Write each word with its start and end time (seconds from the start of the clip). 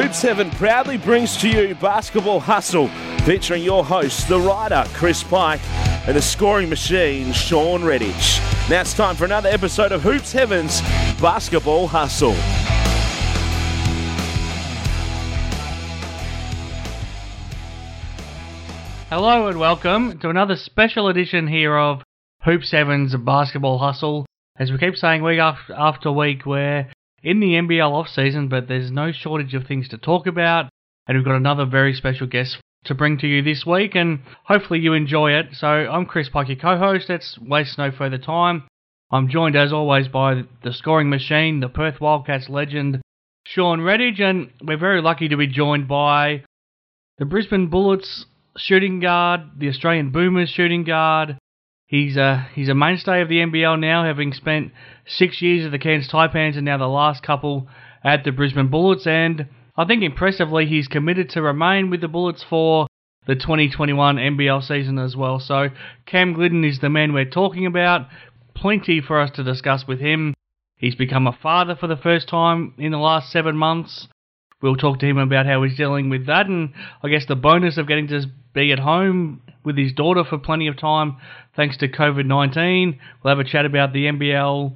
Hoops 0.00 0.22
Heaven 0.22 0.48
proudly 0.52 0.96
brings 0.96 1.36
to 1.36 1.48
you 1.50 1.74
Basketball 1.74 2.40
Hustle, 2.40 2.88
featuring 3.26 3.62
your 3.62 3.84
host, 3.84 4.30
the 4.30 4.40
writer, 4.40 4.82
Chris 4.94 5.22
Pike, 5.22 5.60
and 6.06 6.16
the 6.16 6.22
scoring 6.22 6.70
machine, 6.70 7.34
Sean 7.34 7.82
Redhage. 7.82 8.40
Now 8.70 8.80
it's 8.80 8.94
time 8.94 9.14
for 9.14 9.26
another 9.26 9.50
episode 9.50 9.92
of 9.92 10.00
Hoops 10.00 10.32
Heaven's 10.32 10.80
Basketball 11.20 11.86
Hustle. 11.86 12.32
Hello 19.10 19.48
and 19.48 19.60
welcome 19.60 20.18
to 20.20 20.30
another 20.30 20.56
special 20.56 21.08
edition 21.08 21.46
here 21.46 21.76
of 21.76 22.02
Hoops 22.44 22.70
Heaven's 22.70 23.14
Basketball 23.16 23.76
Hustle. 23.76 24.24
As 24.58 24.72
we 24.72 24.78
keep 24.78 24.96
saying 24.96 25.22
week 25.22 25.40
after 25.40 26.10
week, 26.10 26.46
we're 26.46 26.90
in 27.22 27.40
the 27.40 27.54
NBL 27.54 27.92
off 27.92 28.08
season, 28.08 28.48
but 28.48 28.68
there's 28.68 28.90
no 28.90 29.12
shortage 29.12 29.54
of 29.54 29.66
things 29.66 29.88
to 29.88 29.98
talk 29.98 30.26
about, 30.26 30.68
and 31.06 31.16
we've 31.16 31.24
got 31.24 31.36
another 31.36 31.66
very 31.66 31.94
special 31.94 32.26
guest 32.26 32.58
to 32.84 32.94
bring 32.94 33.18
to 33.18 33.26
you 33.26 33.42
this 33.42 33.66
week, 33.66 33.94
and 33.94 34.20
hopefully 34.44 34.80
you 34.80 34.94
enjoy 34.94 35.32
it. 35.32 35.46
So 35.52 35.66
I'm 35.66 36.06
Chris 36.06 36.28
Pike, 36.28 36.48
your 36.48 36.56
co-host. 36.56 37.08
Let's 37.08 37.38
waste 37.38 37.78
no 37.78 37.90
further 37.90 38.18
time. 38.18 38.64
I'm 39.10 39.28
joined 39.28 39.56
as 39.56 39.72
always 39.72 40.08
by 40.08 40.42
the 40.62 40.72
scoring 40.72 41.10
machine, 41.10 41.60
the 41.60 41.68
Perth 41.68 42.00
Wildcats 42.00 42.48
legend, 42.48 43.00
Sean 43.44 43.80
Redhage, 43.80 44.20
and 44.20 44.50
we're 44.62 44.78
very 44.78 45.02
lucky 45.02 45.28
to 45.28 45.36
be 45.36 45.46
joined 45.46 45.88
by 45.88 46.44
the 47.18 47.24
Brisbane 47.24 47.68
Bullets 47.68 48.26
shooting 48.56 49.00
guard, 49.00 49.40
the 49.58 49.68
Australian 49.68 50.10
Boomers 50.10 50.50
shooting 50.50 50.84
guard. 50.84 51.36
He's 51.86 52.16
a 52.16 52.48
he's 52.54 52.68
a 52.68 52.74
mainstay 52.74 53.20
of 53.20 53.28
the 53.28 53.38
NBL 53.38 53.80
now, 53.80 54.04
having 54.04 54.32
spent 54.32 54.72
six 55.10 55.42
years 55.42 55.64
at 55.64 55.72
the 55.72 55.78
Cairns 55.78 56.08
Taipans 56.08 56.56
and 56.56 56.64
now 56.64 56.78
the 56.78 56.86
last 56.86 57.22
couple 57.22 57.68
at 58.04 58.24
the 58.24 58.30
Brisbane 58.30 58.68
Bullets. 58.68 59.06
And 59.06 59.48
I 59.76 59.84
think 59.84 60.02
impressively, 60.02 60.66
he's 60.66 60.88
committed 60.88 61.30
to 61.30 61.42
remain 61.42 61.90
with 61.90 62.00
the 62.00 62.08
Bullets 62.08 62.44
for 62.48 62.86
the 63.26 63.34
2021 63.34 64.16
NBL 64.16 64.66
season 64.66 64.98
as 64.98 65.16
well. 65.16 65.40
So 65.40 65.68
Cam 66.06 66.34
Gliddon 66.34 66.68
is 66.68 66.80
the 66.80 66.88
man 66.88 67.12
we're 67.12 67.24
talking 67.24 67.66
about. 67.66 68.08
Plenty 68.54 69.00
for 69.00 69.20
us 69.20 69.30
to 69.32 69.44
discuss 69.44 69.86
with 69.86 70.00
him. 70.00 70.34
He's 70.76 70.94
become 70.94 71.26
a 71.26 71.38
father 71.42 71.76
for 71.76 71.86
the 71.86 71.96
first 71.96 72.28
time 72.28 72.74
in 72.78 72.92
the 72.92 72.98
last 72.98 73.30
seven 73.30 73.56
months. 73.56 74.08
We'll 74.62 74.76
talk 74.76 74.98
to 75.00 75.06
him 75.06 75.18
about 75.18 75.46
how 75.46 75.62
he's 75.62 75.76
dealing 75.76 76.10
with 76.10 76.26
that, 76.26 76.46
and 76.46 76.74
I 77.02 77.08
guess 77.08 77.24
the 77.26 77.36
bonus 77.36 77.78
of 77.78 77.88
getting 77.88 78.08
to 78.08 78.26
be 78.52 78.72
at 78.72 78.78
home 78.78 79.40
with 79.64 79.78
his 79.78 79.92
daughter 79.92 80.22
for 80.22 80.36
plenty 80.38 80.66
of 80.68 80.78
time 80.78 81.16
thanks 81.56 81.78
to 81.78 81.88
COVID 81.88 82.26
19. 82.26 82.98
We'll 83.22 83.36
have 83.36 83.44
a 83.44 83.48
chat 83.48 83.64
about 83.64 83.92
the 83.92 84.06
NBL 84.06 84.74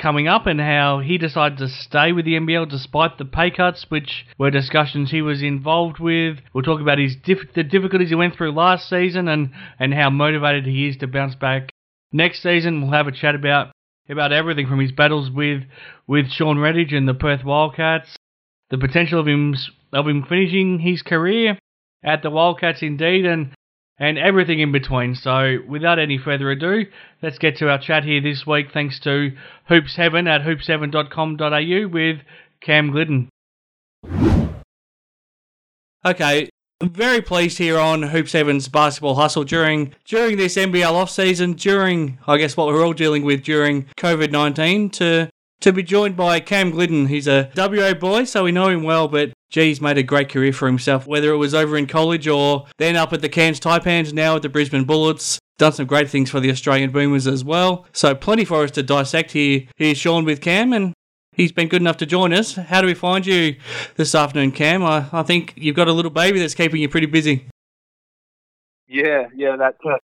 coming 0.00 0.26
up 0.26 0.46
and 0.46 0.60
how 0.60 1.00
he 1.00 1.18
decided 1.18 1.58
to 1.58 1.68
stay 1.68 2.12
with 2.12 2.24
the 2.24 2.34
NBL 2.34 2.68
despite 2.68 3.18
the 3.18 3.24
pay 3.24 3.50
cuts, 3.50 3.86
which 3.88 4.26
were 4.38 4.50
discussions 4.50 5.10
he 5.10 5.22
was 5.22 5.42
involved 5.42 5.98
with. 5.98 6.38
We'll 6.52 6.64
talk 6.64 6.80
about 6.80 6.98
his 6.98 7.16
diff- 7.16 7.52
the 7.54 7.62
difficulties 7.62 8.08
he 8.08 8.14
went 8.14 8.34
through 8.34 8.52
last 8.52 8.88
season 8.88 9.28
and, 9.28 9.50
and 9.78 9.94
how 9.94 10.10
motivated 10.10 10.66
he 10.66 10.88
is 10.88 10.96
to 10.98 11.06
bounce 11.06 11.34
back 11.34 11.70
next 12.12 12.42
season. 12.42 12.80
We'll 12.80 12.92
have 12.92 13.06
a 13.06 13.12
chat 13.12 13.34
about 13.34 13.72
about 14.08 14.32
everything 14.32 14.66
from 14.66 14.80
his 14.80 14.92
battles 14.92 15.30
with 15.30 15.62
with 16.06 16.30
Sean 16.30 16.56
Redhage 16.56 16.92
and 16.92 17.06
the 17.06 17.14
Perth 17.14 17.44
Wildcats, 17.44 18.16
the 18.70 18.78
potential 18.78 19.20
of 19.20 19.28
him 19.28 19.54
of 19.92 20.08
him 20.08 20.24
finishing 20.28 20.80
his 20.80 21.02
career 21.02 21.58
at 22.02 22.22
the 22.22 22.30
Wildcats 22.30 22.82
indeed, 22.82 23.26
and 23.26 23.52
and 24.00 24.18
everything 24.18 24.58
in 24.58 24.72
between. 24.72 25.14
So, 25.14 25.58
without 25.68 25.98
any 25.98 26.18
further 26.18 26.50
ado, 26.50 26.86
let's 27.22 27.38
get 27.38 27.58
to 27.58 27.68
our 27.68 27.78
chat 27.78 28.02
here 28.02 28.20
this 28.20 28.46
week. 28.46 28.72
Thanks 28.72 28.98
to 29.00 29.36
Hoops 29.68 29.94
Heaven 29.94 30.26
at 30.26 30.40
hoopsheaven.com.au 30.40 31.88
with 31.88 32.18
Cam 32.60 32.90
Gliddon. 32.90 33.28
Okay, 36.04 36.48
very 36.82 37.20
pleased 37.20 37.58
here 37.58 37.78
on 37.78 38.04
Hoops 38.04 38.32
Heaven's 38.32 38.68
basketball 38.68 39.16
hustle 39.16 39.44
during 39.44 39.94
during 40.06 40.38
this 40.38 40.56
NBL 40.56 40.92
off 40.92 41.10
season, 41.10 41.52
during 41.52 42.18
I 42.26 42.38
guess 42.38 42.56
what 42.56 42.68
we're 42.68 42.84
all 42.84 42.94
dealing 42.94 43.22
with 43.22 43.42
during 43.42 43.84
COVID 43.98 44.30
nineteen, 44.30 44.88
to 44.90 45.28
to 45.60 45.72
be 45.72 45.82
joined 45.82 46.16
by 46.16 46.40
Cam 46.40 46.72
Gliddon. 46.72 47.08
He's 47.08 47.28
a 47.28 47.50
WA 47.56 47.94
boy, 47.94 48.24
so 48.24 48.44
we 48.44 48.52
know 48.52 48.68
him 48.68 48.82
well, 48.82 49.08
but 49.08 49.32
gee, 49.50 49.68
he's 49.68 49.80
made 49.80 49.98
a 49.98 50.02
great 50.02 50.28
career 50.28 50.52
for 50.52 50.66
himself, 50.66 51.06
whether 51.06 51.30
it 51.32 51.36
was 51.36 51.54
over 51.54 51.76
in 51.76 51.86
college 51.86 52.26
or 52.26 52.66
then 52.78 52.96
up 52.96 53.12
at 53.12 53.20
the 53.20 53.28
Cairns 53.28 53.60
Taipans, 53.60 54.12
now 54.12 54.36
at 54.36 54.42
the 54.42 54.48
Brisbane 54.48 54.84
Bullets. 54.84 55.38
Done 55.58 55.72
some 55.72 55.86
great 55.86 56.08
things 56.08 56.30
for 56.30 56.40
the 56.40 56.50
Australian 56.50 56.90
Boomers 56.90 57.26
as 57.26 57.44
well. 57.44 57.86
So 57.92 58.14
plenty 58.14 58.46
for 58.46 58.64
us 58.64 58.70
to 58.72 58.82
dissect 58.82 59.32
here. 59.32 59.64
Here's 59.76 59.98
Sean 59.98 60.24
with 60.24 60.40
Cam, 60.40 60.72
and 60.72 60.94
he's 61.32 61.52
been 61.52 61.68
good 61.68 61.82
enough 61.82 61.98
to 61.98 62.06
join 62.06 62.32
us. 62.32 62.54
How 62.54 62.80
do 62.80 62.86
we 62.86 62.94
find 62.94 63.26
you 63.26 63.56
this 63.96 64.14
afternoon, 64.14 64.52
Cam? 64.52 64.82
I, 64.82 65.06
I 65.12 65.22
think 65.22 65.52
you've 65.56 65.76
got 65.76 65.88
a 65.88 65.92
little 65.92 66.10
baby 66.10 66.38
that's 66.38 66.54
keeping 66.54 66.80
you 66.80 66.88
pretty 66.88 67.06
busy. 67.06 67.46
Yeah, 68.88 69.24
yeah, 69.36 69.56
that's 69.58 69.76
it. 69.84 70.00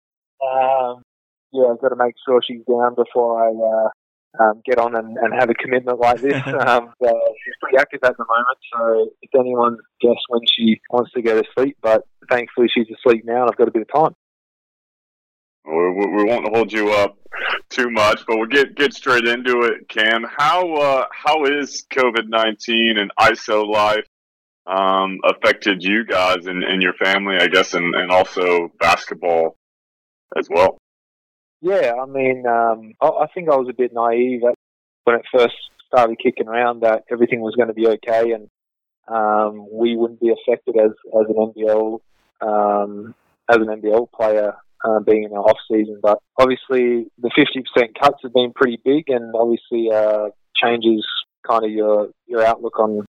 Um, 0.42 1.04
yeah, 1.52 1.66
I've 1.66 1.82
got 1.82 1.90
to 1.90 1.98
make 1.98 2.16
sure 2.26 2.42
she's 2.48 2.62
down 2.66 2.96
before 2.96 3.44
I 3.44 3.86
uh, 3.86 3.90
um, 4.40 4.62
get 4.66 4.78
on 4.78 4.96
and, 4.96 5.18
and 5.18 5.34
have 5.34 5.50
a 5.50 5.54
commitment 5.54 6.00
like 6.00 6.22
this. 6.22 6.42
um, 6.46 6.94
so 7.02 7.22
she's 7.44 7.54
pretty 7.62 7.78
active 7.78 8.00
at 8.04 8.16
the 8.18 8.26
moment, 8.26 8.58
so 8.74 9.10
it's 9.22 9.34
anyone's 9.38 9.80
guess 10.00 10.18
when 10.30 10.42
she 10.46 10.80
wants 10.90 11.12
to 11.12 11.22
go 11.22 11.42
to 11.42 11.48
sleep. 11.56 11.78
But 11.82 12.06
thankfully, 12.30 12.68
she's 12.74 12.88
asleep 12.90 13.24
now, 13.26 13.42
and 13.42 13.52
I've 13.52 13.58
got 13.58 13.68
a 13.68 13.72
bit 13.72 13.84
of 13.84 13.94
time. 13.94 14.16
We, 15.66 15.74
we 16.08 16.24
won't 16.24 16.56
hold 16.56 16.74
you 16.74 16.92
up 16.92 17.18
too 17.70 17.90
much, 17.92 18.24
but 18.28 18.38
we'll 18.38 18.48
get 18.48 18.76
get 18.76 18.94
straight 18.94 19.26
into 19.26 19.62
it. 19.62 19.88
Cam, 19.88 20.24
how 20.24 20.74
uh, 20.74 21.06
how 21.12 21.46
is 21.46 21.86
COVID 21.92 22.28
nineteen 22.28 22.98
and 22.98 23.12
ISO 23.20 23.68
life 23.68 24.08
um, 24.66 25.20
affected 25.24 25.84
you 25.84 26.04
guys 26.04 26.48
and, 26.48 26.64
and 26.64 26.82
your 26.82 26.94
family? 26.94 27.36
I 27.40 27.48
guess, 27.48 27.76
and, 27.76 27.94
and 27.94 28.12
also 28.12 28.72
basketball 28.80 29.56
as 30.36 30.48
well. 30.50 30.81
Yeah, 31.62 31.94
I 32.02 32.06
mean, 32.08 32.46
um, 32.48 32.94
I, 33.02 33.28
think 33.34 33.50
I 33.50 33.56
was 33.56 33.68
a 33.70 33.74
bit 33.74 33.94
naive 33.94 34.42
when 35.04 35.16
it 35.16 35.26
first 35.32 35.56
started 35.88 36.18
kicking 36.18 36.48
around 36.48 36.82
that 36.82 37.04
everything 37.12 37.42
was 37.42 37.56
going 37.56 37.68
to 37.68 37.74
be 37.74 37.88
okay 37.88 38.32
and 38.32 38.50
um, 39.08 39.68
we 39.72 39.96
wouldn't 39.96 40.22
be 40.22 40.32
affected 40.32 40.76
as 40.78 40.92
as 41.20 41.28
an 41.28 41.54
NBL 41.54 42.00
um, 42.42 43.14
as 43.50 43.58
an 43.58 43.68
NBL 43.68 44.12
player 44.12 44.54
uh, 44.84 45.00
being 45.00 45.24
in 45.24 45.34
our 45.34 45.44
off 45.44 45.58
season. 45.70 46.00
But 46.02 46.20
obviously, 46.40 47.12
the 47.20 47.32
fifty 47.36 47.64
percent 47.64 47.98
cuts 48.00 48.20
have 48.24 48.34
been 48.34 48.54
pretty 48.54 48.80
big, 48.84 49.10
and 49.10 49.34
obviously 49.36 49.90
uh, 49.94 50.30
changes 50.56 51.06
kind 51.48 51.66
of 51.66 51.72
your 51.72 52.10
your 52.28 52.46
outlook 52.46 52.80
on 52.80 53.06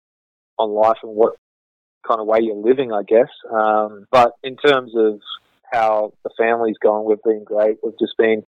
on 0.57 0.69
life 0.71 0.97
and 1.03 1.15
what 1.15 1.35
kind 2.07 2.19
of 2.19 2.27
way 2.27 2.39
you're 2.41 2.55
living, 2.55 2.91
I 2.91 3.03
guess. 3.03 3.29
Um, 3.51 4.05
but 4.11 4.33
in 4.43 4.57
terms 4.57 4.93
of 4.95 5.19
how 5.71 6.13
the 6.23 6.29
family's 6.37 6.77
gone, 6.81 7.05
we've 7.05 7.23
been 7.23 7.43
great. 7.43 7.77
We've 7.83 7.99
just 7.99 8.17
been 8.17 8.43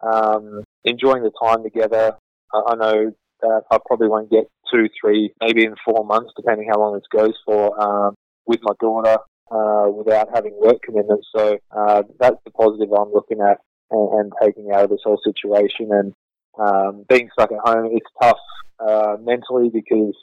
um, 0.00 0.64
enjoying 0.84 1.22
the 1.22 1.32
time 1.42 1.62
together. 1.62 2.12
I, 2.52 2.72
I 2.72 2.74
know 2.74 3.12
that 3.40 3.62
I 3.70 3.78
probably 3.86 4.08
won't 4.08 4.30
get 4.30 4.48
two, 4.72 4.88
three, 5.00 5.32
maybe 5.40 5.64
in 5.64 5.74
four 5.84 6.04
months, 6.04 6.32
depending 6.36 6.68
how 6.70 6.80
long 6.80 6.94
this 6.94 7.04
goes 7.12 7.34
for, 7.46 7.80
um, 7.80 8.14
with 8.46 8.60
my 8.62 8.72
daughter 8.80 9.18
uh, 9.50 9.90
without 9.90 10.28
having 10.34 10.58
work 10.60 10.82
commitments. 10.82 11.26
So 11.34 11.58
uh, 11.70 12.02
that's 12.18 12.36
the 12.44 12.50
positive 12.50 12.92
I'm 12.92 13.12
looking 13.12 13.40
at 13.40 13.58
and, 13.90 14.20
and, 14.20 14.32
taking 14.42 14.70
out 14.72 14.84
of 14.84 14.90
this 14.90 15.00
whole 15.04 15.20
situation. 15.24 15.90
And 15.90 16.12
um, 16.58 17.04
being 17.08 17.30
stuck 17.32 17.52
at 17.52 17.58
home, 17.64 17.90
it's 17.92 18.06
tough 18.20 18.38
uh, 18.80 19.16
mentally 19.20 19.70
because 19.72 20.14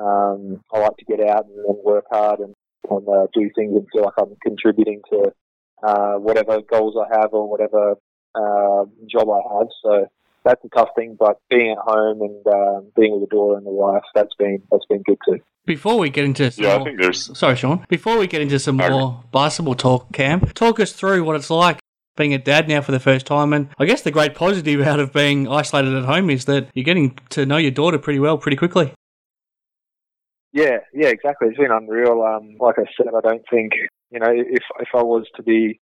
um, 0.00 0.60
I 0.72 0.80
like 0.80 0.96
to 0.98 1.04
get 1.04 1.20
out 1.20 1.46
and, 1.46 1.56
and 1.56 1.78
work 1.84 2.04
hard 2.10 2.40
and, 2.40 2.54
and 2.90 3.08
uh, 3.08 3.26
do 3.34 3.50
things 3.54 3.76
and 3.76 3.86
feel 3.92 4.04
like 4.04 4.14
I'm 4.18 4.36
contributing 4.42 5.02
to 5.12 5.32
uh, 5.84 6.14
whatever 6.14 6.60
goals 6.62 6.94
I 6.96 7.18
have 7.20 7.30
or 7.32 7.48
whatever 7.48 7.92
uh, 8.34 8.84
job 9.10 9.28
I 9.30 9.58
have. 9.58 9.68
So 9.82 10.06
that's 10.44 10.62
a 10.64 10.68
tough 10.76 10.90
thing, 10.96 11.16
but 11.18 11.38
being 11.48 11.70
at 11.72 11.78
home 11.78 12.20
and 12.22 12.46
um, 12.46 12.92
being 12.96 13.12
with 13.18 13.28
the 13.28 13.34
daughter 13.34 13.56
and 13.58 13.66
the 13.66 13.70
wife, 13.70 14.02
that's 14.14 14.34
been 14.38 14.62
that's 14.70 14.84
been 14.86 15.02
good 15.02 15.18
too. 15.28 15.38
Before 15.66 15.98
we 15.98 16.10
get 16.10 16.24
into 16.26 16.52
yeah, 16.56 16.76
more, 16.76 16.80
I 16.80 16.84
think 16.84 17.00
there's 17.00 17.38
sorry, 17.38 17.56
Sean. 17.56 17.84
Before 17.88 18.18
we 18.18 18.26
get 18.26 18.42
into 18.42 18.58
some 18.58 18.78
Okay. 18.80 18.90
more 18.90 19.24
basketball 19.32 19.74
talk, 19.74 20.12
Cam, 20.12 20.40
talk 20.40 20.78
us 20.80 20.92
through 20.92 21.24
what 21.24 21.36
it's 21.36 21.48
like 21.50 21.78
being 22.16 22.34
a 22.34 22.38
dad 22.38 22.68
now 22.68 22.80
for 22.82 22.92
the 22.92 23.00
first 23.00 23.26
time. 23.26 23.52
And 23.54 23.68
I 23.78 23.86
guess 23.86 24.02
the 24.02 24.10
great 24.10 24.34
positive 24.34 24.80
out 24.86 25.00
of 25.00 25.12
being 25.12 25.48
isolated 25.48 25.94
at 25.94 26.04
home 26.04 26.28
is 26.30 26.44
that 26.44 26.68
you're 26.74 26.84
getting 26.84 27.18
to 27.30 27.46
know 27.46 27.56
your 27.56 27.70
daughter 27.70 27.98
pretty 27.98 28.18
well, 28.18 28.36
pretty 28.36 28.56
quickly. 28.56 28.92
Yeah, 30.54 30.78
yeah, 30.94 31.08
exactly. 31.08 31.48
It's 31.48 31.58
been 31.58 31.72
unreal. 31.72 32.22
Um, 32.22 32.56
like 32.60 32.76
I 32.78 32.84
said, 32.96 33.08
I 33.08 33.20
don't 33.20 33.42
think 33.50 33.72
you 34.10 34.20
know 34.20 34.30
if 34.30 34.62
if 34.80 34.88
I 34.94 35.02
was 35.02 35.26
to 35.36 35.42
be 35.42 35.80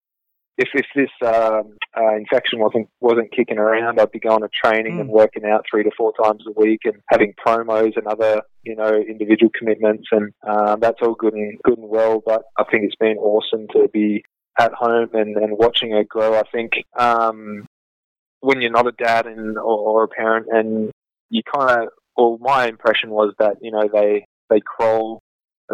if 0.57 0.69
if 0.73 0.85
this 0.95 1.09
um, 1.27 1.77
uh, 1.97 2.15
infection 2.15 2.59
wasn't 2.59 2.87
wasn't 3.01 3.33
kicking 3.35 3.57
around, 3.57 3.99
I'd 3.99 4.11
be 4.11 4.19
going 4.19 4.41
to 4.41 4.49
training 4.63 4.95
Mm. 4.95 5.01
and 5.01 5.09
working 5.09 5.43
out 5.43 5.65
three 5.69 5.83
to 5.83 5.91
four 5.97 6.13
times 6.23 6.43
a 6.47 6.57
week 6.57 6.81
and 6.85 6.95
having 7.09 7.33
promos 7.45 7.97
and 7.97 8.07
other 8.07 8.43
you 8.63 8.75
know 8.77 8.89
individual 8.93 9.51
commitments, 9.57 10.07
and 10.11 10.31
um, 10.47 10.79
that's 10.79 11.01
all 11.01 11.15
good 11.15 11.33
and 11.33 11.59
good 11.63 11.77
and 11.77 11.89
well. 11.89 12.23
But 12.25 12.43
I 12.57 12.63
think 12.63 12.85
it's 12.85 12.95
been 12.95 13.17
awesome 13.17 13.67
to 13.73 13.89
be 13.91 14.23
at 14.57 14.71
home 14.73 15.09
and, 15.13 15.35
and 15.35 15.57
watching 15.57 15.91
her 15.91 16.05
grow. 16.05 16.35
I 16.39 16.43
think 16.49 16.71
um, 16.97 17.65
when 18.39 18.61
you're 18.61 18.71
not 18.71 18.87
a 18.87 18.93
dad 18.93 19.25
and 19.25 19.57
or, 19.57 19.63
or 19.63 20.03
a 20.05 20.07
parent, 20.07 20.47
and 20.49 20.91
you 21.29 21.41
kind 21.43 21.83
of, 21.83 21.89
well, 22.15 22.37
my 22.39 22.67
impression 22.67 23.09
was 23.09 23.33
that 23.39 23.57
you 23.61 23.71
know 23.71 23.89
they 23.91 24.25
they 24.51 24.59
crawl 24.59 25.23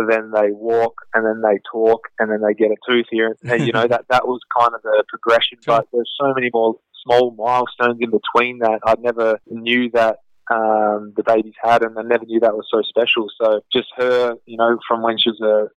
then 0.06 0.32
they 0.32 0.52
walk, 0.52 0.94
and 1.14 1.26
then 1.26 1.42
they 1.42 1.60
talk, 1.72 2.02
and 2.20 2.30
then 2.30 2.42
they 2.42 2.54
get 2.54 2.72
a 2.72 2.78
tooth 2.88 3.08
here. 3.10 3.36
And 3.44 3.66
you 3.66 3.72
know 3.72 3.88
that 3.90 4.06
that 4.10 4.28
was 4.28 4.40
kind 4.58 4.74
of 4.76 4.82
the 4.84 5.04
progression. 5.10 5.58
Sure. 5.64 5.78
But 5.78 5.88
there's 5.92 6.14
so 6.20 6.34
many 6.36 6.50
more 6.54 6.76
small 7.04 7.32
milestones 7.32 7.98
in 8.00 8.12
between 8.12 8.60
that 8.60 8.80
I 8.86 8.96
never 9.00 9.40
knew 9.50 9.90
that 9.94 10.18
um, 10.52 11.14
the 11.16 11.24
babies 11.26 11.56
had, 11.62 11.82
and 11.82 11.98
I 11.98 12.04
never 12.04 12.26
knew 12.26 12.40
that 12.42 12.56
was 12.56 12.68
so 12.72 12.82
special. 12.88 13.28
So 13.42 13.62
just 13.74 13.88
her, 13.98 14.36
you 14.46 14.58
know, 14.58 14.78
from 14.88 15.02
when 15.02 15.18
she 15.18 15.30
was 15.30 15.42
a 15.42 15.70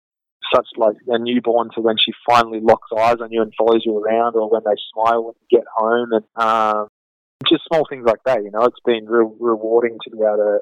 such 0.55 0.67
like 0.75 0.95
a 1.07 1.17
newborn 1.17 1.69
to 1.75 1.81
when 1.81 1.95
she 1.97 2.11
finally 2.27 2.59
locks 2.61 2.89
eyes 2.97 3.17
on 3.21 3.31
you 3.31 3.41
and 3.41 3.53
follows 3.57 3.81
you 3.85 3.97
around, 3.97 4.35
or 4.35 4.49
when 4.49 4.61
they 4.65 4.79
smile 4.93 5.23
when 5.23 5.33
you 5.41 5.59
get 5.59 5.65
home, 5.75 6.09
and 6.11 6.25
um, 6.35 6.87
just 7.47 7.63
small 7.67 7.85
things 7.89 8.05
like 8.05 8.21
that. 8.25 8.43
You 8.43 8.51
know, 8.51 8.65
it's 8.65 8.79
been 8.85 9.05
real 9.05 9.35
rewarding 9.39 9.97
to 10.03 10.09
be 10.11 10.17
able 10.17 10.37
to 10.37 10.59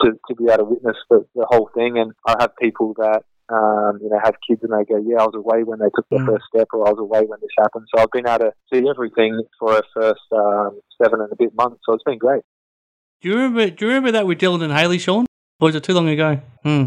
to, 0.00 0.12
to 0.28 0.34
be 0.34 0.44
able 0.44 0.56
to 0.58 0.64
witness 0.64 0.96
the, 1.10 1.26
the 1.34 1.46
whole 1.48 1.68
thing. 1.74 1.98
And 1.98 2.12
I 2.26 2.36
have 2.40 2.56
people 2.56 2.94
that 2.98 3.22
um, 3.48 3.98
you 4.02 4.08
know 4.08 4.18
have 4.22 4.34
kids 4.48 4.62
and 4.62 4.72
they 4.72 4.84
go, 4.84 4.96
yeah, 5.04 5.20
I 5.20 5.24
was 5.24 5.34
away 5.34 5.62
when 5.64 5.78
they 5.80 5.90
took 5.94 6.06
their 6.10 6.20
Mm. 6.20 6.26
first 6.26 6.44
step, 6.54 6.68
or 6.72 6.86
I 6.86 6.90
was 6.90 6.98
away 7.00 7.20
when 7.26 7.38
this 7.40 7.50
happened. 7.58 7.86
So 7.94 8.02
I've 8.02 8.10
been 8.10 8.26
able 8.26 8.46
to 8.46 8.52
see 8.72 8.88
everything 8.88 9.42
for 9.58 9.72
her 9.74 9.82
first 9.94 10.22
um, 10.32 10.80
seven 11.02 11.20
and 11.20 11.30
a 11.32 11.36
bit 11.36 11.54
months. 11.54 11.80
So 11.84 11.92
it's 11.94 12.04
been 12.04 12.18
great. 12.18 12.42
Do 13.20 13.28
you 13.28 13.34
remember? 13.36 13.70
Do 13.70 13.84
you 13.84 13.88
remember 13.90 14.12
that 14.12 14.26
with 14.26 14.38
Dylan 14.38 14.62
and 14.62 14.72
Haley, 14.72 14.98
Sean? 14.98 15.26
Or 15.60 15.66
was 15.68 15.74
it 15.74 15.84
too 15.84 15.92
long 15.94 16.08
ago? 16.08 16.40
Hmm. 16.64 16.84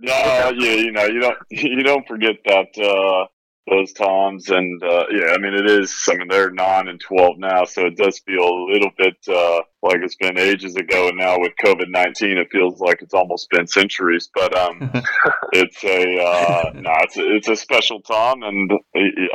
No, 0.00 0.12
yeah, 0.14 0.50
you 0.50 0.92
know, 0.92 1.04
you 1.06 1.20
don't 1.20 1.38
you 1.50 1.82
don't 1.82 2.06
forget 2.06 2.36
that 2.46 2.68
uh, 2.78 3.26
those 3.70 3.92
times, 3.92 4.48
and 4.48 4.82
uh, 4.82 5.04
yeah, 5.10 5.32
I 5.34 5.38
mean, 5.38 5.54
it 5.54 5.68
is. 5.68 5.94
I 6.08 6.16
mean, 6.16 6.28
they're 6.28 6.50
nine 6.50 6.88
and 6.88 7.00
twelve 7.00 7.38
now, 7.38 7.64
so 7.64 7.86
it 7.86 7.96
does 7.96 8.18
feel 8.20 8.44
a 8.44 8.68
little 8.72 8.90
bit 8.96 9.16
uh, 9.28 9.60
like 9.82 10.00
it's 10.02 10.16
been 10.16 10.38
ages 10.38 10.76
ago. 10.76 11.08
And 11.08 11.18
now 11.18 11.38
with 11.38 11.52
COVID 11.64 11.88
nineteen, 11.88 12.38
it 12.38 12.48
feels 12.50 12.80
like 12.80 13.02
it's 13.02 13.14
almost 13.14 13.48
been 13.50 13.66
centuries. 13.66 14.28
But 14.32 14.56
um, 14.56 14.90
it's 15.52 15.82
a 15.84 16.22
uh, 16.22 16.70
no, 16.74 16.92
it's 17.02 17.16
a, 17.16 17.36
it's 17.36 17.48
a 17.48 17.56
special 17.56 18.00
time, 18.00 18.42
and 18.42 18.70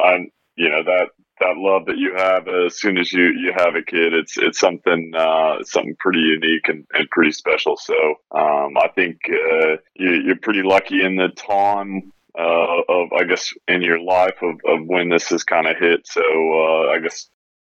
I'm 0.03 0.30
you 0.56 0.69
know 0.69 0.83
that 0.83 1.07
that 1.39 1.57
love 1.57 1.85
that 1.88 1.97
you 1.97 2.13
have 2.15 2.47
as 2.47 2.80
soon 2.80 2.97
as 2.97 3.12
you 3.12 3.24
you 3.24 3.51
have 3.56 3.75
a 3.75 3.81
kid 3.81 4.13
it's 4.13 4.38
it's 4.38 4.59
something 4.59 5.12
uh 5.15 5.56
something 5.63 5.95
pretty 6.00 6.19
unique 6.19 6.68
and, 6.68 6.85
and 6.94 7.09
pretty 7.09 7.31
special 7.31 7.75
so 7.75 7.95
um 8.31 8.77
i 8.77 8.88
think 8.95 9.18
uh 9.30 9.75
you, 9.95 10.12
you're 10.25 10.39
pretty 10.41 10.62
lucky 10.62 11.03
in 11.03 11.15
the 11.15 11.30
time 11.30 12.13
uh 12.38 12.81
of 12.89 13.13
i 13.13 13.24
guess 13.24 13.53
in 13.68 13.81
your 13.81 14.00
life 14.00 14.38
of, 14.41 14.56
of 14.65 14.85
when 14.85 15.09
this 15.09 15.30
has 15.30 15.44
kind 15.44 15.68
of 15.68 15.77
hit 15.77 16.06
so 16.06 16.21
uh 16.21 16.91
i 16.91 17.00
guess 17.00 17.30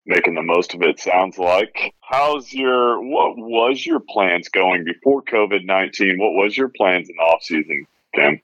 making 0.06 0.36
the 0.36 0.42
most 0.44 0.74
of 0.74 0.82
it 0.82 1.00
sounds 1.00 1.38
like 1.38 1.94
how's 2.02 2.52
your 2.54 3.02
what 3.02 3.38
was 3.38 3.86
your 3.86 4.02
plans 4.10 4.50
going 4.50 4.84
before 4.84 5.24
covid-19 5.24 6.20
what 6.20 6.34
was 6.34 6.56
your 6.56 6.70
plans 6.70 7.10
in 7.10 7.16
the 7.16 7.22
off 7.22 7.42
season 7.42 7.88
Cam? 8.14 8.40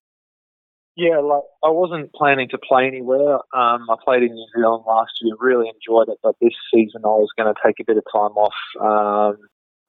Yeah, 0.95 1.19
like 1.19 1.43
I 1.63 1.69
wasn't 1.69 2.11
planning 2.13 2.49
to 2.49 2.57
play 2.57 2.87
anywhere. 2.87 3.35
Um, 3.55 3.89
I 3.89 3.95
played 4.03 4.23
in 4.23 4.33
New 4.33 4.47
Zealand 4.55 4.83
last 4.85 5.11
year, 5.21 5.35
really 5.39 5.69
enjoyed 5.69 6.09
it, 6.09 6.19
but 6.21 6.35
this 6.41 6.53
season 6.73 7.01
I 7.05 7.07
was 7.07 7.29
going 7.37 7.53
to 7.53 7.59
take 7.65 7.79
a 7.79 7.85
bit 7.85 7.97
of 7.97 8.03
time 8.11 8.35
off. 8.35 8.53
Um, 8.81 9.37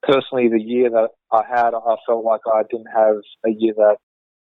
personally, 0.04 0.48
the 0.48 0.62
year 0.62 0.88
that 0.90 1.10
I 1.32 1.42
had, 1.48 1.74
I 1.74 1.96
felt 2.06 2.24
like 2.24 2.42
I 2.46 2.62
didn't 2.70 2.94
have 2.94 3.16
a 3.44 3.50
year 3.50 3.74
that 3.76 3.96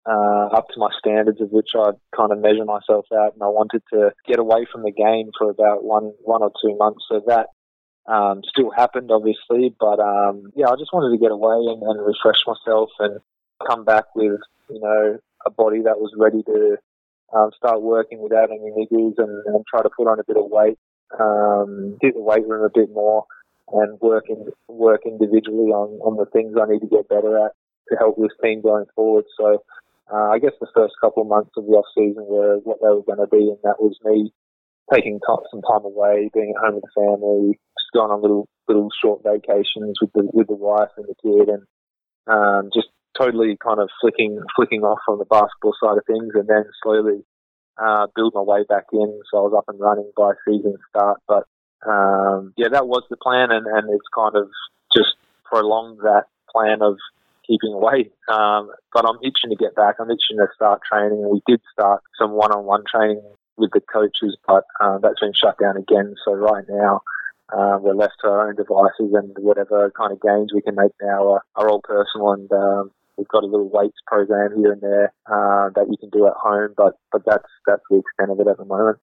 uh, 0.06 0.48
up 0.52 0.68
to 0.70 0.80
my 0.80 0.90
standards 1.00 1.40
of 1.40 1.52
which 1.52 1.70
I'd 1.76 2.00
kind 2.16 2.32
of 2.32 2.40
measure 2.40 2.66
myself 2.66 3.06
out, 3.14 3.34
and 3.34 3.44
I 3.44 3.48
wanted 3.48 3.84
to 3.94 4.12
get 4.28 4.40
away 4.40 4.66
from 4.72 4.84
the 4.84 4.92
game 4.92 5.32
for 5.38 5.50
about 5.50 5.84
one 5.84 6.12
one 6.24 6.42
or 6.42 6.52
two 6.62 6.76
months. 6.78 7.06
So 7.10 7.22
that 7.28 7.48
um, 8.12 8.42
still 8.48 8.72
happened, 8.72 9.12
obviously, 9.12 9.74
but 9.80 10.00
um, 10.00 10.52
yeah, 10.56 10.68
I 10.68 10.76
just 10.76 10.92
wanted 10.92 11.16
to 11.16 11.22
get 11.22 11.32
away 11.32 11.72
and, 11.72 11.82
and 11.82 12.06
refresh 12.06 12.44
myself 12.46 12.90
and 13.00 13.20
come 13.66 13.86
back 13.86 14.06
with 14.16 14.40
you 14.70 14.80
know 14.80 15.20
a 15.46 15.50
body 15.50 15.82
that 15.84 16.00
was 16.00 16.12
ready 16.18 16.44
to 16.44 16.78
um, 17.34 17.52
start 17.56 17.82
working 17.82 18.22
without 18.22 18.50
any 18.52 18.72
niggles 18.72 19.16
and, 19.18 19.44
and 19.46 19.66
try 19.68 19.82
to 19.82 19.90
put 19.96 20.08
on 20.08 20.20
a 20.20 20.24
bit 20.28 20.38
of 20.38 20.46
weight, 20.50 20.78
um, 21.20 21.98
hit 22.02 22.14
the 22.14 22.22
weight 22.22 22.48
room 22.48 22.64
a 22.64 22.70
bit 22.74 22.90
more, 22.92 23.26
and 23.72 24.00
work 24.02 24.26
in, 24.30 24.46
work 24.68 25.02
individually 25.06 25.72
on, 25.72 26.00
on 26.02 26.18
the 26.18 26.26
things 26.32 26.56
I 26.60 26.70
need 26.70 26.82
to 26.82 26.88
get 26.88 27.10
better 27.10 27.38
at 27.46 27.52
to 27.90 27.98
help 27.98 28.18
this 28.18 28.32
team 28.44 28.62
going 28.62 28.86
forward. 28.96 29.26
So 29.38 29.64
uh, 30.12 30.30
I 30.30 30.40
guess 30.40 30.54
the 30.60 30.68
first 30.74 30.94
couple 31.02 31.24
of 31.24 31.30
months 31.30 31.52
of 31.58 31.66
the 31.66 31.72
off 31.72 31.86
season 31.96 32.26
were 32.28 32.58
what 32.64 32.80
they 32.82 32.90
were 32.90 33.04
going 33.08 33.24
to 33.24 33.28
be, 33.28 33.50
and 33.50 33.60
that 33.64 33.80
was 33.80 33.98
me 34.04 34.34
taking 34.92 35.20
some 35.26 35.62
time 35.62 35.86
away, 35.86 36.30
being 36.34 36.54
at 36.56 36.64
home 36.64 36.76
with 36.76 36.84
the 36.84 37.02
family, 37.02 37.60
just 37.80 37.94
going 37.94 38.12
on 38.12 38.22
little 38.22 38.48
little 38.68 38.90
short 39.04 39.24
vacations 39.24 39.98
with 40.02 40.12
the 40.14 40.28
with 40.34 40.48
the 40.48 40.56
wife 40.56 40.92
and 40.98 41.08
the 41.08 41.16
kid, 41.24 41.50
and 41.50 41.64
um, 42.28 42.70
just 42.74 42.88
totally 43.18 43.58
kind 43.64 43.80
of 43.80 43.90
flicking 44.02 44.40
flicking 44.56 44.82
off 44.82 45.00
from 45.06 45.20
the 45.20 45.26
basketball 45.26 45.76
side 45.80 45.98
of 45.98 46.06
things, 46.06 46.34
and 46.36 46.48
then 46.48 46.66
slowly 46.84 47.24
uh, 47.78 48.08
build 48.16 48.34
my 48.36 48.42
way 48.42 48.64
back 48.68 48.86
in. 48.92 49.22
So 49.32 49.38
I 49.38 49.42
was 49.42 49.56
up 49.58 49.66
and 49.68 49.80
running 49.80 50.12
by 50.18 50.34
season 50.46 50.76
start, 50.90 51.22
but 51.28 51.48
um, 51.88 52.54
yeah, 52.58 52.70
that 52.72 52.88
was 52.88 53.04
the 53.10 53.18
plan, 53.18 53.52
and, 53.52 53.68
and 53.68 53.90
it's 53.90 54.08
kind 54.14 54.36
of 54.36 54.50
just 54.96 55.16
prolonged 55.46 56.00
that 56.00 56.26
plan 56.52 56.82
of 56.82 56.98
keeping 57.54 57.74
away. 57.74 58.10
Um, 58.28 58.72
but 58.94 59.06
I'm 59.06 59.22
itching 59.22 59.52
to 59.54 59.56
get 59.56 59.76
back. 59.76 59.96
I'm 60.00 60.10
itching 60.10 60.38
to 60.38 60.48
start 60.56 60.82
training. 60.90 61.30
We 61.30 61.42
did 61.46 61.62
start 61.72 62.02
some 62.18 62.32
one-on-one 62.32 62.84
training 62.90 63.22
with 63.58 63.70
the 63.72 63.82
coaches, 63.82 64.38
but 64.48 64.64
uh, 64.82 64.98
that's 64.98 65.20
been 65.22 65.38
shut 65.38 65.58
down 65.62 65.78
again. 65.78 66.16
So 66.26 66.34
right 66.34 66.66
now. 66.68 67.02
Uh, 67.52 67.78
we're 67.80 67.94
left 67.94 68.14
to 68.22 68.28
our 68.28 68.48
own 68.48 68.56
devices, 68.56 69.14
and 69.14 69.36
whatever 69.38 69.92
kind 69.96 70.12
of 70.12 70.20
gains 70.22 70.52
we 70.56 70.62
can 70.62 70.74
make 70.74 70.92
now 71.00 71.34
are, 71.34 71.44
are 71.56 71.70
all 71.70 71.82
personal. 71.84 72.32
And 72.32 72.52
um, 72.52 72.92
we've 73.18 73.28
got 73.28 73.44
a 73.44 73.48
little 73.48 73.70
weights 73.70 74.00
program 74.08 74.58
here 74.58 74.72
and 74.72 74.82
there 74.82 75.14
uh, 75.28 75.70
that 75.76 75.86
you 75.90 75.98
can 75.98 76.10
do 76.10 76.26
at 76.26 76.34
home, 76.34 76.74
but 76.76 76.94
but 77.12 77.22
that's 77.26 77.46
that's 77.68 77.84
the 77.90 77.98
extent 77.98 78.32
of 78.32 78.40
it 78.40 78.50
at 78.50 78.58
the 78.58 78.66
moment. 78.66 78.98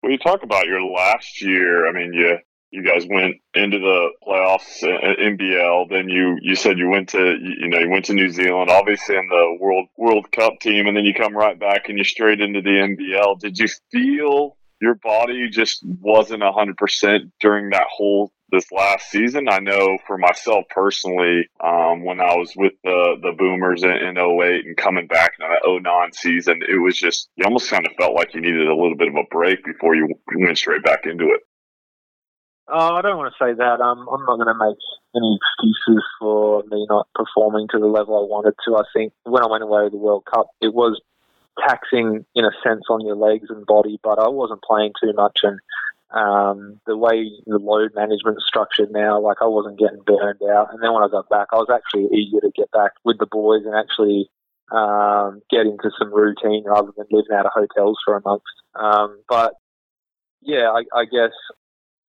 When 0.00 0.12
you 0.12 0.18
talk 0.18 0.42
about 0.42 0.66
your 0.66 0.82
last 0.82 1.42
year, 1.42 1.86
I 1.86 1.92
mean, 1.92 2.12
you 2.12 2.38
you 2.70 2.84
guys 2.84 3.04
went 3.08 3.36
into 3.54 3.78
the 3.78 4.10
playoffs 4.26 4.82
at 4.82 5.18
NBL. 5.18 5.88
Then 5.90 6.08
you 6.08 6.38
you 6.40 6.54
said 6.54 6.78
you 6.78 6.88
went 6.88 7.08
to 7.10 7.18
you 7.18 7.54
you 7.60 7.68
know 7.68 7.78
you 7.78 7.90
went 7.90 8.04
to 8.06 8.14
New 8.14 8.30
Zealand, 8.30 8.70
obviously 8.70 9.16
in 9.16 9.28
the 9.28 9.56
World 9.60 9.88
World 9.96 10.30
Cup 10.32 10.60
team, 10.60 10.86
and 10.86 10.96
then 10.96 11.04
you 11.04 11.14
come 11.14 11.36
right 11.36 11.58
back 11.58 11.88
and 11.88 11.98
you're 11.98 12.04
straight 12.04 12.40
into 12.40 12.60
the 12.60 12.70
NBL. 12.70 13.40
Did 13.40 13.58
you 13.58 13.68
feel 13.90 14.56
your 14.80 14.94
body 14.94 15.48
just 15.50 15.84
wasn't 15.84 16.42
hundred 16.42 16.76
percent 16.76 17.32
during 17.40 17.70
that 17.70 17.86
whole 17.90 18.32
this 18.52 18.70
last 18.70 19.10
season? 19.10 19.48
I 19.48 19.58
know 19.58 19.98
for 20.06 20.16
myself 20.16 20.64
personally, 20.70 21.48
um, 21.62 22.04
when 22.04 22.20
I 22.20 22.36
was 22.36 22.52
with 22.56 22.74
the 22.84 23.16
the 23.20 23.32
Boomers 23.36 23.82
in, 23.82 23.90
in 23.90 24.16
08 24.16 24.64
and 24.64 24.76
coming 24.76 25.08
back 25.08 25.32
in 25.40 25.46
the 25.48 25.80
09 25.80 26.12
season, 26.12 26.60
it 26.68 26.80
was 26.80 26.96
just 26.96 27.30
you 27.34 27.44
almost 27.44 27.68
kind 27.68 27.84
of 27.84 27.92
felt 27.98 28.14
like 28.14 28.32
you 28.32 28.40
needed 28.40 28.68
a 28.68 28.76
little 28.76 28.96
bit 28.96 29.08
of 29.08 29.16
a 29.16 29.24
break 29.28 29.64
before 29.64 29.96
you 29.96 30.08
went 30.36 30.56
straight 30.56 30.84
back 30.84 31.00
into 31.04 31.24
it. 31.24 31.40
Oh, 32.72 32.94
I 32.94 33.02
don't 33.02 33.16
want 33.16 33.32
to 33.32 33.44
say 33.44 33.52
that. 33.52 33.80
Um, 33.80 34.06
I'm 34.08 34.24
not 34.24 34.36
going 34.36 34.46
to 34.46 34.54
make 34.54 34.78
any 35.16 35.38
excuses 35.38 36.04
for 36.20 36.62
me 36.70 36.86
not 36.88 37.08
performing 37.14 37.66
to 37.72 37.78
the 37.78 37.86
level 37.86 38.16
I 38.16 38.30
wanted 38.30 38.54
to. 38.66 38.76
I 38.76 38.84
think 38.94 39.12
when 39.24 39.42
I 39.42 39.48
went 39.48 39.64
away 39.64 39.84
to 39.84 39.90
the 39.90 39.96
World 39.96 40.24
Cup, 40.24 40.48
it 40.60 40.72
was 40.72 41.00
taxing 41.58 42.24
in 42.34 42.44
a 42.44 42.52
sense 42.62 42.84
on 42.88 43.04
your 43.04 43.16
legs 43.16 43.48
and 43.50 43.66
body, 43.66 43.98
but 44.02 44.18
I 44.18 44.28
wasn't 44.28 44.62
playing 44.62 44.92
too 45.02 45.12
much. 45.14 45.40
And 45.42 45.58
um, 46.12 46.80
the 46.86 46.96
way 46.96 47.30
the 47.46 47.58
load 47.58 47.90
management 47.94 48.40
structured 48.42 48.90
now, 48.92 49.20
like 49.20 49.38
I 49.40 49.46
wasn't 49.46 49.78
getting 49.78 50.02
burned 50.06 50.42
out. 50.42 50.72
And 50.72 50.82
then 50.82 50.92
when 50.92 51.02
I 51.02 51.08
got 51.08 51.28
back, 51.28 51.48
I 51.52 51.56
was 51.56 51.70
actually 51.72 52.08
eager 52.16 52.40
to 52.40 52.52
get 52.54 52.70
back 52.70 52.92
with 53.04 53.18
the 53.18 53.26
boys 53.26 53.62
and 53.64 53.74
actually 53.74 54.30
um, 54.70 55.42
get 55.50 55.66
into 55.66 55.90
some 55.98 56.14
routine 56.14 56.64
rather 56.66 56.92
than 56.96 57.06
living 57.10 57.34
out 57.34 57.46
of 57.46 57.52
hotels 57.54 57.98
for 58.04 58.16
a 58.16 58.22
month. 58.24 58.42
Um, 58.74 59.22
but 59.28 59.54
yeah, 60.40 60.70
I, 60.70 60.84
I 60.96 61.04
guess 61.04 61.32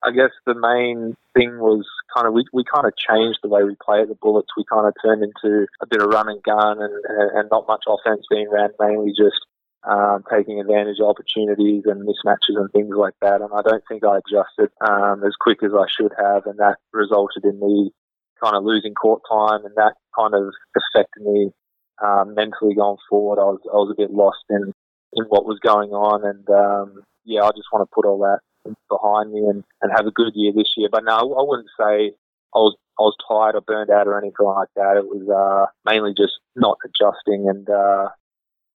I 0.04 0.10
guess 0.10 0.30
the 0.46 0.54
main 0.54 1.16
thing 1.34 1.58
was 1.58 1.86
kind 2.14 2.26
of 2.26 2.34
we, 2.34 2.44
we 2.52 2.64
kind 2.64 2.86
of 2.86 2.92
changed 2.96 3.38
the 3.42 3.48
way 3.48 3.62
we 3.62 3.76
play 3.80 4.00
at 4.00 4.08
the 4.08 4.18
Bullets. 4.20 4.50
We 4.56 4.64
kind 4.64 4.86
of 4.86 4.94
turned 5.02 5.22
into 5.22 5.66
a 5.80 5.86
bit 5.86 6.02
of 6.02 6.08
run 6.08 6.28
and 6.28 6.42
gun 6.42 6.82
and, 6.82 6.94
and 7.34 7.48
not 7.50 7.68
much 7.68 7.84
offense 7.86 8.26
being 8.28 8.50
ran, 8.50 8.70
mainly 8.80 9.12
just 9.16 9.38
um, 9.84 10.24
taking 10.30 10.60
advantage 10.60 10.98
of 11.00 11.06
opportunities 11.06 11.84
and 11.86 12.06
mismatches 12.06 12.58
and 12.58 12.70
things 12.72 12.94
like 12.96 13.14
that. 13.22 13.40
And 13.40 13.50
I 13.54 13.62
don't 13.62 13.82
think 13.88 14.04
I 14.04 14.18
adjusted 14.18 14.70
um, 14.82 15.22
as 15.24 15.34
quick 15.38 15.62
as 15.62 15.72
I 15.72 15.86
should 15.88 16.12
have, 16.18 16.46
and 16.46 16.58
that 16.58 16.78
resulted 16.92 17.44
in 17.44 17.60
me 17.60 17.92
kind 18.42 18.56
of 18.56 18.64
losing 18.64 18.94
court 18.94 19.22
time, 19.30 19.64
and 19.64 19.74
that 19.76 19.94
kind 20.18 20.34
of 20.34 20.52
affected 20.76 21.22
me 21.22 21.50
um, 22.02 22.34
mentally 22.34 22.74
going 22.74 22.98
forward. 23.08 23.40
I 23.40 23.46
was 23.46 23.60
I 23.72 23.76
was 23.76 23.94
a 23.94 24.00
bit 24.00 24.10
lost 24.10 24.44
in 24.50 24.72
in 25.14 25.24
what 25.28 25.46
was 25.46 25.58
going 25.60 25.90
on, 25.90 26.24
and 26.26 26.48
um, 26.50 27.04
yeah, 27.24 27.42
I 27.42 27.50
just 27.50 27.70
want 27.72 27.88
to 27.88 27.94
put 27.94 28.04
all 28.04 28.18
that 28.18 28.40
behind 28.88 29.32
me 29.32 29.40
and, 29.40 29.64
and 29.80 29.92
have 29.96 30.06
a 30.06 30.10
good 30.10 30.32
year 30.34 30.52
this 30.54 30.72
year. 30.76 30.88
But 30.90 31.04
no, 31.04 31.12
I 31.12 31.42
wouldn't 31.42 31.68
say 31.78 32.12
I 32.54 32.58
was 32.58 32.76
I 32.98 33.02
was 33.02 33.16
tired 33.26 33.54
or 33.54 33.62
burned 33.62 33.90
out 33.90 34.06
or 34.06 34.18
anything 34.18 34.46
like 34.46 34.68
that. 34.76 34.96
It 34.96 35.06
was 35.06 35.28
uh, 35.28 35.70
mainly 35.84 36.14
just 36.16 36.34
not 36.56 36.78
adjusting 36.84 37.48
and 37.48 37.68
uh, 37.68 38.08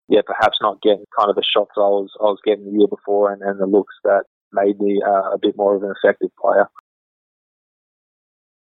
yeah, 0.08 0.22
perhaps 0.24 0.58
not 0.60 0.80
getting 0.82 1.04
kind 1.18 1.30
of 1.30 1.36
the 1.36 1.42
shots 1.42 1.72
I 1.76 1.80
was 1.80 2.10
I 2.20 2.24
was 2.24 2.40
getting 2.44 2.64
the 2.64 2.78
year 2.78 2.88
before 2.88 3.32
and, 3.32 3.42
and 3.42 3.60
the 3.60 3.66
looks 3.66 3.94
that 4.04 4.24
made 4.52 4.80
me 4.80 5.02
uh, 5.06 5.32
a 5.32 5.38
bit 5.40 5.56
more 5.56 5.74
of 5.74 5.82
an 5.82 5.92
effective 5.96 6.30
player. 6.40 6.68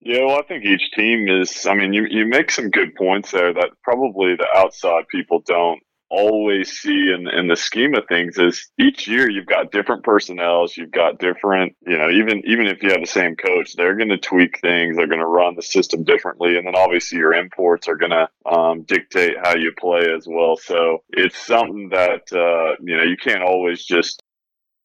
Yeah, 0.01 0.25
well, 0.25 0.37
I 0.37 0.43
think 0.43 0.65
each 0.65 0.91
team 0.91 1.27
is. 1.27 1.65
I 1.65 1.73
mean, 1.73 1.91
you, 1.91 2.05
you 2.07 2.27
make 2.27 2.51
some 2.51 2.69
good 2.69 2.93
points 2.93 3.31
there 3.31 3.51
that 3.53 3.71
probably 3.83 4.35
the 4.35 4.47
outside 4.55 5.07
people 5.07 5.41
don't 5.43 5.81
always 6.09 6.71
see 6.71 7.11
in, 7.13 7.27
in 7.27 7.47
the 7.47 7.55
scheme 7.55 7.95
of 7.95 8.03
things 8.07 8.37
is 8.37 8.69
each 8.79 9.07
year 9.07 9.29
you've 9.29 9.45
got 9.45 9.71
different 9.71 10.03
personnels, 10.03 10.77
you've 10.77 10.91
got 10.91 11.19
different, 11.19 11.75
you 11.85 11.97
know, 11.97 12.09
even 12.09 12.43
even 12.45 12.67
if 12.67 12.83
you 12.83 12.89
have 12.89 13.01
the 13.01 13.07
same 13.07 13.35
coach, 13.35 13.75
they're 13.75 13.97
going 13.97 14.09
to 14.09 14.17
tweak 14.17 14.59
things, 14.59 14.95
they're 14.95 15.07
going 15.07 15.19
to 15.19 15.25
run 15.25 15.55
the 15.55 15.61
system 15.61 16.03
differently, 16.03 16.57
and 16.57 16.67
then 16.67 16.75
obviously 16.75 17.17
your 17.17 17.33
imports 17.33 17.87
are 17.87 17.97
going 17.97 18.11
to 18.11 18.29
um, 18.49 18.83
dictate 18.83 19.35
how 19.43 19.55
you 19.55 19.73
play 19.77 20.11
as 20.15 20.25
well. 20.27 20.57
So 20.57 21.03
it's 21.09 21.37
something 21.37 21.89
that 21.89 22.31
uh, 22.31 22.75
you 22.81 22.97
know 22.97 23.03
you 23.03 23.17
can't 23.17 23.43
always 23.43 23.83
just 23.83 24.21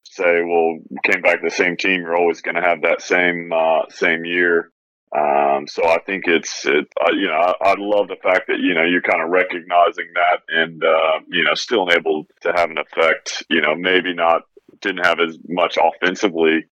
say, 0.03 0.41
well, 0.43 0.77
came 1.03 1.21
back 1.21 1.41
the 1.41 1.49
same 1.49 1.77
team, 1.77 2.01
you're 2.01 2.17
always 2.17 2.41
going 2.41 2.55
to 2.55 2.61
have 2.61 2.81
that 2.81 3.01
same 3.01 3.51
uh, 3.53 3.83
same 3.89 4.25
year. 4.25 4.71
Um, 5.13 5.67
so 5.67 5.85
I 5.85 5.99
think 6.05 6.23
it's, 6.27 6.65
it, 6.65 6.87
you 7.11 7.27
know, 7.27 7.33
I, 7.33 7.53
I, 7.61 7.75
love 7.77 8.07
the 8.07 8.15
fact 8.23 8.47
that, 8.47 8.59
you 8.59 8.73
know, 8.73 8.85
you're 8.85 9.01
kind 9.01 9.21
of 9.21 9.29
recognizing 9.29 10.07
that 10.15 10.39
and, 10.47 10.81
uh, 10.81 11.19
you 11.27 11.43
know, 11.43 11.53
still 11.53 11.89
able 11.91 12.27
to 12.41 12.53
have 12.55 12.69
an 12.69 12.77
effect, 12.77 13.43
you 13.49 13.59
know, 13.59 13.75
maybe 13.75 14.13
not, 14.13 14.43
didn't 14.79 15.05
have 15.05 15.19
as 15.19 15.37
much 15.49 15.77
offensively, 15.77 16.65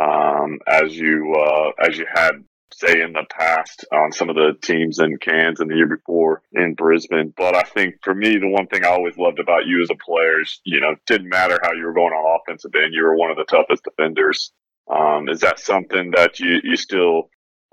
um, 0.00 0.58
as 0.66 0.96
you, 0.96 1.34
uh, 1.34 1.86
as 1.86 1.98
you 1.98 2.06
had, 2.10 2.42
say, 2.72 3.02
in 3.02 3.12
the 3.12 3.26
past 3.30 3.84
on 3.92 4.10
some 4.10 4.30
of 4.30 4.36
the 4.36 4.56
teams 4.62 4.98
in 4.98 5.18
Cairns 5.18 5.60
and 5.60 5.70
the 5.70 5.76
year 5.76 5.86
before 5.86 6.40
in 6.52 6.72
Brisbane. 6.72 7.34
But 7.36 7.54
I 7.54 7.62
think 7.62 7.96
for 8.02 8.14
me, 8.14 8.38
the 8.38 8.48
one 8.48 8.68
thing 8.68 8.86
I 8.86 8.88
always 8.88 9.18
loved 9.18 9.38
about 9.38 9.66
you 9.66 9.82
as 9.82 9.90
a 9.90 10.02
player 10.02 10.40
is, 10.40 10.60
you 10.64 10.80
know, 10.80 10.94
didn't 11.06 11.28
matter 11.28 11.58
how 11.62 11.72
you 11.72 11.84
were 11.84 11.92
going 11.92 12.14
on 12.14 12.40
offensive 12.40 12.74
end, 12.74 12.94
you 12.94 13.04
were 13.04 13.16
one 13.16 13.30
of 13.30 13.36
the 13.36 13.44
toughest 13.44 13.84
defenders. 13.84 14.50
Um, 14.90 15.28
is 15.28 15.40
that 15.40 15.60
something 15.60 16.10
that 16.12 16.40
you, 16.40 16.58
you 16.64 16.76
still 16.76 17.28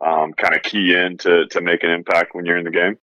um, 0.05 0.33
kind 0.33 0.55
of 0.55 0.63
key 0.63 0.95
in 0.95 1.17
to, 1.19 1.47
to 1.47 1.61
make 1.61 1.83
an 1.83 1.91
impact 1.91 2.33
when 2.33 2.45
you're 2.45 2.57
in 2.57 2.65
the 2.65 2.71
game? 2.71 2.97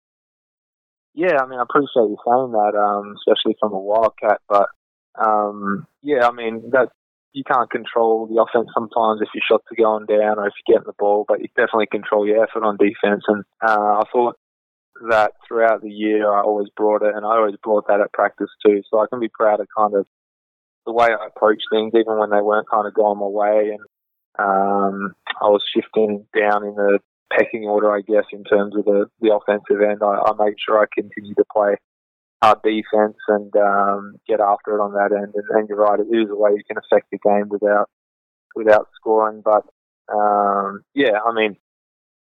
Yeah, 1.15 1.39
I 1.43 1.47
mean, 1.47 1.59
I 1.59 1.63
appreciate 1.63 2.09
you 2.09 2.17
saying 2.25 2.53
that, 2.53 2.75
um, 2.75 3.17
especially 3.17 3.57
from 3.61 3.73
a 3.73 3.79
Wildcat. 3.79 4.41
But 4.49 4.69
um, 5.15 5.87
yeah, 6.03 6.27
I 6.27 6.33
mean, 6.33 6.71
that 6.73 6.89
you 7.33 7.45
can't 7.45 7.71
control 7.71 8.27
the 8.27 8.41
offense 8.41 8.69
sometimes 8.75 9.21
if 9.21 9.29
your 9.35 9.43
shots 9.49 9.65
are 9.71 9.83
going 9.83 10.07
down 10.07 10.39
or 10.39 10.47
if 10.47 10.55
you're 10.57 10.77
getting 10.77 10.87
the 10.87 10.95
ball, 10.99 11.25
but 11.27 11.41
you 11.41 11.49
definitely 11.49 11.87
control 11.87 12.27
your 12.27 12.43
effort 12.43 12.65
on 12.65 12.77
defense. 12.77 13.25
And 13.29 13.45
uh, 13.63 14.01
I 14.01 14.03
thought 14.13 14.37
that 15.09 15.33
throughout 15.47 15.83
the 15.83 15.91
year, 15.91 16.31
I 16.31 16.43
always 16.43 16.69
brought 16.77 17.03
it, 17.03 17.15
and 17.15 17.25
I 17.25 17.37
always 17.37 17.57
brought 17.63 17.89
that 17.89 18.01
at 18.01 18.13
practice 18.13 18.51
too. 18.65 18.83
So 18.91 19.01
I 19.01 19.07
can 19.07 19.21
be 19.21 19.29
proud 19.29 19.61
of 19.61 19.67
kind 19.77 19.95
of 19.95 20.07
the 20.87 20.93
way 20.93 21.09
I 21.09 21.27
approach 21.27 21.63
things, 21.71 21.93
even 21.95 22.19
when 22.19 22.31
they 22.31 22.41
weren't 22.41 22.71
kind 22.71 22.87
of 22.87 22.95
going 22.95 23.19
my 23.19 23.27
way. 23.27 23.71
And 23.71 23.81
um, 24.39 25.15
I 25.41 25.49
was 25.49 25.63
shifting 25.75 26.27
down 26.37 26.65
in 26.65 26.75
the 26.75 26.99
pecking 27.37 27.65
order, 27.65 27.95
I 27.95 28.01
guess, 28.01 28.25
in 28.33 28.45
terms 28.45 28.77
of 28.77 28.85
the, 28.85 29.07
the 29.21 29.35
offensive 29.35 29.83
end. 29.83 30.01
I, 30.03 30.31
I 30.31 30.45
made 30.45 30.57
sure 30.59 30.81
I 30.81 30.87
continued 30.93 31.37
to 31.37 31.45
play 31.53 31.77
hard 32.43 32.59
defense 32.63 33.17
and 33.29 33.55
um, 33.57 34.17
get 34.27 34.41
after 34.41 34.77
it 34.77 34.81
on 34.81 34.93
that 34.95 35.17
end. 35.17 35.33
And, 35.35 35.45
and, 35.51 35.69
you're 35.69 35.79
right, 35.79 36.01
it 36.01 36.15
is 36.15 36.29
a 36.31 36.37
way 36.37 36.51
you 36.53 36.65
can 36.67 36.77
affect 36.79 37.11
the 37.11 37.19
game 37.19 37.49
without 37.49 37.89
without 38.55 38.89
scoring. 38.97 39.43
But 39.45 39.65
um, 40.13 40.83
yeah, 40.95 41.19
I 41.25 41.33
mean, 41.33 41.57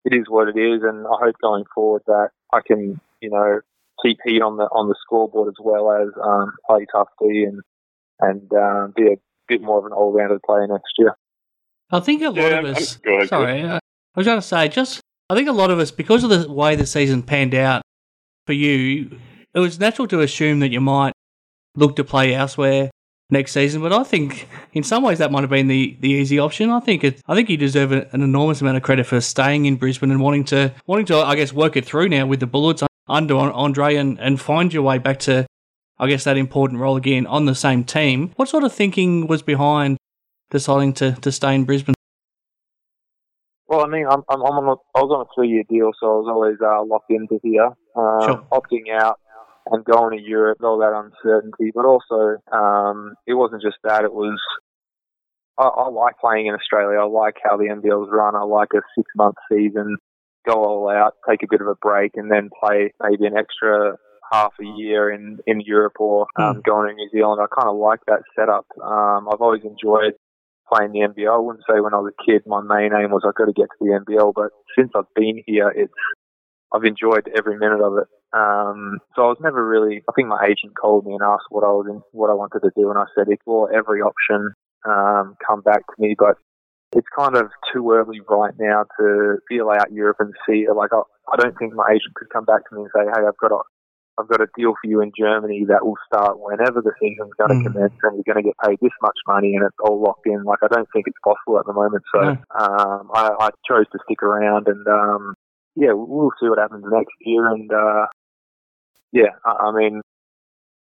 it 0.06 0.14
is 0.14 0.26
what 0.28 0.48
it 0.48 0.58
is, 0.58 0.82
and 0.84 1.06
I 1.06 1.26
hope 1.26 1.36
going 1.42 1.66
forward 1.74 2.04
that 2.08 2.30
I 2.54 2.60
can, 2.66 3.00
you 3.22 3.30
know, 3.30 3.62
keep 4.04 4.20
heat 4.24 4.42
on 4.42 4.58
the 4.58 4.66
on 4.66 4.88
the 4.88 4.96
scoreboard 5.02 5.50
as 5.50 5.64
well 5.64 5.92
as 5.92 6.10
um, 6.24 6.54
play 6.68 6.86
tough 6.92 7.10
D 7.22 7.46
and 7.46 7.62
and 8.20 8.54
um, 8.54 8.94
be 8.96 9.08
a 9.08 9.18
bit 9.48 9.62
more 9.62 9.80
of 9.80 9.86
an 9.86 9.92
all 9.92 10.14
rounded 10.14 10.42
player 10.44 10.68
next 10.68 10.94
year. 10.98 11.16
I 11.92 12.00
think 12.00 12.22
a 12.22 12.30
lot 12.30 12.38
yeah, 12.38 12.60
of 12.60 12.66
us. 12.66 13.00
Ahead, 13.06 13.30
sorry, 13.30 13.64
uh, 13.64 13.76
I 13.76 14.20
was 14.20 14.26
going 14.26 14.40
to 14.40 14.46
say 14.46 14.68
just. 14.68 15.02
I 15.30 15.36
think 15.36 15.48
a 15.48 15.54
lot 15.54 15.72
of 15.72 15.80
us, 15.80 15.92
because 15.92 16.26
of 16.26 16.30
the 16.30 16.52
way 16.52 16.76
the 16.76 16.86
season 16.86 17.24
panned 17.24 17.56
out 17.56 17.82
for 18.46 18.54
you, 18.54 19.18
it 19.54 19.60
was 19.60 19.80
natural 19.80 20.08
to 20.10 20.20
assume 20.20 20.60
that 20.60 20.72
you 20.72 20.82
might 20.82 21.14
look 21.76 21.96
to 21.96 22.04
play 22.04 22.34
elsewhere 22.34 22.92
next 23.30 23.54
season. 23.54 23.82
But 23.82 23.94
I 23.94 24.04
think 24.04 24.48
in 24.74 24.84
some 24.84 25.04
ways 25.04 25.20
that 25.20 25.32
might 25.32 25.42
have 25.42 25.50
been 25.50 25.68
the, 25.68 25.98
the 26.02 26.10
easy 26.10 26.38
option. 26.38 26.70
I 26.70 26.82
think 26.82 27.04
it, 27.04 27.22
I 27.28 27.34
think 27.34 27.50
you 27.50 27.58
deserve 27.58 27.92
an 27.92 28.22
enormous 28.22 28.62
amount 28.62 28.78
of 28.78 28.84
credit 28.84 29.06
for 29.06 29.22
staying 29.22 29.66
in 29.66 29.78
Brisbane 29.78 30.12
and 30.12 30.22
wanting 30.22 30.44
to 30.46 30.74
wanting 30.86 31.06
to 31.08 31.18
I 31.18 31.36
guess 31.36 31.54
work 31.54 31.78
it 31.78 31.86
through 31.86 32.10
now 32.10 32.26
with 32.26 32.42
the 32.42 32.48
Bullets 32.48 32.84
under 33.08 33.36
Andre 33.36 33.96
and, 33.96 34.20
and 34.20 34.40
find 34.40 34.74
your 34.74 34.84
way 34.84 34.98
back 34.98 35.20
to 35.20 35.46
I 35.98 36.08
guess 36.08 36.24
that 36.26 36.38
important 36.38 36.80
role 36.80 36.98
again 36.98 37.26
on 37.26 37.46
the 37.46 37.56
same 37.56 37.84
team. 37.84 38.34
What 38.36 38.50
sort 38.50 38.64
of 38.64 38.74
thinking 38.74 39.28
was 39.28 39.42
behind 39.42 39.98
deciding 40.52 40.94
to, 40.94 41.14
to 41.14 41.32
stay 41.32 41.56
in 41.56 41.64
Brisbane? 41.66 41.96
Well, 43.68 43.86
I 43.86 43.88
mean, 43.88 44.06
I'm, 44.06 44.22
I'm, 44.30 44.42
on 44.42 44.64
a, 44.68 45.00
I 45.00 45.02
was 45.02 45.12
on 45.16 45.26
a 45.26 45.30
three-year 45.34 45.64
deal, 45.70 45.92
so 46.00 46.06
I 46.06 46.16
was 46.20 46.28
always 46.30 46.58
uh, 46.62 46.84
locked 46.84 47.10
into 47.10 47.40
here. 47.42 47.72
Uh, 47.96 48.26
sure. 48.26 48.46
Opting 48.52 48.92
out 48.94 49.20
and 49.68 49.86
going 49.86 50.18
to 50.18 50.24
Europe, 50.24 50.60
all 50.64 50.80
that 50.80 50.94
uncertainty, 50.94 51.72
but 51.74 51.86
also 51.86 52.38
um, 52.52 53.16
it 53.26 53.34
wasn't 53.34 53.62
just 53.62 53.78
that. 53.84 54.04
It 54.04 54.14
was 54.14 54.40
I, 55.58 55.64
I 55.64 55.90
like 55.90 56.18
playing 56.20 56.48
in 56.48 56.56
Australia. 56.56 57.00
I 57.00 57.06
like 57.06 57.36
how 57.44 57.58
the 57.58 57.66
NBL's 57.66 58.10
run. 58.12 58.36
I 58.36 58.44
like 58.44 58.70
a 58.74 58.82
six-month 58.98 59.36
season, 59.52 59.98
go 60.46 60.54
all 60.54 60.90
out, 60.90 61.14
take 61.30 61.44
a 61.44 61.48
bit 61.50 61.62
of 61.62 61.68
a 61.68 61.76
break, 61.76 62.12
and 62.16 62.32
then 62.32 62.50
play 62.60 62.94
maybe 63.02 63.26
an 63.26 63.38
extra 63.38 63.96
half 64.32 64.54
a 64.62 64.66
year 64.66 65.12
in 65.12 65.40
in 65.46 65.62
Europe 65.62 65.94
or 66.00 66.26
um, 66.38 66.58
mm. 66.58 66.64
going 66.64 66.90
to 66.90 66.96
New 66.96 67.10
Zealand. 67.12 67.42
I 67.42 67.48
kind 67.54 67.70
of 67.70 67.78
like 67.78 68.00
that 68.08 68.24
setup. 68.36 68.66
Um, 68.82 69.28
I've 69.32 69.42
always 69.42 69.64
enjoyed 69.64 70.14
playing 70.72 70.92
the 70.92 71.08
NBL. 71.08 71.34
I 71.34 71.38
wouldn't 71.38 71.66
say 71.70 71.80
when 71.80 71.94
I 71.94 71.98
was 71.98 72.14
a 72.18 72.24
kid 72.24 72.44
my 72.46 72.62
main 72.62 72.92
aim 72.94 73.12
was 73.12 73.24
I've 73.28 73.36
got 73.36 73.46
to 73.46 73.54
get 73.54 73.68
to 73.68 73.80
the 73.80 74.00
NBL, 74.00 74.34
but 74.36 74.52
since 74.78 74.92
I've 74.96 75.12
been 75.16 75.44
here, 75.46 75.70
it's 75.70 75.94
I've 76.74 76.86
enjoyed 76.86 77.30
every 77.36 77.58
minute 77.58 77.82
of 77.84 77.98
it. 77.98 78.08
Um, 78.34 79.00
so 79.16 79.24
I 79.24 79.28
was 79.28 79.38
never 79.42 79.68
really. 79.68 80.04
I 80.08 80.14
think 80.16 80.30
my 80.30 80.46
agent 80.46 80.74
called 80.80 81.06
me 81.06 81.14
and 81.14 81.22
asked 81.22 81.50
what 81.50 81.66
I 81.66 81.72
was 81.76 81.88
in, 81.90 82.02
what 82.12 82.30
I 82.30 82.34
wanted 82.34 82.62
to 82.64 82.72
do, 82.76 82.90
and 82.90 82.98
I 82.98 83.04
said 83.16 83.28
explore 83.28 83.74
every 83.74 84.02
option. 84.02 84.54
Um, 84.88 85.36
come 85.46 85.62
back 85.62 85.86
to 85.86 85.96
me, 86.00 86.16
but 86.18 86.36
it's 86.96 87.08
kind 87.18 87.36
of 87.36 87.52
too 87.74 87.92
early 87.92 88.20
right 88.28 88.54
now 88.58 88.86
to 89.00 89.38
feel 89.48 89.70
out 89.70 89.92
Europe 89.92 90.18
and 90.20 90.34
see. 90.48 90.66
Like 90.74 90.92
I, 90.94 91.02
I 91.32 91.36
don't 91.38 91.58
think 91.58 91.74
my 91.74 91.88
agent 91.92 92.16
could 92.16 92.30
come 92.30 92.46
back 92.46 92.68
to 92.70 92.76
me 92.76 92.84
and 92.84 92.92
say, 92.96 93.04
"Hey, 93.04 93.28
I've 93.28 93.38
got 93.38 93.52
a 93.52 93.60
I've 94.22 94.28
got 94.28 94.42
a 94.42 94.48
deal 94.56 94.74
for 94.82 94.90
you 94.90 95.02
in 95.02 95.12
Germany 95.18 95.66
that 95.68 95.86
will 95.86 95.98
start 96.06 96.40
whenever 96.40 96.82
the 96.82 96.92
season's 97.00 97.34
going 97.38 97.50
to 97.50 97.70
mm. 97.70 97.74
commence, 97.74 97.94
and 98.04 98.16
you're 98.16 98.34
going 98.34 98.44
to 98.44 98.50
get 98.50 98.58
paid 98.64 98.78
this 98.82 98.96
much 99.02 99.18
money, 99.28 99.56
and 99.56 99.66
it's 99.66 99.76
all 99.82 100.02
locked 100.02 100.28
in. 100.28 100.44
Like 100.44 100.60
I 100.64 100.68
don't 100.68 100.88
think 100.94 101.08
it's 101.08 101.18
possible 101.24 101.60
at 101.60 101.66
the 101.66 101.74
moment. 101.74 102.04
So 102.14 102.22
no. 102.22 102.30
um, 102.58 103.10
I, 103.14 103.32
I 103.40 103.50
chose 103.68 103.86
to 103.92 104.00
stick 104.06 104.22
around, 104.22 104.68
and 104.68 104.88
um, 104.88 105.36
yeah, 105.76 105.94
we'll 105.94 106.32
see 106.40 106.48
what 106.48 106.60
happens 106.60 106.86
next 106.88 107.14
year. 107.22 107.48
And 107.48 107.72
uh, 107.72 108.06
yeah, 109.12 109.34
I, 109.44 109.68
I 109.68 109.72
mean, 109.72 110.02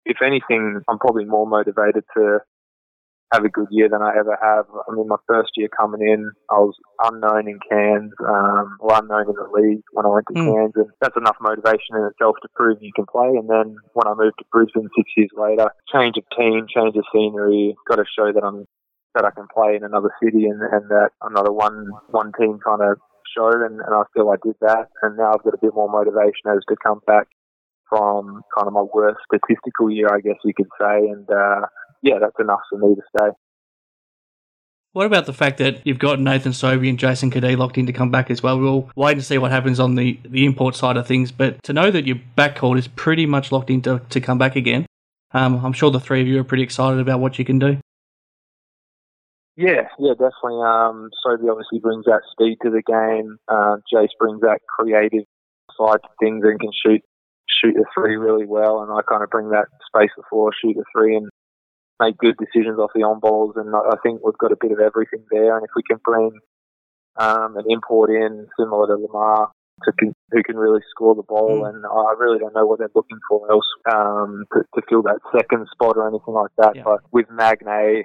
if 0.06 0.18
anything, 0.22 0.82
I'm 0.90 1.00
probably 1.00 1.26
more 1.26 1.48
motivated 1.48 2.04
to 2.18 2.40
have 3.32 3.46
a 3.46 3.50
good 3.50 3.68
year 3.70 3.88
than 3.90 4.02
I 4.02 4.18
ever 4.18 4.38
have. 4.42 4.66
I 4.74 4.96
mean, 4.96 5.08
my 5.08 5.22
first 5.28 5.52
year 5.56 5.70
coming 5.70 6.02
in, 6.02 6.32
I 6.50 6.56
was 6.56 6.76
unknown 7.04 7.48
in 7.48 7.60
Cairns, 7.70 8.14
um, 8.26 8.78
or 8.80 8.98
unknown 8.98 9.30
in 9.30 9.36
the 9.38 9.50
league 9.54 9.84
when 9.94 10.06
I 10.06 10.10
went 10.10 10.26
to 10.28 10.34
mm. 10.34 10.46
Cairns, 10.46 10.74
and 10.76 10.90
that's 11.00 11.18
enough 11.18 11.38
motivation 11.40 11.94
in 11.94 12.10
itself 12.10 12.38
to 12.42 12.50
prove 12.56 12.80
you 12.82 12.92
can 12.96 13.06
play. 13.06 13.30
And 13.38 13.50
then 13.50 13.78
when 13.94 14.08
I 14.08 14.16
moved 14.16 14.40
to 14.40 14.46
Brisbane 14.52 14.90
six 14.98 15.12
years 15.16 15.30
later, 15.38 15.70
change 15.94 16.18
of 16.18 16.26
team, 16.36 16.66
change 16.74 16.96
of 16.98 17.06
scenery, 17.14 17.76
got 17.88 17.98
to 17.98 18.06
show 18.18 18.34
that 18.34 18.44
I'm 18.44 18.66
that 19.16 19.26
I 19.26 19.32
can 19.32 19.48
play 19.54 19.76
in 19.76 19.84
another 19.84 20.14
city 20.22 20.46
and, 20.46 20.62
and 20.62 20.90
that 20.90 21.10
I'm 21.22 21.34
not 21.34 21.50
a 21.50 21.54
one 21.54 21.90
one 22.10 22.32
team 22.38 22.60
kind 22.66 22.82
of 22.82 22.98
show. 23.38 23.50
And, 23.54 23.78
and 23.78 23.94
I 23.94 24.04
feel 24.14 24.30
I 24.30 24.42
did 24.42 24.56
that, 24.62 24.90
and 25.04 25.18
now 25.18 25.34
I've 25.34 25.44
got 25.44 25.54
a 25.54 25.62
bit 25.62 25.76
more 25.76 25.90
motivation 25.90 26.50
as 26.50 26.66
to 26.68 26.76
come 26.82 27.02
back 27.06 27.28
from 27.90 28.42
kind 28.58 28.68
of 28.68 28.74
my 28.74 28.86
worst 28.94 29.18
statistical 29.26 29.90
year, 29.90 30.10
I 30.12 30.22
guess 30.22 30.42
you 30.44 30.54
could 30.58 30.70
say, 30.82 30.98
and. 31.14 31.30
Uh, 31.30 31.70
yeah, 32.02 32.20
that's 32.20 32.40
enough 32.40 32.62
for 32.70 32.80
me 32.80 32.96
to 32.96 33.02
stay. 33.18 33.30
What 34.94 35.06
about 35.06 35.28
the 35.28 35.34
fact 35.34 35.60
that 35.60 35.86
you've 35.86 36.00
got 36.00 36.20
Nathan 36.20 36.52
Sobey 36.52 36.90
and 36.90 36.98
Jason 36.98 37.30
Cadee 37.30 37.56
locked 37.56 37.78
in 37.78 37.86
to 37.86 37.94
come 37.94 38.10
back 38.10 38.32
as 38.32 38.42
well? 38.42 38.60
We'll 38.60 38.90
wait 38.96 39.14
and 39.14 39.24
see 39.24 39.38
what 39.38 39.52
happens 39.52 39.80
on 39.80 39.94
the, 39.96 40.20
the 40.28 40.46
import 40.46 40.76
side 40.76 40.98
of 40.98 41.06
things, 41.06 41.32
but 41.32 41.62
to 41.64 41.74
know 41.74 41.92
that 41.92 42.08
your 42.08 42.18
backcourt 42.36 42.80
is 42.80 42.88
pretty 42.88 43.28
much 43.28 43.52
locked 43.52 43.70
in 43.70 43.84
to, 43.84 44.02
to 44.10 44.20
come 44.20 44.40
back 44.40 44.56
again, 44.56 44.88
um, 45.32 45.64
I'm 45.64 45.74
sure 45.74 45.92
the 45.92 46.00
three 46.00 46.22
of 46.22 46.28
you 46.28 46.40
are 46.40 46.44
pretty 46.44 46.64
excited 46.64 47.00
about 47.00 47.20
what 47.20 47.38
you 47.38 47.46
can 47.46 47.60
do. 47.60 47.78
Yeah, 49.56 49.90
yeah, 50.00 50.14
definitely. 50.14 50.64
Um, 50.66 51.10
Sobey 51.22 51.50
obviously 51.50 51.80
brings 51.80 52.06
that 52.06 52.22
speed 52.32 52.58
to 52.64 52.72
the 52.72 52.82
game. 52.82 53.38
Uh, 53.48 53.78
Jace 53.94 54.16
brings 54.18 54.42
that 54.42 54.60
creative 54.68 55.26
side 55.78 56.00
to 56.02 56.10
things 56.20 56.44
and 56.46 56.60
can 56.60 56.72
shoot 56.74 57.02
shoot 57.48 57.74
the 57.74 57.86
three 57.94 58.16
really 58.16 58.46
well, 58.46 58.82
and 58.82 58.92
I 58.92 59.02
kind 59.02 59.22
of 59.22 59.30
bring 59.30 59.50
that 59.50 59.66
space 59.86 60.12
before 60.16 60.52
shoot 60.54 60.76
the 60.76 60.86
three 60.96 61.16
and 61.16 61.30
make 62.00 62.18
good 62.18 62.36
decisions 62.38 62.80
off 62.80 62.92
the 62.96 63.04
on 63.04 63.20
balls, 63.20 63.56
and 63.56 63.74
I 63.76 63.96
think 64.04 64.22
we've 64.24 64.38
got 64.38 64.52
a 64.52 64.58
bit 64.60 64.72
of 64.72 64.80
everything 64.80 65.26
there. 65.32 65.58
And 65.58 65.66
if 65.66 65.72
we 65.76 65.84
can 65.84 66.00
bring 66.04 66.32
um, 67.18 67.58
an 67.58 67.66
import 67.70 68.10
in 68.10 68.48
similar 68.58 68.88
to 68.88 68.96
Lamar, 68.96 69.52
to 69.84 69.92
can, 69.98 70.14
who 70.32 70.44
can 70.44 70.58
really 70.58 70.82
score 70.90 71.16
the 71.16 71.24
ball, 71.24 71.62
mm. 71.62 71.70
and 71.70 71.86
I 71.86 72.14
really 72.18 72.40
don't 72.40 72.56
know 72.56 72.66
what 72.66 72.80
they're 72.80 72.90
looking 72.96 73.20
for 73.28 73.50
else 73.52 73.68
um, 73.92 74.46
to, 74.54 74.64
to, 74.76 74.82
fill 74.90 75.04
that 75.04 75.20
second 75.36 75.68
spot 75.72 75.98
or 75.98 76.08
anything 76.08 76.34
like 76.34 76.52
that. 76.58 76.76
Yeah. 76.76 76.84
But 76.84 77.00
with 77.12 77.28
Magnay 77.28 78.04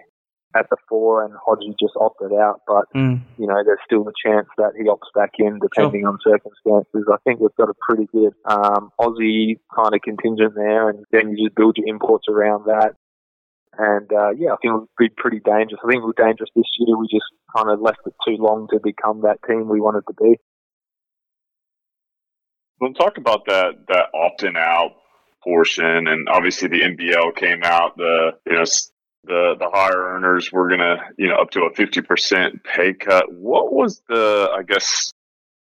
at 0.57 0.71
the 0.71 0.77
four, 0.89 1.25
and 1.25 1.35
Hodgie 1.35 1.75
just 1.81 1.95
opted 1.97 2.33
out. 2.33 2.61
But 2.67 2.87
Mm. 2.95 3.21
you 3.39 3.47
know, 3.47 3.63
there's 3.65 3.81
still 3.85 4.07
a 4.09 4.13
chance 4.25 4.49
that 4.57 4.73
he 4.77 4.85
opts 4.85 5.11
back 5.15 5.33
in, 5.39 5.59
depending 5.59 6.07
on 6.07 6.19
circumstances. 6.23 7.09
I 7.13 7.17
think 7.25 7.41
we've 7.41 7.55
got 7.57 7.71
a 7.71 7.75
pretty 7.89 8.07
good 8.07 8.35
um, 8.45 8.93
Aussie 9.01 9.59
kind 9.75 9.95
of 9.95 10.01
contingent 10.03 10.55
there, 10.55 10.89
and 10.91 11.05
then 11.11 11.31
you 11.31 11.47
just 11.47 11.57
build 11.57 11.77
your 11.77 11.89
imports 11.89 12.27
around 12.29 12.67
that. 12.67 12.95
And 13.79 14.11
uh, 14.13 14.31
yeah, 14.31 14.53
I 14.53 14.57
think 14.63 14.75
we'll 14.75 14.89
be 14.99 15.09
pretty 15.09 15.41
dangerous. 15.41 15.81
I 15.85 15.89
think 15.89 16.03
we 16.03 16.07
were 16.07 16.15
dangerous 16.17 16.51
this 16.55 16.65
year. 16.79 16.97
We 16.97 17.07
just 17.07 17.27
kind 17.57 17.71
of 17.71 17.81
left 17.81 18.01
it 18.07 18.15
too 18.27 18.37
long 18.37 18.69
to 18.71 18.81
become 18.83 19.23
that 19.23 19.39
team 19.47 19.69
we 19.69 19.81
wanted 19.81 20.05
to 20.09 20.15
be. 20.15 20.37
Well, 22.81 22.93
talk 22.93 23.19
about 23.19 23.47
that 23.47 23.87
that 23.89 24.07
opting 24.15 24.57
out 24.57 24.97
portion, 25.43 26.09
and 26.09 26.29
obviously 26.29 26.69
the 26.69 26.81
NBL 26.81 27.37
came 27.37 27.63
out. 27.63 27.97
The 27.97 28.33
you 28.47 28.53
know 28.55 28.65
the 29.25 29.55
the 29.59 29.71
higher 29.73 30.15
earners 30.15 30.51
were 30.53 30.69
gonna 30.69 30.97
you 31.17 31.29
know 31.29 31.37
up 31.37 31.51
to 31.51 31.63
a 31.63 31.75
fifty 31.75 32.03
percent 32.03 32.65
pay 32.65 32.93
cut. 32.93 33.33
What 33.33 33.73
was 33.73 34.03
the 34.09 34.51
I 34.57 34.63
guess 34.63 35.13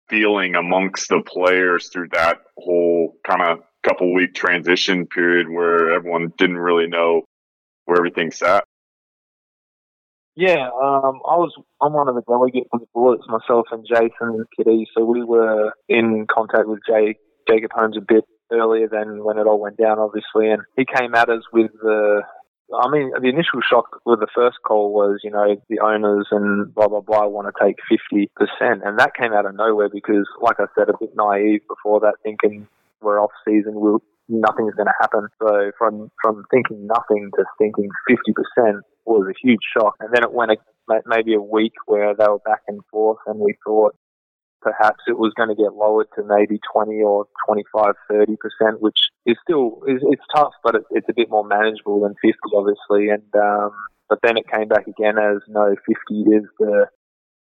feeling 0.08 0.54
amongst 0.54 1.08
the 1.08 1.20
players 1.20 1.88
through 1.88 2.08
that 2.12 2.38
whole 2.56 3.16
kind 3.26 3.42
of 3.42 3.58
couple 3.82 4.12
week 4.12 4.34
transition 4.34 5.06
period 5.06 5.48
where 5.48 5.92
everyone 5.92 6.32
didn't 6.36 6.58
really 6.58 6.86
know 6.86 7.22
where 7.88 7.96
everything 7.96 8.30
sat? 8.30 8.64
Yeah, 10.36 10.68
um, 10.68 11.18
I 11.26 11.34
was 11.40 11.52
I'm 11.80 11.94
one 11.94 12.08
of 12.08 12.14
the 12.14 12.22
delegates 12.28 12.68
for 12.70 12.78
the 12.78 12.86
Bullets, 12.94 13.24
myself 13.26 13.66
and 13.72 13.84
Jason 13.88 14.36
and 14.38 14.44
Kitty. 14.56 14.86
So 14.94 15.04
we 15.04 15.24
were 15.24 15.72
in 15.88 16.26
contact 16.32 16.68
with 16.68 16.80
Jay 16.86 17.16
Jacob 17.48 17.72
Holmes 17.74 17.96
a 17.96 18.04
bit 18.06 18.24
earlier 18.52 18.88
than 18.88 19.24
when 19.24 19.38
it 19.38 19.46
all 19.46 19.58
went 19.58 19.78
down, 19.78 19.98
obviously, 19.98 20.50
and 20.50 20.62
he 20.76 20.84
came 20.84 21.14
at 21.14 21.28
us 21.28 21.42
with 21.52 21.72
the. 21.82 22.22
I 22.70 22.90
mean, 22.90 23.10
the 23.18 23.30
initial 23.30 23.62
shock 23.68 24.02
with 24.04 24.20
the 24.20 24.28
first 24.34 24.58
call 24.62 24.92
was, 24.92 25.20
you 25.24 25.30
know, 25.30 25.56
the 25.70 25.80
owners 25.80 26.28
and 26.30 26.72
blah 26.74 26.88
blah 26.88 27.00
blah 27.00 27.26
want 27.26 27.48
to 27.48 27.64
take 27.64 27.76
fifty 27.88 28.30
percent, 28.36 28.82
and 28.84 28.98
that 28.98 29.16
came 29.18 29.32
out 29.32 29.46
of 29.46 29.56
nowhere 29.56 29.88
because, 29.88 30.28
like 30.42 30.60
I 30.60 30.66
said, 30.76 30.90
a 30.90 30.98
bit 31.00 31.16
naive 31.16 31.62
before 31.66 32.00
that, 32.00 32.16
thinking 32.22 32.68
we're 33.00 33.20
off 33.20 33.30
season, 33.46 33.74
we'll, 33.74 34.02
nothing's 34.28 34.74
going 34.74 34.86
to 34.86 35.00
happen. 35.00 35.28
So 35.42 35.72
from 35.78 36.10
from 36.22 36.44
thinking 36.50 36.86
nothing 36.86 37.30
to 37.36 37.44
thinking 37.58 37.88
fifty 38.06 38.32
percent 38.32 38.84
was 39.04 39.26
a 39.28 39.38
huge 39.42 39.60
shock. 39.76 39.94
And 40.00 40.10
then 40.12 40.22
it 40.22 40.32
went 40.32 40.52
a, 40.52 40.56
maybe 41.06 41.34
a 41.34 41.40
week 41.40 41.72
where 41.86 42.14
they 42.14 42.26
were 42.28 42.38
back 42.44 42.62
and 42.68 42.80
forth, 42.90 43.18
and 43.26 43.38
we 43.40 43.54
thought 43.64 43.94
perhaps 44.60 45.00
it 45.06 45.18
was 45.18 45.32
going 45.36 45.48
to 45.48 45.54
get 45.54 45.74
lowered 45.74 46.08
to 46.16 46.24
maybe 46.24 46.58
20 46.72 47.00
or 47.02 47.26
25, 47.46 47.94
30 48.10 48.36
percent, 48.36 48.82
which 48.82 48.98
is 49.26 49.36
still 49.42 49.80
is 49.86 50.00
it's 50.02 50.22
tough, 50.34 50.52
but 50.62 50.74
it, 50.74 50.82
it's 50.90 51.08
a 51.08 51.14
bit 51.14 51.30
more 51.30 51.44
manageable 51.44 52.00
than 52.00 52.14
50, 52.22 52.36
obviously. 52.54 53.10
And 53.10 53.28
um, 53.34 53.72
but 54.08 54.20
then 54.22 54.36
it 54.36 54.50
came 54.52 54.68
back 54.68 54.86
again 54.86 55.18
as 55.18 55.42
no, 55.48 55.74
50 55.86 56.36
is 56.36 56.44
the 56.58 56.86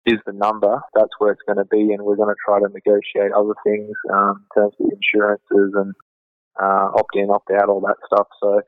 is 0.05 0.19
the 0.25 0.33
number. 0.33 0.81
That's 0.93 1.11
where 1.19 1.31
it's 1.31 1.41
going 1.45 1.57
to 1.57 1.65
be, 1.65 1.93
and 1.93 2.03
we're 2.03 2.15
going 2.15 2.33
to 2.33 2.43
try 2.45 2.59
to 2.59 2.69
negotiate 2.71 3.33
other 3.33 3.55
things 3.65 3.91
um, 4.13 4.45
in 4.55 4.61
terms 4.61 4.73
of 4.79 4.87
insurances 4.91 5.73
and 5.75 5.93
uh, 6.61 6.91
opt 6.95 7.15
in, 7.15 7.29
opt 7.29 7.51
out, 7.51 7.69
all 7.69 7.81
that 7.81 7.97
stuff. 8.05 8.27
So 8.41 8.61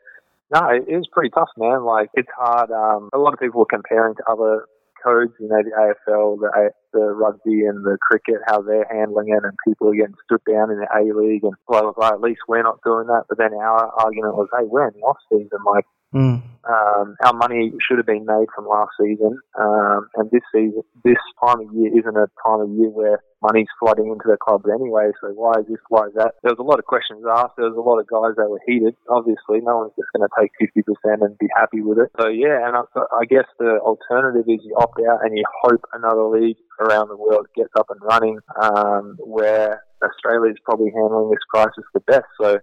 no, 0.53 0.69
it 0.69 0.91
is 0.91 1.05
pretty 1.11 1.29
tough, 1.29 1.49
man. 1.57 1.83
Like 1.83 2.09
it's 2.13 2.29
hard. 2.37 2.71
Um, 2.71 3.09
a 3.13 3.17
lot 3.17 3.33
of 3.33 3.39
people 3.39 3.61
are 3.61 3.77
comparing 3.77 4.15
to 4.15 4.23
other 4.29 4.65
codes, 5.03 5.33
you 5.39 5.47
know, 5.47 5.61
the 5.63 5.93
AFL, 6.09 6.39
the 6.39 6.71
the 6.91 7.05
rugby, 7.13 7.65
and 7.65 7.85
the 7.85 7.97
cricket, 8.01 8.41
how 8.47 8.61
they're 8.61 8.87
handling 8.89 9.29
it, 9.29 9.43
and 9.43 9.53
people 9.67 9.89
are 9.89 9.95
getting 9.95 10.15
stood 10.25 10.41
down 10.49 10.71
in 10.71 10.79
the 10.79 10.87
A 10.89 11.13
League, 11.15 11.43
and 11.43 11.53
blah 11.67 11.81
blah 11.81 11.93
blah. 11.93 12.09
At 12.09 12.21
least 12.21 12.41
we're 12.47 12.63
not 12.63 12.79
doing 12.83 13.07
that. 13.07 13.25
But 13.29 13.37
then 13.37 13.53
our 13.53 13.91
argument 13.93 14.35
was, 14.35 14.47
hey, 14.57 14.65
we're 14.65 14.87
in 14.87 14.93
the 14.95 15.05
off 15.05 15.17
season. 15.31 15.59
Like 15.65 15.85
Mm. 16.09 16.41
um, 16.65 17.15
our 17.23 17.33
money 17.33 17.71
should 17.85 17.97
have 17.97 18.07
been 18.07 18.25
made 18.25 18.49
from 18.55 18.65
last 18.65 18.89
season, 18.99 19.37
um, 19.59 20.09
and 20.15 20.29
this 20.31 20.41
season, 20.51 20.81
this 21.05 21.21
time 21.37 21.61
of 21.61 21.69
year 21.73 21.93
isn't 21.93 22.17
a 22.17 22.25
time 22.41 22.61
of 22.61 22.69
year 22.73 22.89
where 22.89 23.21
money's 23.41 23.69
flooding 23.79 24.07
into 24.07 24.25
the 24.25 24.37
clubs 24.37 24.65
anyway. 24.65 25.11
So 25.21 25.29
why 25.37 25.61
is 25.61 25.67
this? 25.69 25.77
Why 25.89 26.07
is 26.07 26.13
that? 26.15 26.33
There 26.41 26.51
was 26.51 26.57
a 26.57 26.65
lot 26.65 26.79
of 26.79 26.85
questions 26.85 27.23
asked. 27.29 27.55
There 27.57 27.69
was 27.69 27.77
a 27.77 27.85
lot 27.85 28.01
of 28.01 28.09
guys 28.09 28.33
that 28.41 28.49
were 28.49 28.59
heated. 28.65 28.95
Obviously, 29.07 29.61
no 29.61 29.85
one's 29.85 29.93
just 29.93 30.09
going 30.09 30.25
to 30.25 30.33
take 30.33 30.49
fifty 30.57 30.81
percent 30.81 31.21
and 31.21 31.37
be 31.37 31.47
happy 31.55 31.81
with 31.81 31.99
it. 31.99 32.09
So 32.19 32.27
yeah, 32.27 32.65
and 32.65 32.75
I, 32.75 32.81
I 33.13 33.25
guess 33.29 33.45
the 33.61 33.77
alternative 33.85 34.49
is 34.49 34.65
you 34.65 34.73
opt 34.81 34.97
out 35.05 35.21
and 35.21 35.37
you 35.37 35.45
hope 35.61 35.85
another 35.93 36.25
league 36.25 36.57
around 36.81 37.09
the 37.09 37.17
world 37.17 37.45
gets 37.55 37.71
up 37.77 37.93
and 37.93 38.01
running, 38.01 38.39
um, 38.57 39.17
where 39.21 39.85
Australia 40.01 40.51
is 40.51 40.57
probably 40.65 40.89
handling 40.89 41.29
this 41.29 41.45
crisis 41.53 41.85
the 41.93 42.01
best. 42.01 42.25
So 42.41 42.57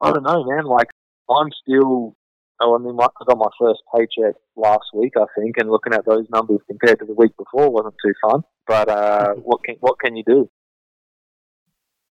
I 0.00 0.12
don't 0.12 0.22
know, 0.28 0.44
man. 0.44 0.68
Like 0.68 0.92
I'm 1.30 1.48
still 1.64 2.14
I 2.60 2.78
mean, 2.78 2.96
I 3.00 3.08
got 3.26 3.38
my 3.38 3.48
first 3.58 3.82
paycheck 3.94 4.34
last 4.56 4.86
week, 4.94 5.14
I 5.16 5.24
think, 5.38 5.56
and 5.58 5.70
looking 5.70 5.92
at 5.92 6.06
those 6.06 6.26
numbers 6.30 6.60
compared 6.68 7.00
to 7.00 7.04
the 7.04 7.14
week 7.14 7.32
before 7.36 7.70
wasn't 7.70 7.94
too 8.04 8.14
fun. 8.22 8.42
But 8.66 8.88
uh, 8.88 9.34
what 9.42 9.64
can 9.64 9.76
what 9.80 9.98
can 9.98 10.16
you 10.16 10.24
do? 10.26 10.50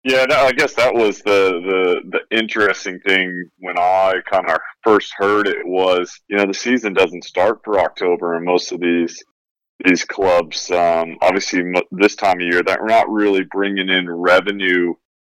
Yeah, 0.05 0.25
no, 0.25 0.37
I 0.37 0.53
guess 0.53 0.75
that 0.75 0.95
was 0.95 1.19
the, 1.19 2.01
the 2.11 2.19
the 2.19 2.37
interesting 2.39 3.01
thing 3.01 3.51
when 3.59 3.79
I 3.79 4.21
kind 4.31 4.49
of 4.49 4.59
first 4.83 5.13
heard 5.17 5.49
it 5.49 5.67
was, 5.67 6.21
you 6.29 6.37
know, 6.37 6.47
the 6.47 6.55
season 6.55 6.93
doesn't 6.93 7.25
start 7.25 7.61
for 7.65 7.81
October, 7.81 8.35
and 8.35 8.45
most 8.45 8.71
of 8.73 8.81
these 8.81 9.23
these 9.85 10.05
clubs, 10.05 10.71
um, 10.71 11.17
obviously, 11.21 11.63
this 11.93 12.17
time 12.17 12.41
of 12.41 12.47
year, 12.47 12.63
that 12.63 12.81
we're 12.81 12.87
not 12.87 13.11
really 13.11 13.45
bringing 13.45 13.89
in 13.89 14.11
revenue. 14.11 14.95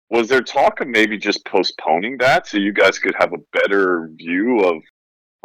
Was 0.10 0.28
there 0.28 0.42
talk 0.42 0.80
of 0.82 0.88
maybe 0.88 1.18
just 1.18 1.46
postponing 1.46 2.18
that 2.20 2.48
so 2.48 2.58
you 2.58 2.74
guys 2.74 3.00
could 3.00 3.16
have 3.18 3.34
a 3.34 3.58
better 3.58 4.10
view 4.16 4.60
of? 4.60 4.82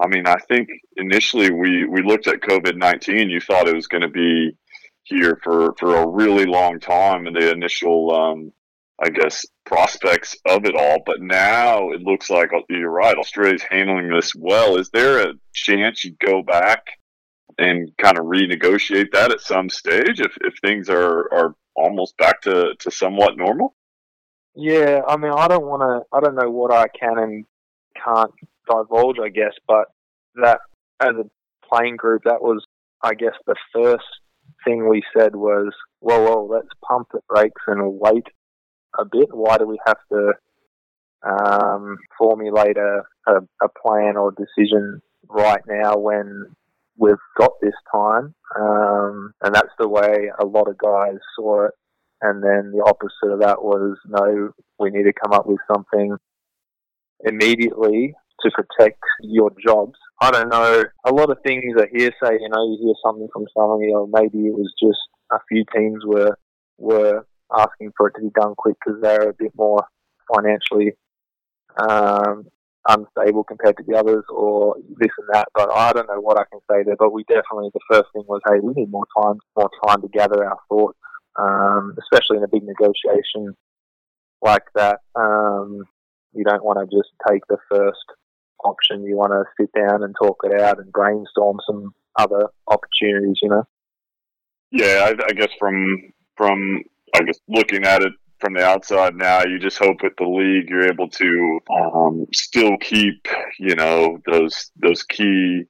I 0.00 0.06
mean, 0.06 0.26
I 0.26 0.36
think 0.48 0.68
initially 0.96 1.50
we 1.50 1.84
we 1.86 2.02
looked 2.02 2.26
at 2.26 2.40
COVID 2.40 2.76
nineteen. 2.76 3.30
You 3.30 3.40
thought 3.40 3.68
it 3.68 3.74
was 3.74 3.86
going 3.86 4.02
to 4.02 4.08
be 4.08 4.56
here 5.04 5.38
for 5.42 5.74
for 5.78 5.96
a 5.96 6.08
really 6.08 6.46
long 6.46 6.78
time, 6.80 7.26
and 7.26 7.34
the 7.34 7.50
initial 7.50 8.14
um, 8.14 8.52
I 9.00 9.10
guess, 9.10 9.46
prospects 9.64 10.36
of 10.46 10.64
it 10.64 10.74
all. 10.74 10.98
But 11.06 11.20
now 11.20 11.90
it 11.90 12.02
looks 12.02 12.30
like 12.30 12.52
uh, 12.52 12.60
you're 12.68 12.90
right. 12.90 13.16
Australia's 13.16 13.62
handling 13.62 14.08
this 14.08 14.34
well. 14.34 14.76
Is 14.76 14.90
there 14.90 15.20
a 15.20 15.34
chance 15.52 16.04
you 16.04 16.16
go 16.24 16.42
back 16.42 16.84
and 17.58 17.96
kind 17.96 18.18
of 18.18 18.24
renegotiate 18.24 19.12
that 19.12 19.30
at 19.30 19.40
some 19.40 19.68
stage 19.68 20.20
if, 20.20 20.36
if 20.40 20.54
things 20.60 20.88
are, 20.88 21.32
are 21.32 21.54
almost 21.76 22.16
back 22.16 22.40
to, 22.42 22.74
to 22.78 22.90
somewhat 22.90 23.36
normal? 23.36 23.74
Yeah, 24.54 25.02
I 25.06 25.16
mean, 25.16 25.32
I 25.32 25.46
don't 25.46 25.66
want 25.66 25.82
to. 25.82 26.16
I 26.16 26.20
don't 26.20 26.34
know 26.34 26.50
what 26.50 26.72
I 26.72 26.88
can 26.88 27.18
and 27.18 27.44
can't 28.04 28.32
divulge. 28.68 29.18
I 29.22 29.28
guess, 29.28 29.54
but 29.66 29.86
that 30.36 30.60
as 31.00 31.10
a 31.10 31.28
playing 31.68 31.96
group, 31.96 32.22
that 32.24 32.42
was, 32.42 32.64
I 33.02 33.14
guess, 33.14 33.34
the 33.46 33.56
first 33.74 34.04
thing 34.64 34.88
we 34.88 35.02
said 35.16 35.36
was, 35.36 35.72
well, 36.00 36.22
well, 36.22 36.48
let's 36.48 36.68
pump 36.86 37.08
the 37.12 37.20
brakes 37.28 37.62
and 37.66 37.98
wait 38.00 38.26
a 38.98 39.04
bit. 39.04 39.28
Why 39.32 39.58
do 39.58 39.66
we 39.66 39.78
have 39.86 39.98
to 40.12 40.32
um, 41.26 41.98
formulate 42.18 42.76
a, 42.76 43.02
a, 43.26 43.34
a 43.62 43.68
plan 43.82 44.16
or 44.16 44.32
decision 44.32 45.00
right 45.28 45.62
now 45.68 45.96
when 45.96 46.46
we've 46.96 47.16
got 47.38 47.52
this 47.60 47.74
time?" 47.92 48.34
Um, 48.58 49.32
and 49.42 49.54
that's 49.54 49.74
the 49.78 49.88
way 49.88 50.30
a 50.40 50.46
lot 50.46 50.68
of 50.68 50.78
guys 50.78 51.18
saw 51.36 51.66
it. 51.66 51.72
And 52.20 52.42
then 52.42 52.72
the 52.72 52.82
opposite 52.84 53.32
of 53.32 53.40
that 53.40 53.62
was, 53.62 53.96
no, 54.04 54.52
we 54.80 54.90
need 54.90 55.04
to 55.04 55.12
come 55.12 55.32
up 55.32 55.46
with 55.46 55.60
something 55.72 56.16
immediately 57.24 58.14
to 58.42 58.50
protect 58.50 59.00
your 59.22 59.50
jobs. 59.64 59.98
I 60.20 60.30
don't 60.30 60.48
know. 60.48 60.84
A 61.04 61.12
lot 61.12 61.30
of 61.30 61.38
things 61.44 61.74
are 61.76 61.88
hearsay. 61.92 62.38
You 62.40 62.48
know, 62.48 62.70
you 62.70 62.78
hear 62.82 62.94
something 63.04 63.28
from 63.32 63.46
somebody, 63.56 63.92
or 63.92 64.08
maybe 64.08 64.46
it 64.46 64.54
was 64.54 64.72
just 64.80 64.98
a 65.32 65.38
few 65.48 65.64
teams 65.74 66.04
were 66.04 66.36
were 66.78 67.26
asking 67.56 67.92
for 67.96 68.08
it 68.08 68.14
to 68.16 68.22
be 68.22 68.30
done 68.30 68.54
quick 68.56 68.76
because 68.84 69.00
they're 69.00 69.30
a 69.30 69.34
bit 69.34 69.52
more 69.56 69.84
financially 70.32 70.92
um, 71.76 72.46
unstable 72.88 73.44
compared 73.44 73.76
to 73.76 73.84
the 73.86 73.96
others, 73.96 74.24
or 74.28 74.76
this 74.98 75.12
and 75.18 75.28
that. 75.32 75.48
But 75.54 75.70
I 75.72 75.92
don't 75.92 76.08
know 76.08 76.20
what 76.20 76.38
I 76.38 76.44
can 76.50 76.60
say 76.70 76.82
there. 76.84 76.96
But 76.98 77.12
we 77.12 77.24
definitely 77.24 77.70
the 77.72 77.80
first 77.90 78.08
thing 78.12 78.24
was, 78.26 78.40
hey, 78.48 78.58
we 78.60 78.74
need 78.74 78.90
more 78.90 79.06
time, 79.16 79.38
more 79.56 79.70
time 79.86 80.02
to 80.02 80.08
gather 80.08 80.44
our 80.44 80.58
thoughts, 80.68 80.98
um, 81.36 81.96
especially 82.00 82.38
in 82.38 82.44
a 82.44 82.48
big 82.48 82.64
negotiation 82.64 83.54
like 84.42 84.64
that. 84.74 85.00
Um, 85.14 85.84
you 86.34 86.44
don't 86.44 86.64
want 86.64 86.78
to 86.78 86.96
just 86.96 87.10
take 87.28 87.42
the 87.48 87.58
first 87.70 88.04
option. 88.64 89.04
You 89.04 89.16
want 89.16 89.32
to 89.32 89.44
sit 89.60 89.72
down 89.72 90.02
and 90.02 90.14
talk 90.20 90.40
it 90.44 90.60
out 90.60 90.78
and 90.78 90.92
brainstorm 90.92 91.58
some 91.66 91.94
other 92.16 92.48
opportunities. 92.66 93.38
You 93.42 93.50
know. 93.50 93.64
Yeah, 94.70 95.10
I, 95.10 95.24
I 95.26 95.32
guess 95.32 95.50
from 95.58 96.12
from 96.36 96.82
I 97.14 97.22
guess 97.22 97.38
looking 97.48 97.84
at 97.84 98.02
it 98.02 98.12
from 98.40 98.54
the 98.54 98.64
outside 98.64 99.16
now, 99.16 99.44
you 99.44 99.58
just 99.58 99.78
hope 99.78 100.02
with 100.02 100.14
the 100.16 100.24
league 100.24 100.68
you're 100.68 100.88
able 100.88 101.08
to 101.08 101.60
um, 101.70 102.26
still 102.32 102.76
keep 102.78 103.26
you 103.58 103.74
know 103.74 104.18
those 104.26 104.70
those 104.76 105.02
key 105.02 105.64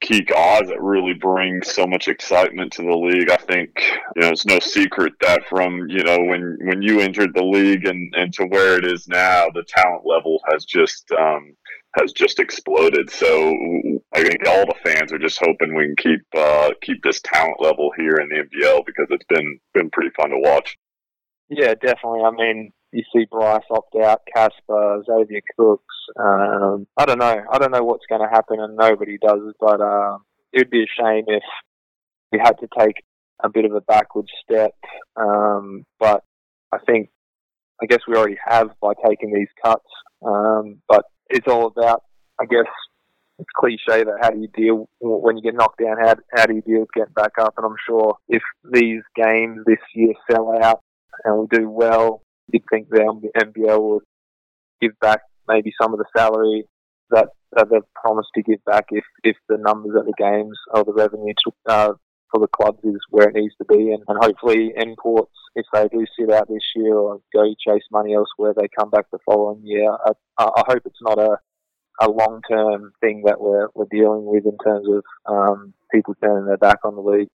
key 0.00 0.20
guys 0.20 0.66
that 0.66 0.82
really 0.82 1.14
bring 1.14 1.62
so 1.62 1.86
much 1.86 2.08
excitement 2.08 2.72
to 2.72 2.82
the 2.82 2.96
league. 2.96 3.30
I 3.30 3.36
think 3.36 3.70
you 4.16 4.22
know 4.22 4.28
it's 4.28 4.44
no 4.44 4.58
secret 4.58 5.14
that 5.20 5.42
from 5.48 5.88
you 5.88 6.04
know 6.04 6.18
when 6.18 6.58
when 6.62 6.82
you 6.82 7.00
entered 7.00 7.34
the 7.34 7.44
league 7.44 7.86
and 7.86 8.12
and 8.14 8.32
to 8.34 8.44
where 8.46 8.76
it 8.76 8.84
is 8.84 9.08
now, 9.08 9.48
the 9.54 9.64
talent 9.66 10.02
level 10.04 10.40
has 10.52 10.64
just 10.64 11.10
um, 11.12 11.54
has 11.96 12.12
just 12.12 12.38
exploded. 12.38 13.10
So 13.10 13.54
I 14.14 14.22
think 14.22 14.46
all 14.46 14.66
the 14.66 14.74
fans 14.82 15.12
are 15.12 15.18
just 15.18 15.38
hoping 15.38 15.74
we 15.74 15.86
can 15.86 15.96
keep 15.96 16.20
uh, 16.36 16.70
keep 16.80 17.02
this 17.02 17.20
talent 17.22 17.60
level 17.60 17.90
here 17.96 18.16
in 18.16 18.28
the 18.28 18.44
NBL 18.44 18.86
because 18.86 19.06
it's 19.10 19.26
been 19.28 19.58
been 19.74 19.90
pretty 19.90 20.10
fun 20.16 20.30
to 20.30 20.38
watch. 20.38 20.76
Yeah, 21.48 21.74
definitely. 21.74 22.22
I 22.24 22.30
mean, 22.30 22.72
you 22.92 23.02
see 23.14 23.26
Bryce 23.30 23.62
opt 23.70 23.94
out, 23.96 24.22
Casper, 24.34 25.02
Xavier 25.04 25.40
Cooks. 25.58 25.94
Um, 26.18 26.86
I 26.96 27.04
don't 27.04 27.18
know. 27.18 27.44
I 27.50 27.58
don't 27.58 27.72
know 27.72 27.84
what's 27.84 28.06
going 28.08 28.22
to 28.22 28.28
happen, 28.28 28.60
and 28.60 28.76
nobody 28.76 29.18
does. 29.18 29.52
But 29.60 29.80
uh, 29.80 30.18
it'd 30.52 30.70
be 30.70 30.84
a 30.84 31.02
shame 31.02 31.24
if 31.26 31.42
we 32.30 32.38
had 32.38 32.58
to 32.60 32.68
take 32.78 33.02
a 33.44 33.50
bit 33.50 33.64
of 33.64 33.74
a 33.74 33.80
backward 33.80 34.26
step. 34.42 34.74
Um, 35.16 35.84
but 35.98 36.22
I 36.72 36.78
think, 36.78 37.10
I 37.82 37.86
guess 37.86 38.00
we 38.06 38.16
already 38.16 38.38
have 38.46 38.70
by 38.80 38.92
taking 39.06 39.32
these 39.32 39.48
cuts. 39.62 39.84
Um, 40.24 40.80
but 40.88 41.04
it's 41.32 41.48
all 41.48 41.66
about, 41.66 42.02
I 42.40 42.44
guess, 42.44 42.70
it's 43.38 43.48
cliche 43.56 44.04
that 44.04 44.18
how 44.20 44.30
do 44.30 44.38
you 44.38 44.48
deal 44.48 44.88
when 45.00 45.36
you 45.36 45.42
get 45.42 45.54
knocked 45.54 45.80
down? 45.82 45.96
How, 45.98 46.14
how 46.34 46.46
do 46.46 46.54
you 46.54 46.62
deal 46.62 46.80
with 46.80 46.92
getting 46.94 47.14
back 47.14 47.32
up? 47.40 47.54
And 47.56 47.66
I'm 47.66 47.76
sure 47.88 48.16
if 48.28 48.42
these 48.70 49.02
games 49.16 49.60
this 49.66 49.78
year 49.94 50.12
sell 50.30 50.52
out 50.62 50.80
and 51.24 51.38
we 51.38 51.46
do 51.58 51.68
well, 51.68 52.22
you'd 52.52 52.62
think 52.70 52.88
the 52.88 53.30
NBL 53.36 53.82
would 53.82 54.02
give 54.80 54.92
back 55.00 55.20
maybe 55.48 55.72
some 55.80 55.92
of 55.92 55.98
the 55.98 56.04
salary 56.16 56.66
that, 57.10 57.28
that 57.52 57.68
they've 57.70 57.94
promised 57.94 58.30
to 58.34 58.42
give 58.42 58.64
back 58.64 58.86
if, 58.90 59.04
if 59.24 59.36
the 59.48 59.58
numbers 59.58 59.96
at 59.98 60.04
the 60.04 60.14
games 60.16 60.58
or 60.72 60.84
the 60.84 60.92
revenue 60.92 61.34
to, 61.44 61.52
uh, 61.66 61.92
for 62.32 62.40
the 62.40 62.48
clubs 62.48 62.82
is 62.82 62.98
where 63.10 63.28
it 63.28 63.34
needs 63.34 63.54
to 63.58 63.64
be. 63.64 63.92
And, 63.92 64.02
and 64.08 64.18
hopefully, 64.20 64.72
imports, 64.76 65.36
if 65.54 65.66
they 65.72 65.86
do 65.88 66.04
sit 66.18 66.32
out 66.32 66.48
this 66.48 66.64
year 66.74 66.94
or 66.94 67.20
go 67.32 67.44
chase 67.64 67.84
money 67.92 68.14
elsewhere, 68.14 68.54
they 68.56 68.68
come 68.76 68.90
back 68.90 69.06
the 69.12 69.18
following 69.24 69.60
year. 69.62 69.92
I, 69.92 70.12
I 70.38 70.64
hope 70.66 70.82
it's 70.86 71.02
not 71.02 71.18
a 71.18 71.36
a 72.00 72.08
long 72.08 72.40
term 72.50 72.92
thing 73.00 73.22
that 73.26 73.40
we're 73.40 73.68
we're 73.74 73.86
dealing 73.90 74.24
with 74.24 74.44
in 74.46 74.56
terms 74.64 74.86
of 74.88 75.04
um, 75.26 75.74
people 75.92 76.14
turning 76.22 76.46
their 76.46 76.56
back 76.56 76.78
on 76.84 76.94
the 76.94 77.02
league. 77.02 77.28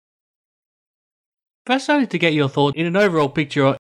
Fascinated 1.67 2.11
to 2.11 2.19
get 2.19 2.35
your 2.35 2.49
thought 2.49 2.77
in 2.77 2.87
an 2.87 2.97
overall 2.97 3.29
picture 3.29 3.77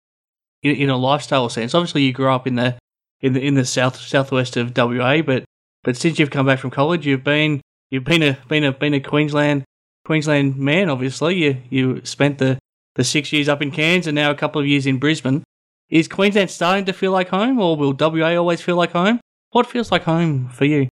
in, 0.62 0.74
in 0.74 0.88
a 0.88 0.96
lifestyle 0.96 1.48
sense. 1.48 1.74
Obviously, 1.74 2.02
you 2.02 2.12
grew 2.12 2.30
up 2.30 2.46
in 2.46 2.54
the 2.54 2.76
in 3.20 3.34
the 3.34 3.46
in 3.46 3.54
the 3.54 3.66
south 3.66 3.96
southwest 3.96 4.56
of 4.56 4.76
WA, 4.76 5.20
but 5.20 5.44
but 5.84 5.96
since 5.96 6.18
you've 6.18 6.30
come 6.30 6.46
back 6.46 6.58
from 6.58 6.70
college, 6.70 7.06
you've 7.06 7.24
been 7.24 7.60
you've 7.90 8.04
been 8.04 8.22
a 8.22 8.38
been 8.48 8.64
a 8.64 8.72
been 8.72 8.94
a 8.94 9.00
Queensland 9.00 9.64
Queensland 10.04 10.56
man, 10.56 10.88
obviously. 10.88 11.36
You 11.36 11.56
you 11.70 12.04
spent 12.04 12.38
the, 12.38 12.58
the 12.94 13.04
six 13.04 13.32
years 13.32 13.48
up 13.48 13.62
in 13.62 13.70
Cairns 13.70 14.06
and 14.06 14.14
now 14.14 14.30
a 14.30 14.34
couple 14.34 14.60
of 14.60 14.66
years 14.66 14.86
in 14.86 14.98
Brisbane. 14.98 15.44
Is 15.90 16.08
Queensland 16.08 16.50
starting 16.50 16.86
to 16.86 16.92
feel 16.92 17.12
like 17.12 17.28
home, 17.28 17.58
or 17.58 17.76
will 17.76 17.94
WA 17.98 18.34
always 18.36 18.62
feel 18.62 18.76
like 18.76 18.92
home? 18.92 19.20
What 19.50 19.66
feels 19.66 19.92
like 19.92 20.04
home 20.04 20.48
for 20.48 20.64
you? 20.64 20.88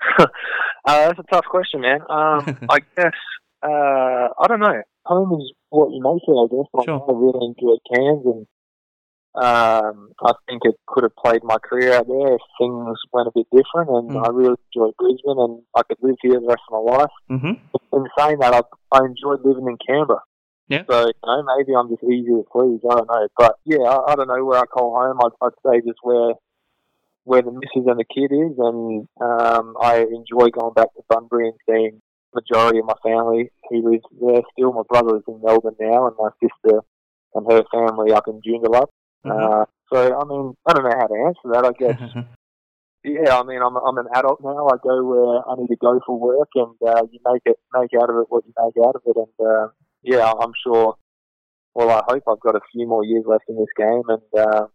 uh, 0.18 0.26
that's 0.84 1.18
a 1.18 1.22
tough 1.30 1.46
question, 1.46 1.80
man. 1.80 2.00
Um, 2.10 2.58
I 2.68 2.80
guess 2.96 3.14
uh, 3.62 4.28
I 4.38 4.46
don't 4.46 4.60
know. 4.60 4.82
Home 5.06 5.40
is 5.40 5.52
what 5.70 5.90
you 5.90 6.00
make 6.02 6.22
it, 6.26 6.32
I 6.32 6.46
guess. 6.50 6.68
Like, 6.72 6.84
sure. 6.86 7.04
I 7.08 7.12
really 7.12 7.46
enjoyed 7.46 7.80
Cairns, 7.92 8.26
and 8.26 8.46
um, 9.34 10.12
I 10.22 10.32
think 10.48 10.62
it 10.64 10.76
could 10.86 11.02
have 11.02 11.16
played 11.16 11.42
my 11.42 11.58
career 11.58 11.94
out 11.94 12.06
there 12.06 12.34
if 12.34 12.40
things 12.58 12.98
went 13.12 13.28
a 13.28 13.32
bit 13.34 13.46
different. 13.50 13.90
And 13.90 14.10
mm. 14.10 14.24
I 14.24 14.30
really 14.30 14.56
enjoyed 14.72 14.94
Brisbane, 14.96 15.38
and 15.38 15.62
I 15.76 15.82
could 15.82 15.98
live 16.02 16.16
here 16.22 16.40
the 16.40 16.46
rest 16.46 16.62
of 16.70 16.84
my 16.84 16.92
life. 16.92 17.14
Mm-hmm. 17.30 17.96
In 17.96 18.06
saying 18.18 18.38
that, 18.38 18.54
I, 18.54 18.62
I 18.92 19.04
enjoyed 19.04 19.44
living 19.44 19.66
in 19.66 19.76
Canberra. 19.84 20.20
Yeah. 20.68 20.84
So 20.88 21.06
you 21.06 21.12
know, 21.26 21.44
maybe 21.56 21.74
I'm 21.76 21.90
just 21.90 22.04
easy 22.04 22.30
to 22.30 22.44
please. 22.50 22.80
I 22.88 22.94
don't 22.94 23.08
know, 23.08 23.28
but 23.36 23.56
yeah, 23.64 23.84
I, 23.84 24.12
I 24.12 24.14
don't 24.14 24.28
know 24.28 24.44
where 24.44 24.60
I 24.60 24.64
call 24.64 24.96
home. 24.96 25.18
I'd, 25.20 25.46
I'd 25.46 25.52
say 25.66 25.80
just 25.86 25.98
where 26.02 26.34
where 27.24 27.42
the 27.42 27.52
missus 27.52 27.86
and 27.86 27.98
the 27.98 28.04
kid 28.04 28.32
is, 28.32 28.56
and 28.58 29.08
um, 29.20 29.76
I 29.80 30.06
enjoy 30.08 30.48
going 30.50 30.74
back 30.74 30.94
to 30.94 31.02
Bunbury 31.08 31.48
and 31.48 31.58
seeing 31.68 32.00
majority 32.34 32.78
of 32.78 32.86
my 32.86 32.94
family 33.02 33.50
who 33.68 33.90
lives 33.90 34.04
there 34.20 34.42
still. 34.52 34.72
My 34.72 34.82
brother 34.88 35.16
is 35.16 35.22
in 35.28 35.40
Melbourne 35.42 35.76
now, 35.80 36.06
and 36.06 36.16
my 36.18 36.30
sister 36.40 36.80
and 37.34 37.50
her 37.50 37.64
family 37.72 38.12
up 38.12 38.28
in 38.28 38.40
Joondalup. 38.40 38.88
Mm-hmm. 39.24 39.62
Uh, 39.62 39.64
so, 39.92 40.20
I 40.20 40.24
mean, 40.24 40.54
I 40.66 40.72
don't 40.72 40.84
know 40.84 40.96
how 40.98 41.06
to 41.06 41.24
answer 41.26 41.48
that. 41.52 41.64
I 41.64 41.72
guess, 41.72 42.00
yeah, 43.04 43.38
I 43.38 43.42
mean, 43.44 43.60
I'm, 43.62 43.76
I'm 43.76 43.98
an 43.98 44.06
adult 44.14 44.40
now. 44.42 44.66
I 44.68 44.76
go 44.82 45.04
where 45.04 45.48
I 45.48 45.54
need 45.56 45.68
to 45.68 45.76
go 45.76 46.00
for 46.06 46.18
work, 46.18 46.48
and 46.54 46.74
uh, 46.86 47.02
you 47.10 47.20
make 47.24 47.42
it 47.44 47.58
make 47.72 47.90
out 48.00 48.10
of 48.10 48.16
it 48.16 48.26
what 48.28 48.44
you 48.46 48.52
make 48.58 48.84
out 48.84 48.96
of 48.96 49.02
it. 49.06 49.16
And 49.16 49.46
uh, 49.46 49.68
yeah, 50.02 50.32
I'm 50.32 50.52
sure. 50.62 50.96
Well, 51.74 51.90
I 51.90 52.02
hope 52.06 52.22
I've 52.28 52.40
got 52.40 52.54
a 52.54 52.60
few 52.72 52.86
more 52.86 53.04
years 53.04 53.24
left 53.26 53.44
in 53.48 53.56
this 53.56 53.66
game, 53.76 54.02
and 54.08 54.22
uh, 54.38 54.66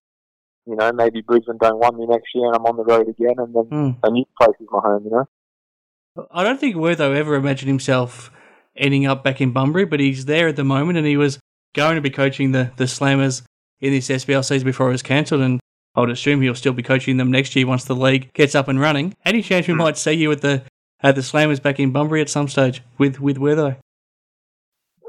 you 0.65 0.75
know, 0.75 0.91
maybe 0.93 1.21
Brisbane 1.21 1.57
don't 1.59 1.79
want 1.79 1.97
me 1.97 2.05
next 2.05 2.27
year, 2.35 2.47
and 2.47 2.55
I'm 2.55 2.65
on 2.65 2.77
the 2.77 2.83
road 2.83 3.07
again, 3.07 3.35
and 3.37 3.55
then 3.55 3.65
mm. 3.65 3.97
a 4.03 4.11
new 4.11 4.25
place 4.39 4.55
is 4.59 4.67
my 4.69 4.79
home. 4.79 5.05
You 5.05 5.11
know. 5.11 6.27
I 6.31 6.43
don't 6.43 6.59
think 6.59 6.75
Wertho 6.75 7.15
ever 7.15 7.35
imagined 7.35 7.69
himself 7.69 8.31
ending 8.75 9.05
up 9.05 9.23
back 9.23 9.41
in 9.41 9.51
Bunbury, 9.51 9.85
but 9.85 9.99
he's 9.99 10.25
there 10.25 10.47
at 10.49 10.55
the 10.55 10.63
moment, 10.63 10.97
and 10.97 11.07
he 11.07 11.17
was 11.17 11.39
going 11.73 11.95
to 11.95 12.01
be 12.01 12.09
coaching 12.09 12.51
the 12.51 12.71
the 12.77 12.85
Slammers 12.85 13.43
in 13.81 13.93
this 13.93 14.09
SBL 14.09 14.43
season 14.43 14.65
before 14.65 14.89
it 14.89 14.91
was 14.91 15.03
cancelled, 15.03 15.41
and 15.41 15.59
I 15.95 16.01
would 16.01 16.09
assume 16.09 16.41
he'll 16.41 16.55
still 16.55 16.73
be 16.73 16.83
coaching 16.83 17.17
them 17.17 17.31
next 17.31 17.55
year 17.55 17.67
once 17.67 17.83
the 17.83 17.95
league 17.95 18.31
gets 18.33 18.55
up 18.55 18.67
and 18.67 18.79
running. 18.79 19.15
Any 19.25 19.41
chance 19.41 19.67
we 19.67 19.73
hmm. 19.73 19.79
might 19.79 19.97
see 19.97 20.13
you 20.13 20.31
at 20.31 20.41
the 20.41 20.63
at 21.01 21.15
the 21.15 21.21
Slammers 21.21 21.61
back 21.61 21.79
in 21.79 21.91
Bunbury 21.91 22.21
at 22.21 22.29
some 22.29 22.47
stage 22.47 22.81
with 22.97 23.19
with 23.19 23.37
Wertho? 23.37 23.77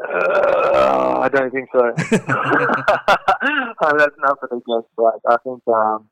Uh, 0.03 1.21
I 1.21 1.29
don't 1.29 1.51
think 1.51 1.69
so. 1.73 1.93
That's 3.81 4.17
nothing 4.19 4.49
against 4.53 4.89
that. 4.97 5.21
I 5.29 5.37
think 5.45 5.63
um, 5.69 6.09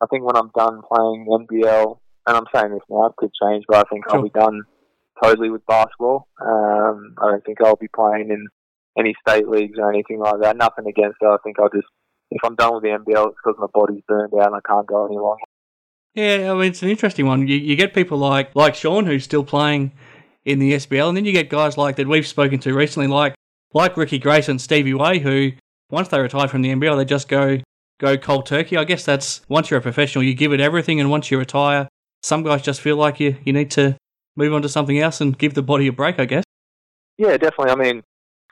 I 0.00 0.06
think 0.06 0.24
when 0.24 0.36
I'm 0.36 0.50
done 0.56 0.80
playing 0.92 1.26
NBL, 1.28 1.98
and 2.26 2.36
I'm 2.36 2.44
saying 2.54 2.72
this 2.72 2.82
now, 2.88 3.06
it 3.06 3.16
could 3.16 3.30
change, 3.42 3.64
but 3.68 3.78
I 3.78 3.88
think 3.90 4.04
sure. 4.08 4.18
I'll 4.18 4.22
be 4.22 4.30
done 4.30 4.62
totally 5.22 5.50
with 5.50 5.66
basketball. 5.66 6.28
Um, 6.40 7.14
I 7.20 7.30
don't 7.30 7.44
think 7.44 7.58
I'll 7.60 7.76
be 7.76 7.88
playing 7.88 8.30
in 8.30 8.46
any 8.98 9.14
state 9.26 9.48
leagues 9.48 9.78
or 9.78 9.90
anything 9.90 10.18
like 10.18 10.40
that. 10.40 10.56
Nothing 10.56 10.86
against 10.86 11.18
it. 11.20 11.26
I 11.26 11.36
think 11.44 11.58
I'll 11.58 11.70
just, 11.70 11.86
if 12.30 12.40
I'm 12.44 12.56
done 12.56 12.74
with 12.74 12.82
the 12.82 12.90
NBL, 12.90 13.28
it's 13.28 13.36
because 13.42 13.58
my 13.58 13.66
body's 13.72 14.02
burned 14.06 14.32
out 14.34 14.46
and 14.46 14.56
I 14.56 14.60
can't 14.66 14.86
go 14.86 15.06
any 15.06 15.16
longer. 15.16 15.42
Yeah, 16.14 16.52
I 16.52 16.54
mean, 16.54 16.70
it's 16.70 16.82
an 16.82 16.88
interesting 16.88 17.26
one. 17.26 17.46
You, 17.46 17.56
you 17.56 17.76
get 17.76 17.94
people 17.94 18.18
like, 18.18 18.54
like 18.56 18.74
Sean 18.74 19.06
who's 19.06 19.24
still 19.24 19.44
playing 19.44 19.92
in 20.44 20.58
the 20.58 20.72
SBL, 20.72 21.08
and 21.08 21.16
then 21.16 21.24
you 21.24 21.32
get 21.32 21.50
guys 21.50 21.76
like 21.76 21.96
that 21.96 22.08
we've 22.08 22.26
spoken 22.26 22.58
to 22.60 22.74
recently, 22.74 23.06
like 23.06 23.34
like 23.74 23.96
Ricky 23.98 24.18
Grace 24.18 24.48
and 24.48 24.60
Stevie 24.60 24.94
Way, 24.94 25.18
who 25.18 25.52
once 25.90 26.08
they 26.08 26.18
retire 26.18 26.48
from 26.48 26.62
the 26.62 26.70
NBL, 26.70 26.96
they 26.96 27.04
just 27.04 27.28
go 27.28 27.58
go 28.00 28.16
cold 28.16 28.46
turkey. 28.46 28.76
I 28.76 28.84
guess 28.84 29.04
that's 29.04 29.42
once 29.48 29.70
you're 29.70 29.78
a 29.78 29.82
professional, 29.82 30.24
you 30.24 30.34
give 30.34 30.52
it 30.52 30.60
everything, 30.60 31.00
and 31.00 31.10
once 31.10 31.30
you 31.30 31.38
retire, 31.38 31.88
some 32.22 32.42
guys 32.42 32.62
just 32.62 32.80
feel 32.80 32.96
like 32.96 33.20
you 33.20 33.36
you 33.44 33.52
need 33.52 33.70
to 33.72 33.96
move 34.36 34.54
on 34.54 34.62
to 34.62 34.68
something 34.68 34.98
else 34.98 35.20
and 35.20 35.36
give 35.36 35.54
the 35.54 35.62
body 35.62 35.86
a 35.86 35.92
break. 35.92 36.18
I 36.18 36.24
guess. 36.24 36.44
Yeah, 37.18 37.36
definitely. 37.36 37.70
I 37.70 37.74
mean, 37.74 38.02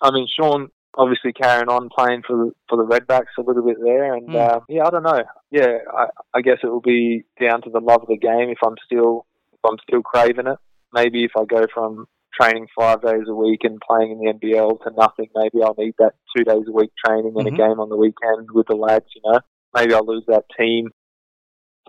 I 0.03 0.11
mean, 0.11 0.29
Sean 0.35 0.69
obviously 0.97 1.33
carrying 1.33 1.69
on 1.69 1.89
playing 1.97 2.23
for 2.27 2.37
the, 2.37 2.53
for 2.69 2.79
the 2.79 2.87
Redbacks 2.87 3.37
a 3.39 3.43
little 3.43 3.65
bit 3.65 3.77
there, 3.83 4.15
and 4.15 4.29
mm. 4.29 4.35
uh, 4.35 4.61
yeah, 4.69 4.87
I 4.87 4.91
don't 4.91 5.03
know. 5.03 5.23
Yeah, 5.51 5.79
I, 5.93 6.07
I 6.35 6.41
guess 6.41 6.59
it 6.63 6.69
will 6.69 6.81
be 6.81 7.25
down 7.41 7.63
to 7.63 7.71
the 7.71 7.81
love 7.81 8.03
of 8.03 8.09
the 8.09 8.17
game. 8.17 8.49
If 8.51 8.59
I'm 8.65 8.77
still 8.85 9.27
if 9.53 9.61
I'm 9.65 9.79
still 9.89 10.03
craving 10.03 10.47
it, 10.47 10.59
maybe 10.93 11.25
if 11.25 11.33
I 11.37 11.45
go 11.45 11.67
from 11.73 12.07
training 12.39 12.67
five 12.79 13.03
days 13.03 13.25
a 13.29 13.35
week 13.35 13.61
and 13.65 13.81
playing 13.81 14.13
in 14.13 14.19
the 14.19 14.33
NBL 14.33 14.83
to 14.83 14.91
nothing, 14.97 15.29
maybe 15.35 15.63
I'll 15.63 15.77
need 15.79 15.95
that 15.99 16.15
two 16.37 16.45
days 16.45 16.65
a 16.67 16.73
week 16.73 16.93
training 17.05 17.33
and 17.37 17.47
mm-hmm. 17.47 17.55
a 17.55 17.59
game 17.59 17.81
on 17.81 17.89
the 17.89 17.97
weekend 17.97 18.49
with 18.53 18.67
the 18.67 18.77
lads. 18.77 19.07
You 19.15 19.23
know, 19.25 19.41
maybe 19.75 19.95
I'll 19.95 20.07
lose 20.07 20.25
that 20.29 20.45
team 20.59 20.91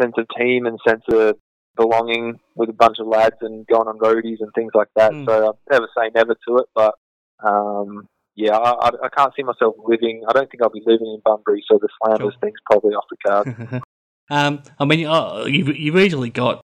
sense 0.02 0.14
of 0.18 0.28
team 0.38 0.66
and 0.66 0.80
sense 0.88 1.04
of 1.12 1.38
belonging 1.76 2.40
with 2.56 2.70
a 2.70 2.74
bunch 2.74 2.98
of 3.00 3.08
lads 3.08 3.36
and 3.42 3.66
going 3.68 3.88
on 3.88 4.00
roadies 4.00 4.38
and 4.40 4.52
things 4.54 4.72
like 4.74 4.90
that. 4.96 5.12
Mm. 5.12 5.26
So 5.26 5.46
I'll 5.46 5.60
never 5.72 5.88
say 5.98 6.12
never 6.14 6.36
to 6.48 6.58
it, 6.58 6.66
but 6.76 6.96
um, 7.44 8.08
yeah, 8.36 8.56
I, 8.56 8.90
I, 8.90 9.10
can't 9.10 9.34
see 9.36 9.44
myself 9.44 9.76
living. 9.84 10.24
I 10.28 10.34
don't 10.34 10.50
think 10.50 10.62
I'll 10.62 10.70
be 10.70 10.84
living 10.86 11.08
in 11.08 11.22
Bunbury, 11.26 11.64
so 11.68 11.80
the 11.80 11.90
Slammers 12.02 12.20
sure. 12.20 12.32
thing's 12.42 12.60
probably 12.70 12.94
off 12.94 13.06
the 13.10 13.18
card. 13.28 13.84
um, 14.30 14.62
I 14.80 14.86
mean, 14.86 15.08
uh, 15.08 15.46
you've, 15.46 15.76
you've 15.76 15.98
easily 15.98 16.30
got 16.30 16.62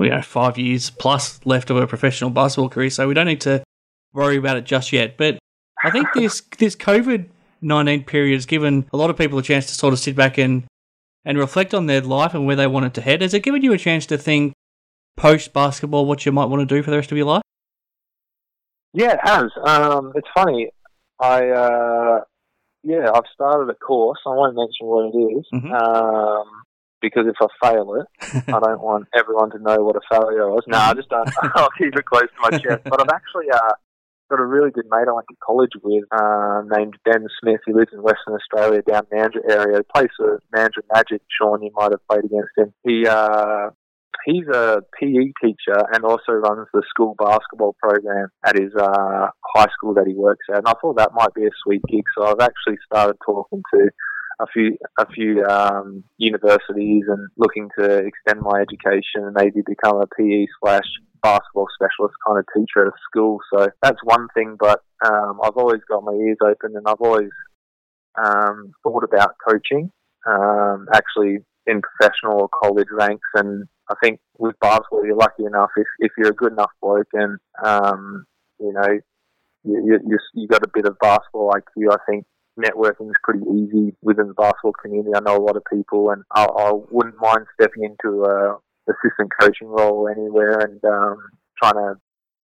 you 0.00 0.08
know 0.08 0.22
five 0.22 0.58
years 0.58 0.90
plus 0.90 1.40
left 1.44 1.70
of 1.70 1.76
a 1.76 1.86
professional 1.86 2.30
basketball 2.30 2.68
career, 2.68 2.90
so 2.90 3.06
we 3.06 3.14
don't 3.14 3.26
need 3.26 3.40
to 3.42 3.62
worry 4.12 4.36
about 4.36 4.56
it 4.56 4.64
just 4.64 4.92
yet. 4.92 5.16
But 5.16 5.38
I 5.82 5.90
think 5.90 6.08
this 6.14 6.40
this 6.58 6.74
COVID 6.74 7.28
nineteen 7.60 8.04
period 8.04 8.34
has 8.34 8.46
given 8.46 8.88
a 8.92 8.96
lot 8.96 9.10
of 9.10 9.16
people 9.16 9.38
a 9.38 9.42
chance 9.42 9.66
to 9.66 9.74
sort 9.74 9.92
of 9.92 10.00
sit 10.00 10.16
back 10.16 10.38
and 10.38 10.64
and 11.24 11.38
reflect 11.38 11.72
on 11.72 11.86
their 11.86 12.00
life 12.00 12.34
and 12.34 12.46
where 12.46 12.56
they 12.56 12.66
want 12.66 12.86
it 12.86 12.94
to 12.94 13.00
head. 13.00 13.22
Has 13.22 13.34
it 13.34 13.42
given 13.42 13.62
you 13.62 13.72
a 13.72 13.78
chance 13.78 14.06
to 14.06 14.18
think 14.18 14.54
post 15.16 15.52
basketball 15.52 16.06
what 16.06 16.26
you 16.26 16.32
might 16.32 16.46
want 16.46 16.66
to 16.68 16.74
do 16.74 16.82
for 16.82 16.90
the 16.90 16.96
rest 16.96 17.12
of 17.12 17.18
your 17.18 17.26
life? 17.26 17.42
Yeah, 18.92 19.12
it 19.12 19.20
has. 19.22 19.50
Um, 19.64 20.12
it's 20.14 20.28
funny. 20.34 20.70
I 21.20 21.48
uh, 21.48 22.20
yeah, 22.82 23.10
I've 23.14 23.28
started 23.34 23.70
a 23.70 23.74
course. 23.74 24.18
I 24.26 24.30
won't 24.30 24.56
mention 24.56 24.86
what 24.86 25.14
it 25.14 25.18
is, 25.18 25.46
mm-hmm. 25.52 25.72
um, 25.72 26.46
because 27.00 27.26
if 27.26 27.36
I 27.40 27.68
fail 27.68 27.94
it, 27.94 28.06
I 28.48 28.60
don't 28.60 28.80
want 28.80 29.08
everyone 29.14 29.50
to 29.50 29.58
know 29.58 29.84
what 29.84 29.96
a 29.96 30.00
failure 30.10 30.48
was. 30.48 30.64
No, 30.66 30.78
I 30.78 30.94
just 30.94 31.08
don't. 31.08 31.30
I'll 31.54 31.70
keep 31.78 31.94
it 31.94 32.04
close 32.04 32.22
to 32.22 32.50
my 32.50 32.58
chest. 32.58 32.82
But 32.84 33.00
I've 33.00 33.14
actually 33.14 33.50
uh, 33.52 33.72
got 34.30 34.40
a 34.40 34.46
really 34.46 34.70
good 34.70 34.86
mate 34.90 35.08
I 35.08 35.12
went 35.12 35.26
to 35.28 35.36
college 35.44 35.72
with 35.82 36.04
uh, 36.10 36.62
named 36.74 36.96
Ben 37.04 37.26
Smith. 37.40 37.60
He 37.66 37.74
lives 37.74 37.90
in 37.92 38.02
Western 38.02 38.34
Australia, 38.34 38.80
down 38.82 39.06
Mandurah 39.12 39.50
area. 39.50 39.78
He 39.78 39.82
plays 39.94 40.10
for 40.16 40.40
Mandurah 40.54 40.88
Magic. 40.92 41.20
Sean, 41.38 41.62
you 41.62 41.70
might 41.74 41.92
have 41.92 42.06
played 42.08 42.24
against 42.24 42.56
him. 42.56 42.72
He 42.82 43.06
uh, 43.06 43.70
he's 44.24 44.46
a 44.52 44.82
PE 44.98 45.32
teacher 45.42 45.78
and 45.92 46.04
also 46.04 46.32
runs 46.32 46.68
the 46.72 46.82
school 46.88 47.14
basketball 47.18 47.74
program 47.82 48.28
at 48.44 48.56
his 48.56 48.72
uh, 48.74 49.28
high 49.54 49.68
school 49.72 49.94
that 49.94 50.06
he 50.06 50.14
works 50.14 50.46
at. 50.50 50.58
And 50.58 50.68
I 50.68 50.74
thought 50.80 50.96
that 50.96 51.14
might 51.14 51.34
be 51.34 51.44
a 51.44 51.50
sweet 51.64 51.82
gig, 51.88 52.04
so 52.16 52.24
I've 52.26 52.40
actually 52.40 52.78
started 52.86 53.16
talking 53.24 53.62
to 53.74 53.90
a 54.40 54.46
few 54.52 54.76
a 54.98 55.06
few 55.06 55.44
um, 55.44 56.02
universities 56.18 57.04
and 57.08 57.28
looking 57.36 57.68
to 57.78 57.98
extend 57.98 58.40
my 58.40 58.60
education 58.60 59.24
and 59.24 59.34
maybe 59.34 59.60
become 59.66 60.00
a 60.00 60.06
PE 60.06 60.46
slash 60.62 60.88
basketball 61.22 61.66
specialist 61.74 62.14
kind 62.26 62.38
of 62.38 62.46
teacher 62.56 62.86
at 62.86 62.88
a 62.88 62.96
school. 63.10 63.38
So 63.52 63.68
that's 63.82 63.98
one 64.04 64.28
thing, 64.34 64.56
but 64.58 64.82
um, 65.04 65.40
I've 65.42 65.56
always 65.56 65.82
got 65.88 66.04
my 66.04 66.12
ears 66.12 66.38
open 66.42 66.76
and 66.76 66.86
I've 66.86 67.00
always 67.00 67.30
um, 68.18 68.72
thought 68.82 69.04
about 69.04 69.34
coaching, 69.46 69.92
um, 70.26 70.86
actually 70.94 71.38
in 71.66 71.82
professional 71.82 72.40
or 72.40 72.48
college 72.62 72.88
ranks. 72.90 73.28
And 73.34 73.66
I 73.90 73.94
think 74.02 74.20
with 74.38 74.58
basketball, 74.60 75.04
you're 75.04 75.16
lucky 75.16 75.44
enough 75.44 75.70
if, 75.76 75.86
if 75.98 76.12
you're 76.16 76.30
a 76.30 76.34
good 76.34 76.52
enough 76.52 76.70
bloke 76.82 77.08
and, 77.12 77.38
um, 77.64 78.24
you 78.58 78.72
know, 78.72 78.98
you, 79.64 80.00
you, 80.06 80.18
you 80.34 80.48
got 80.48 80.64
a 80.64 80.70
bit 80.72 80.86
of 80.86 80.98
basketball 81.00 81.52
IQ, 81.52 81.92
I 81.92 81.96
think 82.08 82.24
networking 82.58 83.08
is 83.08 83.16
pretty 83.22 83.44
easy 83.50 83.94
within 84.02 84.28
the 84.28 84.34
basketball 84.34 84.72
community. 84.82 85.14
I 85.14 85.20
know 85.20 85.36
a 85.36 85.42
lot 85.44 85.56
of 85.56 85.62
people, 85.72 86.10
and 86.10 86.22
I, 86.34 86.44
I 86.44 86.72
wouldn't 86.90 87.20
mind 87.20 87.46
stepping 87.54 87.84
into 87.84 88.24
a 88.24 88.58
assistant 88.88 89.30
coaching 89.38 89.68
role 89.68 90.08
anywhere 90.08 90.58
and 90.58 90.82
um, 90.84 91.18
trying 91.62 91.74
to, 91.74 91.94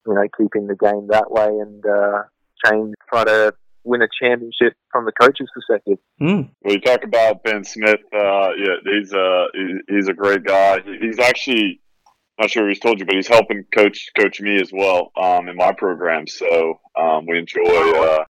you 0.07 0.13
know, 0.13 0.27
keep 0.37 0.55
in 0.55 0.67
the 0.67 0.75
game 0.75 1.07
that 1.09 1.31
way 1.31 1.47
and 1.47 1.85
uh, 1.85 2.23
change, 2.65 2.93
try 3.09 3.23
to 3.23 3.53
win 3.83 4.01
a 4.01 4.07
championship 4.21 4.73
from 4.91 5.05
the 5.05 5.11
coach's 5.11 5.49
perspective. 5.53 5.97
Mm. 6.21 6.49
Well, 6.61 6.73
you 6.73 6.81
talk 6.81 7.03
about 7.03 7.43
Ben 7.43 7.63
Smith. 7.63 8.01
Uh, 8.13 8.49
yeah, 8.57 8.75
he's 8.85 9.13
a 9.13 9.45
he's 9.87 10.07
a 10.07 10.13
great 10.13 10.43
guy. 10.43 10.81
He's 11.01 11.19
actually 11.19 11.81
not 12.39 12.49
sure 12.49 12.67
if 12.67 12.75
he's 12.75 12.79
told 12.79 12.99
you, 12.99 13.05
but 13.05 13.15
he's 13.15 13.27
helping 13.27 13.63
coach 13.73 14.09
coach 14.19 14.41
me 14.41 14.59
as 14.61 14.71
well 14.71 15.11
um, 15.17 15.47
in 15.47 15.55
my 15.55 15.71
program. 15.73 16.27
So 16.27 16.79
um, 16.99 17.25
we 17.27 17.37
enjoy 17.37 17.63
uh, 17.63 18.25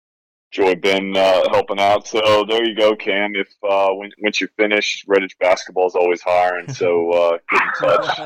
enjoy 0.53 0.75
Ben 0.77 1.17
uh, 1.17 1.49
helping 1.51 1.81
out. 1.81 2.07
So 2.07 2.45
there 2.49 2.65
you 2.65 2.77
go, 2.77 2.97
Cam. 2.97 3.35
If 3.35 3.49
uh, 3.69 3.91
when, 3.91 4.11
once 4.19 4.41
you 4.41 4.49
finish, 4.57 5.05
Redhage 5.07 5.39
basketball 5.39 5.87
is 5.87 5.95
always 5.95 6.23
hiring. 6.23 6.73
So 6.73 7.11
uh, 7.11 7.39
get 7.51 7.63
in 7.63 7.73
touch. 7.89 8.21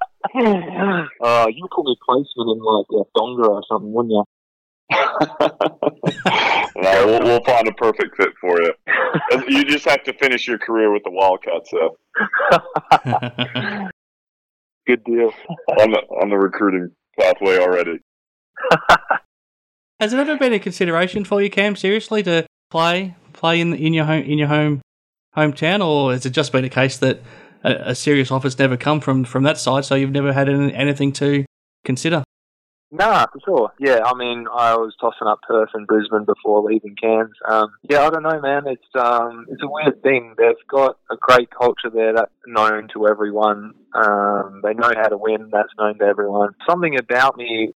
uh, 0.34 1.46
you 1.48 1.66
put 1.74 1.84
me 1.84 1.96
placement 2.04 2.50
in 2.50 2.58
like 2.62 2.86
uh, 2.94 3.04
Donga 3.14 3.48
or 3.48 3.62
something, 3.68 3.92
wouldn't 3.92 4.12
you? 4.12 4.24
No, 4.90 4.98
we'll, 7.06 7.22
we'll 7.22 7.44
find 7.44 7.68
a 7.68 7.72
perfect 7.76 8.16
fit 8.16 8.30
for 8.40 8.60
you. 8.62 8.72
You 9.48 9.64
just 9.64 9.88
have 9.88 10.02
to 10.04 10.12
finish 10.14 10.48
your 10.48 10.58
career 10.58 10.92
with 10.92 11.02
the 11.04 11.10
Wildcats, 11.10 11.70
though. 11.70 11.96
Good 14.86 15.04
deal. 15.04 15.32
on 15.78 15.92
the 15.92 16.00
on 16.20 16.30
the 16.30 16.36
recruiting 16.36 16.90
pathway 17.18 17.58
already. 17.58 18.00
Has 20.00 20.12
it 20.12 20.18
ever 20.18 20.36
been 20.36 20.52
a 20.52 20.58
consideration 20.58 21.24
for 21.24 21.42
you, 21.42 21.50
Cam? 21.50 21.76
Seriously, 21.76 22.22
to 22.24 22.46
play 22.70 23.14
play 23.32 23.60
in 23.60 23.74
in 23.74 23.92
your 23.92 24.06
home 24.06 24.22
in 24.22 24.38
your 24.38 24.48
home 24.48 24.80
hometown, 25.36 25.84
or 25.84 26.12
has 26.12 26.26
it 26.26 26.30
just 26.30 26.52
been 26.52 26.64
a 26.64 26.70
case 26.70 26.96
that 26.98 27.20
a, 27.62 27.90
a 27.90 27.94
serious 27.94 28.30
offer's 28.30 28.58
never 28.58 28.76
come 28.76 29.00
from 29.00 29.24
from 29.24 29.42
that 29.44 29.58
side, 29.58 29.84
so 29.84 29.94
you've 29.94 30.10
never 30.10 30.32
had 30.32 30.48
any, 30.48 30.74
anything 30.74 31.12
to 31.12 31.44
consider? 31.84 32.24
Nah, 32.92 33.26
for 33.32 33.38
sure. 33.44 33.72
Yeah, 33.78 34.00
I 34.04 34.14
mean, 34.16 34.46
I 34.52 34.74
was 34.74 34.94
tossing 35.00 35.28
up 35.28 35.40
Perth 35.46 35.68
and 35.74 35.86
Brisbane 35.86 36.24
before 36.24 36.62
leaving 36.62 36.96
Cairns. 37.00 37.34
Um, 37.48 37.70
yeah, 37.88 38.00
I 38.02 38.10
don't 38.10 38.24
know, 38.24 38.40
man. 38.40 38.62
It's 38.66 38.82
um, 38.98 39.46
it's 39.48 39.62
a 39.62 39.68
weird 39.70 40.02
thing. 40.02 40.34
They've 40.36 40.54
got 40.68 40.98
a 41.10 41.16
great 41.16 41.50
culture 41.50 41.90
there 41.92 42.12
that's 42.14 42.32
known 42.46 42.88
to 42.94 43.06
everyone. 43.06 43.74
Um, 43.94 44.60
they 44.64 44.74
know 44.74 44.90
how 44.96 45.08
to 45.08 45.16
win. 45.16 45.50
That's 45.52 45.68
known 45.78 45.98
to 45.98 46.04
everyone. 46.04 46.50
Something 46.68 46.98
about 46.98 47.36
me 47.36 47.72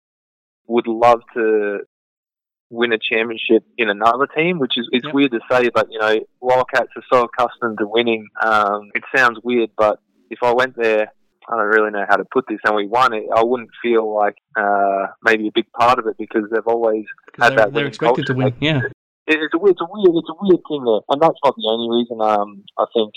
would 0.65 0.87
love 0.87 1.21
to 1.35 1.81
win 2.71 2.91
a 2.91 2.97
championship 2.97 3.63
in 3.77 3.89
another 3.89 4.25
team, 4.25 4.57
which 4.57 4.77
is 4.77 4.89
it's 4.91 5.05
Yep. 5.05 5.13
weird 5.13 5.31
to 5.33 5.39
say, 5.51 5.69
but 5.69 5.91
you 5.91 5.99
know, 5.99 6.15
Wildcats 6.41 6.89
are 6.95 7.03
so 7.11 7.25
accustomed 7.25 7.77
to 7.77 7.87
winning. 7.87 8.29
Um, 8.41 8.89
it 8.95 9.03
sounds 9.15 9.37
weird, 9.43 9.69
but 9.77 9.99
if 10.31 10.39
I 10.41 10.53
went 10.53 10.75
there, 10.75 11.13
I 11.49 11.57
don't 11.57 11.67
really 11.67 11.91
know 11.91 12.05
how 12.07 12.17
to 12.17 12.25
put 12.31 12.45
this, 12.47 12.59
and 12.63 12.75
we 12.75 12.87
won 12.87 13.13
it, 13.13 13.25
I 13.35 13.43
wouldn't 13.43 13.69
feel 13.81 14.13
like 14.13 14.35
uh, 14.57 15.07
maybe 15.23 15.47
a 15.47 15.51
big 15.53 15.71
part 15.79 15.99
of 15.99 16.07
it 16.07 16.15
because 16.17 16.43
they've 16.51 16.67
always 16.67 17.05
Had 17.39 17.49
they're, 17.49 17.57
that 17.57 17.73
they're 17.73 17.87
expected 17.87 18.25
to 18.27 18.33
culture, 18.33 18.45
win. 18.45 18.55
Yeah. 18.59 18.81
it, 19.27 19.39
it's 19.39 19.53
a 19.53 19.57
weird, 19.57 19.75
it's 19.75 19.81
a 19.81 19.87
weird, 19.89 20.15
it's 20.15 20.29
a 20.29 20.39
weird 20.41 20.61
thing 20.67 20.83
there, 20.85 21.01
and 21.09 21.21
that's 21.21 21.39
not 21.43 21.55
the 21.55 21.67
only 21.67 21.99
reason. 21.99 22.21
Um, 22.21 22.63
I 22.77 22.85
think 22.93 23.13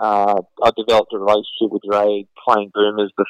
uh, 0.00 0.40
I 0.62 0.70
developed 0.76 1.12
a 1.12 1.18
relationship 1.18 1.70
with 1.70 1.82
Ray 1.86 2.26
playing 2.46 2.70
Boomers 2.74 3.12
the 3.16 3.26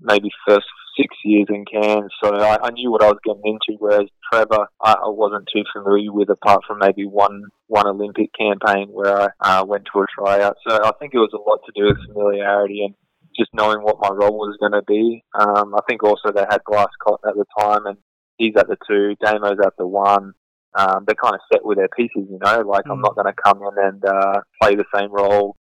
maybe 0.00 0.30
first 0.46 0.66
six 0.98 1.14
years 1.24 1.46
in 1.48 1.64
Cairns, 1.64 2.12
so 2.22 2.34
I, 2.34 2.58
I 2.66 2.70
knew 2.70 2.90
what 2.90 3.02
I 3.02 3.08
was 3.08 3.18
getting 3.24 3.42
into. 3.44 3.78
Whereas 3.78 4.08
Trevor, 4.30 4.66
I, 4.80 4.92
I 4.92 5.08
wasn't 5.08 5.48
too 5.52 5.62
familiar 5.72 6.12
with, 6.12 6.30
apart 6.30 6.62
from 6.66 6.78
maybe 6.78 7.06
one 7.06 7.44
one 7.66 7.86
Olympic 7.86 8.30
campaign 8.38 8.88
where 8.90 9.34
I 9.40 9.58
uh, 9.58 9.64
went 9.64 9.84
to 9.92 10.00
a 10.00 10.06
tryout. 10.18 10.56
So 10.66 10.78
I 10.82 10.92
think 10.98 11.14
it 11.14 11.18
was 11.18 11.32
a 11.34 11.38
lot 11.38 11.60
to 11.66 11.72
do 11.74 11.86
with 11.86 12.06
familiarity 12.06 12.84
and 12.84 12.94
just 13.38 13.50
knowing 13.54 13.82
what 13.82 13.98
my 14.00 14.08
role 14.10 14.36
was 14.38 14.56
going 14.60 14.72
to 14.72 14.82
be. 14.82 15.24
Um, 15.38 15.74
I 15.74 15.80
think 15.88 16.02
also 16.02 16.32
they 16.32 16.44
had 16.48 16.62
Glass 16.64 16.88
Cotton 17.02 17.28
at 17.28 17.34
the 17.36 17.44
time, 17.58 17.86
and 17.86 17.98
he's 18.38 18.54
at 18.56 18.68
the 18.68 18.76
two, 18.88 19.14
Damo's 19.24 19.58
at 19.64 19.74
the 19.78 19.86
one. 19.86 20.32
Um, 20.78 21.04
they're 21.06 21.14
kind 21.14 21.34
of 21.34 21.40
set 21.52 21.64
with 21.64 21.78
their 21.78 21.88
pieces, 21.96 22.26
you 22.30 22.38
know. 22.42 22.60
Like 22.60 22.84
I'm 22.90 22.98
Mm. 22.98 23.02
not 23.02 23.14
going 23.14 23.26
to 23.32 23.42
come 23.42 23.62
in 23.62 23.84
and 23.84 24.04
uh, 24.04 24.40
play 24.60 24.74
the 24.74 24.84
same 24.94 25.10
role 25.10 25.56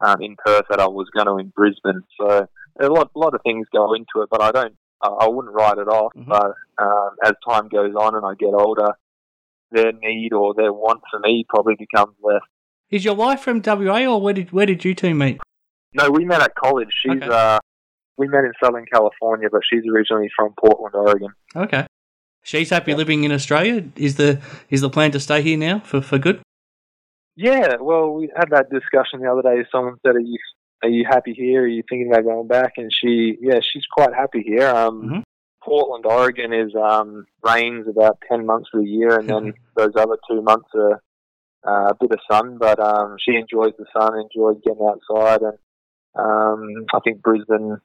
um, 0.00 0.20
in 0.20 0.34
Perth 0.44 0.64
that 0.70 0.80
I 0.80 0.88
was 0.88 1.08
going 1.14 1.26
to 1.26 1.36
in 1.38 1.52
Brisbane. 1.54 2.02
So 2.18 2.46
a 2.80 2.86
lot, 2.88 3.10
a 3.14 3.18
lot 3.18 3.34
of 3.34 3.40
things 3.44 3.66
go 3.72 3.92
into 3.94 4.22
it, 4.22 4.28
but 4.30 4.42
I 4.42 4.50
don't, 4.50 4.74
I 5.02 5.28
wouldn't 5.28 5.54
write 5.54 5.78
it 5.78 5.88
off. 5.88 6.12
Mhm. 6.16 6.26
But 6.28 6.54
um, 6.82 7.10
as 7.24 7.32
time 7.48 7.68
goes 7.68 7.94
on 7.94 8.14
and 8.16 8.24
I 8.26 8.34
get 8.34 8.52
older, 8.54 8.88
their 9.70 9.92
need 9.92 10.32
or 10.32 10.52
their 10.54 10.72
want 10.72 11.02
for 11.10 11.20
me 11.20 11.44
probably 11.48 11.76
becomes 11.78 12.14
less. 12.22 12.42
Is 12.90 13.04
your 13.04 13.14
wife 13.14 13.40
from 13.40 13.62
WA, 13.64 14.04
or 14.06 14.20
where 14.20 14.34
did 14.34 14.50
where 14.50 14.66
did 14.66 14.84
you 14.84 14.94
two 14.96 15.14
meet? 15.14 15.40
No, 15.94 16.10
we 16.10 16.24
met 16.24 16.40
at 16.42 16.54
college. 16.54 16.88
She's 17.02 17.12
Okay. 17.22 17.26
uh, 17.28 17.58
we 18.16 18.28
met 18.28 18.44
in 18.44 18.52
Southern 18.62 18.86
California, 18.86 19.48
but 19.50 19.62
she's 19.68 19.82
originally 19.90 20.28
from 20.36 20.52
Portland, 20.58 20.94
Oregon. 20.94 21.30
Okay. 21.56 21.86
She's 22.42 22.70
happy 22.70 22.94
living 22.94 23.24
in 23.24 23.32
Australia. 23.32 23.84
Is 23.96 24.16
the 24.16 24.40
is 24.70 24.80
the 24.82 24.90
plan 24.90 25.10
to 25.12 25.20
stay 25.20 25.42
here 25.42 25.56
now 25.58 25.80
for, 25.80 26.00
for 26.00 26.18
good? 26.18 26.40
Yeah, 27.36 27.76
well, 27.80 28.12
we 28.12 28.30
had 28.36 28.50
that 28.50 28.70
discussion 28.70 29.20
the 29.20 29.30
other 29.30 29.42
day. 29.42 29.64
Someone 29.72 29.96
said, 30.04 30.16
"Are 30.16 30.20
you 30.20 30.38
are 30.82 30.88
you 30.88 31.04
happy 31.08 31.34
here? 31.34 31.62
Are 31.64 31.66
you 31.66 31.82
thinking 31.88 32.10
about 32.12 32.24
going 32.24 32.46
back?" 32.48 32.72
And 32.76 32.90
she, 32.92 33.36
yeah, 33.40 33.60
she's 33.60 33.84
quite 33.90 34.14
happy 34.14 34.42
here. 34.42 34.66
Um, 34.68 35.02
Mhm. 35.02 35.22
Portland, 35.62 36.06
Oregon 36.06 36.52
is 36.54 36.74
um, 36.74 37.26
rains 37.42 37.86
about 37.86 38.18
ten 38.28 38.46
months 38.46 38.70
of 38.72 38.80
the 38.80 38.88
year, 38.88 39.18
and 39.18 39.28
then 39.28 39.52
those 39.76 39.92
other 39.96 40.16
two 40.28 40.40
months 40.40 40.68
are 40.74 41.02
uh, 41.66 41.88
a 41.90 41.94
bit 42.00 42.10
of 42.12 42.20
sun. 42.30 42.56
But 42.58 42.80
um, 42.80 43.16
she 43.18 43.36
enjoys 43.36 43.72
the 43.78 43.84
sun, 43.94 44.18
enjoys 44.18 44.56
getting 44.64 44.86
outside, 44.86 45.42
and 45.42 45.58
um, 46.14 46.86
I 46.94 47.00
think 47.04 47.22
Brisbane, 47.22 47.78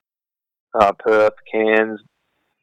uh, 0.73 0.91
Perth, 0.99 1.33
Cairns, 1.51 2.01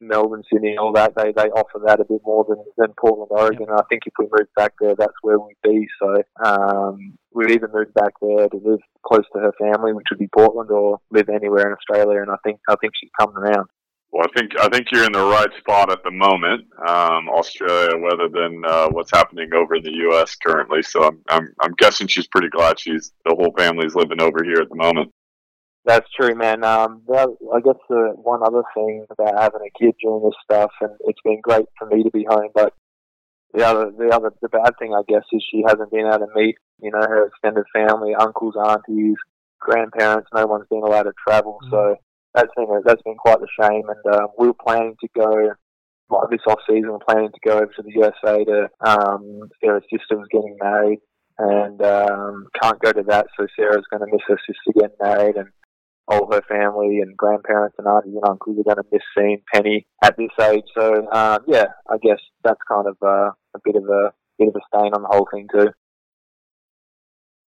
Melbourne, 0.03 0.43
Sydney, 0.53 0.77
all 0.77 0.93
that 0.93 1.15
they, 1.17 1.33
they 1.33 1.49
offer 1.51 1.81
that 1.87 2.01
a 2.01 2.05
bit 2.05 2.21
more 2.25 2.45
than, 2.49 2.63
than 2.77 2.93
Portland, 2.99 3.31
Oregon. 3.31 3.67
I 3.71 3.83
think 3.89 4.03
if 4.07 4.13
we 4.19 4.27
move 4.31 4.49
back 4.57 4.75
there, 4.81 4.95
that's 4.97 5.15
where 5.23 5.39
we'd 5.39 5.57
be. 5.63 5.87
So 6.01 6.23
um, 6.45 7.17
we'd 7.33 7.53
either 7.53 7.71
move 7.73 7.95
back 7.95 8.15
there 8.21 8.49
to 8.49 8.57
live 8.57 8.81
close 9.07 9.25
to 9.33 9.41
her 9.41 9.53
family, 9.59 9.93
which 9.93 10.07
would 10.11 10.19
be 10.19 10.29
Portland, 10.29 10.71
or 10.71 10.99
live 11.11 11.29
anywhere 11.29 11.69
in 11.69 11.75
Australia. 11.75 12.21
And 12.21 12.31
I 12.31 12.37
think 12.45 12.61
I 12.69 12.75
think 12.81 12.95
she's 12.97 13.11
coming 13.19 13.37
around. 13.37 13.69
Well, 14.11 14.27
I 14.29 14.39
think 14.39 14.53
I 14.61 14.69
think 14.69 14.89
you're 14.93 15.07
in 15.07 15.13
the 15.13 15.25
right 15.25 15.49
spot 15.59 15.91
at 15.91 16.03
the 16.05 16.11
moment, 16.11 16.67
um, 16.87 17.31
Australia, 17.31 17.97
rather 17.97 18.29
than 18.29 18.63
uh, 18.67 18.89
what's 18.89 19.11
happening 19.11 19.49
over 19.55 19.77
in 19.77 19.85
the 19.85 19.93
U.S. 20.11 20.37
currently. 20.37 20.83
So 20.83 21.05
I'm, 21.05 21.23
I'm 21.31 21.49
I'm 21.61 21.73
guessing 21.79 22.09
she's 22.09 22.27
pretty 22.27 22.51
glad 22.51 22.79
she's 22.79 23.13
the 23.25 23.35
whole 23.35 23.55
family's 23.57 23.95
living 23.95 24.21
over 24.21 24.45
here 24.45 24.61
at 24.61 24.69
the 24.69 24.77
moment. 24.77 25.11
That's 25.85 26.07
true, 26.15 26.35
man. 26.35 26.63
Um, 26.63 27.03
that, 27.09 27.29
I 27.53 27.61
guess 27.61 27.81
the 27.89 28.15
one 28.15 28.43
other 28.45 28.63
thing 28.75 29.05
about 29.11 29.41
having 29.41 29.67
a 29.67 29.79
kid 29.79 29.95
during 30.01 30.23
this 30.23 30.39
stuff, 30.45 30.71
and 30.81 30.93
it's 31.01 31.21
been 31.25 31.41
great 31.43 31.67
for 31.77 31.87
me 31.89 32.05
to 32.05 32.11
be 32.11 32.25
home, 32.29 32.51
but 32.55 32.73
the 33.53 33.67
other, 33.67 33.91
the 33.91 34.09
other, 34.15 34.33
the 34.41 34.49
bad 34.49 34.75
thing, 34.79 34.95
I 34.95 35.03
guess, 35.09 35.25
is 35.33 35.45
she 35.51 35.63
hasn't 35.67 35.91
been 35.91 36.07
able 36.07 36.27
to 36.27 36.33
meet, 36.35 36.57
you 36.81 36.91
know, 36.91 37.01
her 37.01 37.27
extended 37.27 37.65
family, 37.75 38.15
uncles, 38.15 38.55
aunties, 38.57 39.17
grandparents. 39.61 40.29
No 40.35 40.47
one's 40.47 40.69
been 40.71 40.85
allowed 40.85 41.05
to 41.05 41.13
travel, 41.27 41.59
so 41.71 41.97
that's 42.33 42.53
been 42.57 42.71
a, 42.71 42.81
that's 42.85 43.03
been 43.03 43.17
quite 43.17 43.39
a 43.39 43.47
shame. 43.61 43.83
And 43.89 44.15
um, 44.15 44.29
we 44.39 44.47
were 44.47 44.55
planning 44.55 44.97
to 45.01 45.09
go. 45.17 45.53
Like 46.11 46.29
this 46.29 46.41
off 46.47 46.59
season, 46.69 46.93
we're 46.93 46.99
planning 46.99 47.31
to 47.33 47.49
go 47.49 47.57
over 47.57 47.73
to 47.75 47.83
the 47.83 47.93
USA 47.95 48.45
to 48.45 48.69
um, 48.83 49.49
Sarah's 49.65 49.85
sister 49.85 50.19
was 50.19 50.29
getting 50.31 50.59
married, 50.61 50.99
and 51.39 51.81
um, 51.81 52.49
can't 52.61 52.79
go 52.81 52.93
to 52.93 53.03
that. 53.05 53.29
So 53.39 53.47
Sarah's 53.57 53.87
going 53.91 54.01
to 54.01 54.13
miss 54.13 54.21
her 54.29 54.39
sister 54.47 54.79
getting 54.79 54.97
married, 55.01 55.37
and 55.37 55.49
all 56.09 56.31
her 56.33 56.43
family 56.49 57.01
and 57.01 57.17
grandparents 57.17 57.77
and 57.79 57.87
aunties 57.87 58.15
and 58.15 58.29
uncles 58.29 58.59
are 58.59 58.65
going 58.65 58.77
to 58.77 58.91
miss 58.93 59.03
seeing 59.17 59.43
Penny 59.53 59.87
at 60.03 60.17
this 60.17 60.31
age. 60.41 60.65
So 60.77 61.09
um, 61.13 61.41
yeah, 61.47 61.67
I 61.89 61.99
guess 62.03 62.19
that's 62.45 62.61
kind 62.69 62.87
of 62.87 62.97
uh, 63.03 63.31
a 63.55 63.61
bit 63.65 63.77
of 63.77 63.85
a 63.85 64.13
bit 64.39 64.49
of 64.49 64.57
a 64.57 64.61
stain 64.69 64.95
on 64.95 65.03
the 65.03 65.09
whole 65.09 65.29
thing 65.33 65.49
too. 65.53 65.71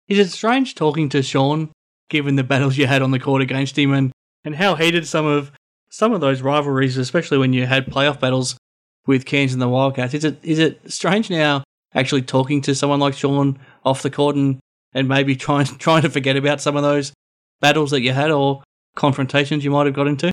Is 0.08 0.18
it 0.18 0.32
strange 0.32 0.76
talking 0.76 1.10
to 1.10 1.22
Sean 1.22 1.70
given 2.10 2.36
the 2.36 2.44
battles 2.44 2.78
you 2.78 2.88
had 2.88 3.02
on 3.02 3.12
the 3.12 3.20
court 3.20 3.44
against 3.44 3.78
him 3.78 3.94
and, 3.94 4.12
and 4.44 4.56
how 4.56 4.76
heated 4.76 5.06
some 5.06 5.26
of 5.26 5.52
some 5.90 6.14
of 6.14 6.22
those 6.22 6.42
rivalries, 6.42 6.98
especially 6.98 7.38
when 7.38 7.54
you 7.54 7.66
had 7.66 7.86
playoff 7.88 8.20
battles 8.20 8.58
with 9.06 9.26
Cairns 9.26 9.54
and 9.54 9.62
the 9.62 9.70
Wildcats. 9.70 10.14
Is 10.14 10.24
it 10.24 10.44
is 10.44 10.60
it 10.60 10.92
strange 10.92 11.30
now 11.30 11.64
actually 11.94 12.22
talking 12.22 12.62
to 12.62 12.76
someone 12.76 13.00
like 13.00 13.14
Sean 13.14 13.60
off 13.84 14.02
the 14.02 14.10
court 14.10 14.36
and, 14.36 14.60
and 14.94 15.08
maybe 15.08 15.36
trying 15.36 15.66
trying 15.78 16.02
to 16.02 16.10
forget 16.10 16.36
about 16.36 16.62
some 16.62 16.76
of 16.76 16.84
those 16.84 17.14
battles 17.62 17.92
that 17.92 18.02
you 18.02 18.14
had 18.14 18.32
or 18.32 18.64
confrontations 18.96 19.64
you 19.64 19.72
might 19.72 19.86
have 19.86 19.96
got 19.96 20.08
into? 20.08 20.32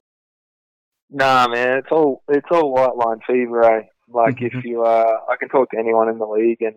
Nah, 1.10 1.48
man, 1.48 1.78
it's 1.78 1.88
all 1.90 2.22
it's 2.28 2.48
all 2.50 2.72
white 2.72 2.96
line 2.96 3.20
fever. 3.26 3.64
Eh? 3.64 3.82
Like 4.08 4.40
if 4.40 4.64
you, 4.64 4.84
uh, 4.84 5.18
I 5.28 5.36
can 5.36 5.48
talk 5.48 5.70
to 5.70 5.78
anyone 5.78 6.08
in 6.08 6.18
the 6.18 6.26
league, 6.26 6.62
and 6.62 6.76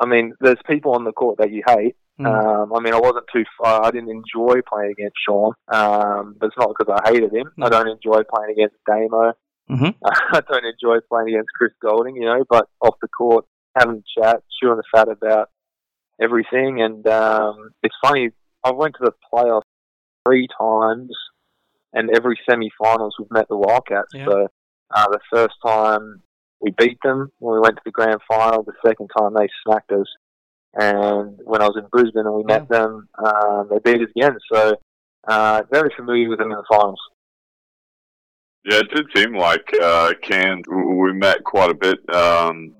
I 0.00 0.06
mean, 0.06 0.34
there's 0.40 0.58
people 0.66 0.92
on 0.92 1.04
the 1.04 1.12
court 1.12 1.38
that 1.38 1.50
you 1.50 1.62
hate. 1.66 1.96
Mm. 2.20 2.26
Um, 2.26 2.72
I 2.74 2.80
mean, 2.80 2.94
I 2.94 2.98
wasn't 2.98 3.26
too 3.32 3.44
far. 3.62 3.84
I 3.84 3.90
didn't 3.90 4.10
enjoy 4.10 4.60
playing 4.68 4.92
against 4.92 5.16
Sean, 5.24 5.52
um, 5.68 6.36
but 6.38 6.46
it's 6.46 6.56
not 6.58 6.74
because 6.76 6.92
I 7.04 7.10
hated 7.10 7.32
him. 7.32 7.52
No. 7.56 7.66
I 7.66 7.68
don't 7.68 7.88
enjoy 7.88 8.22
playing 8.34 8.52
against 8.52 8.76
Damo. 8.86 9.34
Mhm. 9.70 9.94
I 10.04 10.40
don't 10.40 10.64
enjoy 10.64 10.98
playing 11.08 11.28
against 11.28 11.50
Chris 11.56 11.72
Goulding, 11.80 12.16
you 12.16 12.24
know. 12.24 12.44
But 12.48 12.68
off 12.80 12.96
the 13.00 13.08
court, 13.08 13.44
having 13.76 14.02
a 14.02 14.20
chat, 14.20 14.42
chewing 14.60 14.78
the 14.78 14.82
fat 14.92 15.08
about 15.08 15.50
everything, 16.20 16.80
and 16.82 17.06
um, 17.06 17.70
it's 17.82 17.94
funny. 18.02 18.30
I 18.68 18.72
went 18.72 18.94
to 18.96 19.04
the 19.04 19.12
playoffs 19.32 19.62
three 20.26 20.46
times, 20.58 21.10
and 21.92 22.10
every 22.14 22.38
semi-finals 22.48 23.16
we've 23.18 23.30
met 23.30 23.48
the 23.48 23.56
Wildcats. 23.56 24.12
Yeah. 24.14 24.26
So 24.26 24.48
uh, 24.94 25.08
the 25.08 25.20
first 25.32 25.54
time 25.64 26.22
we 26.60 26.72
beat 26.72 26.98
them 27.02 27.30
when 27.38 27.54
we 27.54 27.60
went 27.60 27.76
to 27.76 27.82
the 27.84 27.90
grand 27.90 28.20
final. 28.28 28.62
The 28.62 28.72
second 28.84 29.08
time 29.16 29.34
they 29.34 29.48
smacked 29.64 29.92
us, 29.92 30.06
and 30.74 31.38
when 31.44 31.62
I 31.62 31.66
was 31.66 31.76
in 31.76 31.88
Brisbane 31.90 32.26
and 32.26 32.34
we 32.34 32.44
met 32.44 32.68
them, 32.68 33.08
um, 33.24 33.68
they 33.70 33.78
beat 33.78 34.02
us 34.02 34.10
again. 34.16 34.36
So 34.52 34.76
uh, 35.26 35.62
very 35.70 35.90
familiar 35.96 36.28
with 36.28 36.38
them 36.38 36.50
in 36.50 36.58
the 36.58 36.64
finals. 36.70 37.00
Yeah, 38.64 38.80
it 38.80 38.90
did 38.94 39.06
seem 39.14 39.36
like 39.36 39.66
uh, 39.80 40.12
Cairns. 40.22 40.64
We 40.68 41.12
met 41.12 41.42
quite 41.44 41.70
a 41.70 41.74
bit 41.74 41.98
um, 42.14 42.74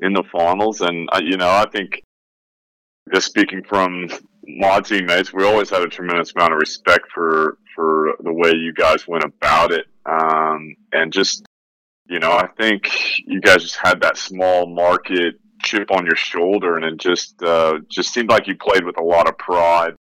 in 0.00 0.12
the 0.12 0.24
finals, 0.30 0.80
and 0.80 1.08
uh, 1.12 1.20
you 1.22 1.36
know, 1.36 1.48
I 1.48 1.66
think 1.70 2.02
just 3.14 3.26
speaking 3.26 3.62
from 3.62 4.08
my 4.44 4.80
teammates, 4.80 5.32
we 5.32 5.44
always 5.44 5.70
had 5.70 5.82
a 5.82 5.88
tremendous 5.88 6.32
amount 6.34 6.52
of 6.52 6.58
respect 6.58 7.06
for 7.14 7.58
for 7.74 8.14
the 8.22 8.32
way 8.32 8.52
you 8.52 8.72
guys 8.72 9.08
went 9.08 9.24
about 9.24 9.72
it, 9.72 9.86
um, 10.04 10.76
and 10.92 11.12
just 11.12 11.44
you 12.06 12.18
know, 12.18 12.32
I 12.32 12.46
think 12.58 12.90
you 13.26 13.40
guys 13.40 13.62
just 13.62 13.76
had 13.76 14.00
that 14.02 14.18
small 14.18 14.66
market 14.66 15.36
chip 15.62 15.90
on 15.90 16.04
your 16.04 16.16
shoulder, 16.16 16.76
and 16.76 16.84
it 16.84 16.98
just 16.98 17.42
uh, 17.42 17.78
just 17.88 18.12
seemed 18.12 18.28
like 18.28 18.46
you 18.46 18.56
played 18.56 18.84
with 18.84 18.98
a 18.98 19.02
lot 19.02 19.28
of 19.28 19.38
pride 19.38 19.94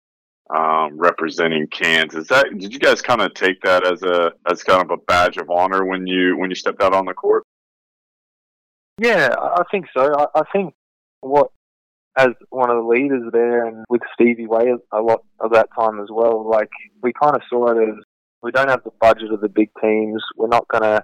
um, 0.50 0.98
representing 0.98 1.68
Cairns. 1.68 2.16
Is 2.16 2.28
that 2.28 2.48
did 2.58 2.74
you 2.74 2.80
guys 2.80 3.02
kind 3.02 3.22
of 3.22 3.34
take 3.34 3.62
that 3.62 3.86
as 3.86 4.04
a 4.04 4.34
as 4.50 4.64
kind 4.64 4.82
of 4.82 4.92
a 4.92 4.98
badge 4.98 5.38
of 5.38 5.50
honor 5.50 5.86
when 5.86 6.06
you 6.08 6.38
when 6.38 6.50
you 6.50 6.56
stepped 6.56 6.82
out 6.82 6.94
on 6.94 7.06
the 7.06 7.14
court? 7.14 7.44
Yeah, 8.98 9.34
I 9.40 9.62
I 9.62 9.64
think 9.72 9.86
so. 9.96 10.14
I, 10.14 10.40
I 10.40 10.44
think 10.52 10.74
what 11.22 11.52
as 12.17 12.30
one 12.50 12.69
of 12.69 12.78
the 12.78 12.89
leaders 12.89 13.32
there 13.32 13.65
and 13.65 13.86
with 13.89 14.02
Stevie 14.13 14.47
Weigh 14.47 14.74
a 14.91 15.02
lot 15.02 15.24
of 15.39 15.52
that 15.54 15.69
time 15.78 16.00
as 16.02 16.08
well, 16.12 16.47
like 16.50 16.69
we 17.02 17.13
kind 17.13 17.36
of 17.36 17.41
saw 17.50 17.71
it 17.71 17.89
as 17.89 17.95
we 18.43 18.52
don't 18.52 18.69
have 18.69 18.84
the 18.84 18.91
budget 19.00 19.32
of 19.32 19.41
the 19.41 19.50
big 19.50 19.69
teams. 19.82 20.21
We're 20.36 20.47
not 20.47 20.67
going 20.67 20.84
to 20.84 21.04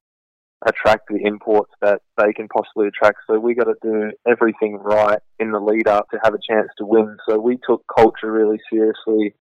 attract 0.65 1.07
the 1.07 1.19
imports 1.23 1.71
that 1.81 2.01
they 2.17 2.33
can 2.33 2.47
possibly 2.47 2.87
attract. 2.87 3.19
So 3.27 3.39
we 3.39 3.53
got 3.53 3.65
to 3.65 3.75
do 3.81 4.11
everything 4.27 4.77
right 4.81 5.19
in 5.39 5.51
the 5.51 5.59
lead 5.59 5.87
up 5.87 6.09
to 6.09 6.19
have 6.23 6.33
a 6.33 6.39
chance 6.49 6.69
to 6.79 6.85
win. 6.85 7.17
So 7.29 7.39
we 7.39 7.59
took 7.67 7.83
culture 7.95 8.31
really 8.31 8.59
seriously. 8.71 9.35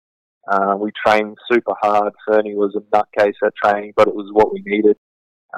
Uh, 0.49 0.77
we 0.79 0.93
trained 1.05 1.37
super 1.51 1.73
hard. 1.81 2.13
Fearnie 2.29 2.55
was 2.55 2.77
a 2.77 2.97
nutcase 2.97 3.35
at 3.45 3.55
training, 3.63 3.95
but 3.97 4.09
it 4.09 4.15
was 4.15 4.29
what 4.33 4.53
we 4.53 4.63
needed. 4.65 4.97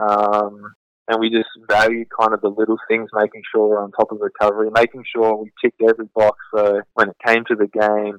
Um, 0.01 0.75
and 1.09 1.19
we 1.19 1.31
just 1.31 1.49
valued 1.69 2.09
kind 2.11 2.35
of 2.35 2.43
the 2.43 2.49
little 2.51 2.77
things, 2.87 3.09
making 3.15 3.43
sure 3.51 3.69
we're 3.69 3.83
on 3.83 3.91
top 3.93 4.13
of 4.13 4.19
recovery, 4.21 4.69
making 4.71 5.05
sure 5.11 5.37
we 5.37 5.51
ticked 5.63 5.81
every 5.83 6.09
box. 6.15 6.37
So 6.55 6.83
when 6.95 7.09
it 7.09 7.17
came 7.27 7.45
to 7.49 7.57
the 7.57 7.67
game, 7.67 8.19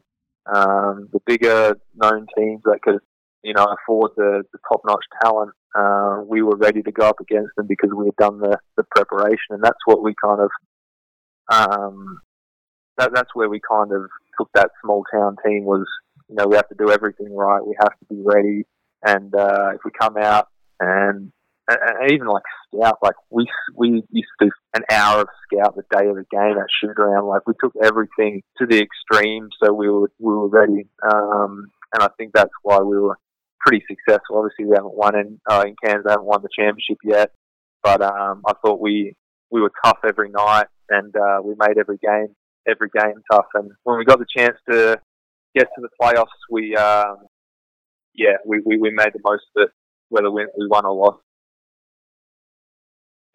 um, 0.52 1.08
the 1.14 1.20
bigger 1.26 1.78
known 1.96 2.26
teams 2.36 2.62
that 2.66 2.82
could, 2.82 3.00
you 3.44 3.54
know, 3.54 3.66
afford 3.66 4.12
the, 4.18 4.44
the 4.52 4.60
top 4.68 4.82
notch 4.88 5.06
talent, 5.22 5.52
uh, 5.76 6.24
we 6.26 6.42
were 6.42 6.56
ready 6.56 6.82
to 6.82 6.92
go 6.92 7.08
up 7.08 7.20
against 7.22 7.52
them 7.56 7.68
because 7.68 7.92
we 7.96 8.06
had 8.06 8.16
done 8.16 8.40
the, 8.40 8.58
the 8.76 8.84
preparation. 8.96 9.52
And 9.52 9.64
that's 9.64 9.78
what 9.86 10.02
we 10.02 10.16
kind 10.24 10.42
of, 10.42 10.50
um, 11.52 12.22
that, 12.98 13.14
that's 13.14 13.30
where 13.36 13.50
we 13.50 13.62
kind 13.70 13.92
of 13.92 14.10
took 14.40 14.50
that 14.56 14.72
small 14.84 15.04
town 15.14 15.36
team 15.46 15.64
was, 15.64 15.86
you 16.28 16.36
know, 16.36 16.48
we 16.48 16.56
have 16.56 16.70
to 16.70 16.76
do 16.76 16.90
everything 16.90 17.36
right. 17.36 17.64
We 17.64 17.76
have 17.80 17.98
to 18.00 18.06
be 18.10 18.20
ready. 18.24 18.64
And, 19.06 19.36
uh, 19.36 19.74
if 19.76 19.82
we 19.86 19.92
come 19.92 20.18
out 20.18 20.48
and 20.80 21.32
and 21.70 22.12
even 22.12 22.28
like 22.28 22.44
scout, 22.68 22.98
like 23.04 23.16
we 23.30 23.48
we 23.76 24.04
used 24.10 24.30
to 24.40 24.46
do 24.46 24.52
an 24.76 24.84
hour 24.92 25.22
of 25.22 25.28
scout 25.46 25.76
the 25.76 25.84
day 25.96 26.08
of 26.08 26.16
the 26.16 26.26
game 26.32 26.58
at 26.58 26.68
shoot 26.82 26.98
around. 26.98 27.28
Like 27.28 27.48
we 27.48 27.54
took 27.60 27.74
everything 27.84 28.42
to 28.58 28.66
the 28.66 28.82
extreme, 28.82 29.50
so 29.62 29.74
we 29.74 29.90
were 29.90 30.12
we 30.20 30.34
were 30.34 30.48
ready. 30.48 30.88
Um, 31.04 31.68
and 31.94 32.04
I 32.04 32.10
think 32.18 32.32
that's 32.34 32.52
why 32.64 32.80
we 32.80 32.98
were 32.98 33.18
pretty 33.60 33.84
successful. 33.88 34.38
Obviously, 34.38 34.66
we 34.66 34.76
haven't 34.76 34.96
won 34.96 35.16
in 35.16 35.40
uh, 35.50 35.64
in 35.66 35.76
Cairns, 35.84 36.06
we 36.06 36.12
haven't 36.12 36.26
won 36.26 36.42
the 36.42 36.50
championship 36.56 36.98
yet, 37.04 37.32
but 37.84 38.02
um, 38.02 38.42
I 38.48 38.54
thought 38.62 38.80
we 38.80 39.16
we 39.52 39.62
were 39.62 39.72
tough 39.84 40.00
every 40.08 40.30
night, 40.30 40.68
and 40.90 41.16
uh, 41.16 41.40
we 41.44 41.56
made 41.58 41.78
every 41.78 41.98
game 41.98 42.36
every 42.68 42.90
game 42.90 43.22
tough. 43.32 43.48
And 43.54 43.72
when 43.84 43.98
we 43.98 44.06
got 44.06 44.20
the 44.20 44.26
chance 44.38 44.58
to 44.70 45.00
get 45.56 45.68
to 45.76 45.82
the 45.82 45.90
playoffs, 46.02 46.28
we 46.50 46.76
um, 46.76 47.18
yeah 48.16 48.38
we, 48.46 48.62
we, 48.66 48.78
we 48.78 48.92
made 48.92 49.14
the 49.14 49.20
most 49.24 49.44
of 49.56 49.64
it, 49.64 49.70
whether 50.10 50.32
we, 50.32 50.46
we 50.58 50.68
won 50.68 50.86
or 50.86 50.94
lost. 50.94 51.24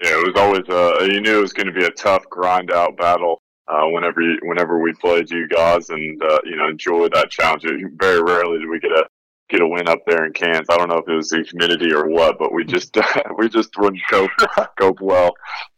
Yeah, 0.05 0.21
it 0.21 0.35
was 0.35 0.37
always 0.37 0.69
uh 0.69 1.05
you 1.05 1.23
knew 1.23 1.39
it 1.39 1.41
was 1.43 1.55
going 1.55 1.67
to 1.67 1.73
be 1.73 1.87
a 1.87 1.91
tough 1.91 2.29
grind 2.29 2.71
out 2.71 2.99
battle 2.99 3.41
uh, 3.69 3.87
whenever 3.87 4.21
you, 4.21 4.39
whenever 4.43 4.79
we 4.79 4.93
played 5.01 5.31
you 5.31 5.49
guys, 5.49 5.89
and 5.89 6.23
uh, 6.23 6.41
you 6.45 6.57
know 6.57 6.69
enjoy 6.69 7.09
that 7.09 7.31
challenge. 7.31 7.65
Very 7.97 8.23
rarely 8.23 8.59
did 8.59 8.69
we 8.69 8.81
get 8.81 8.93
a 8.93 9.07
get 9.49 9.63
a 9.63 9.67
win 9.67 9.89
up 9.89 10.01
there 10.07 10.27
in 10.27 10.33
Cairns. 10.35 10.69
I 10.69 10.77
don't 10.77 10.91
know 10.91 10.99
if 10.99 11.09
it 11.09 11.15
was 11.15 11.31
the 11.31 11.43
humidity 11.43 11.95
or 11.95 12.07
what, 12.07 12.39
but 12.39 12.53
we 12.53 12.65
just 12.65 12.95
we 13.39 13.49
just 13.49 13.71
wouldn't 13.79 14.03
cope 14.11 14.31
cope 14.79 14.99
well 15.01 15.33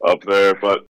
up 0.04 0.22
there. 0.24 0.56
But 0.56 0.86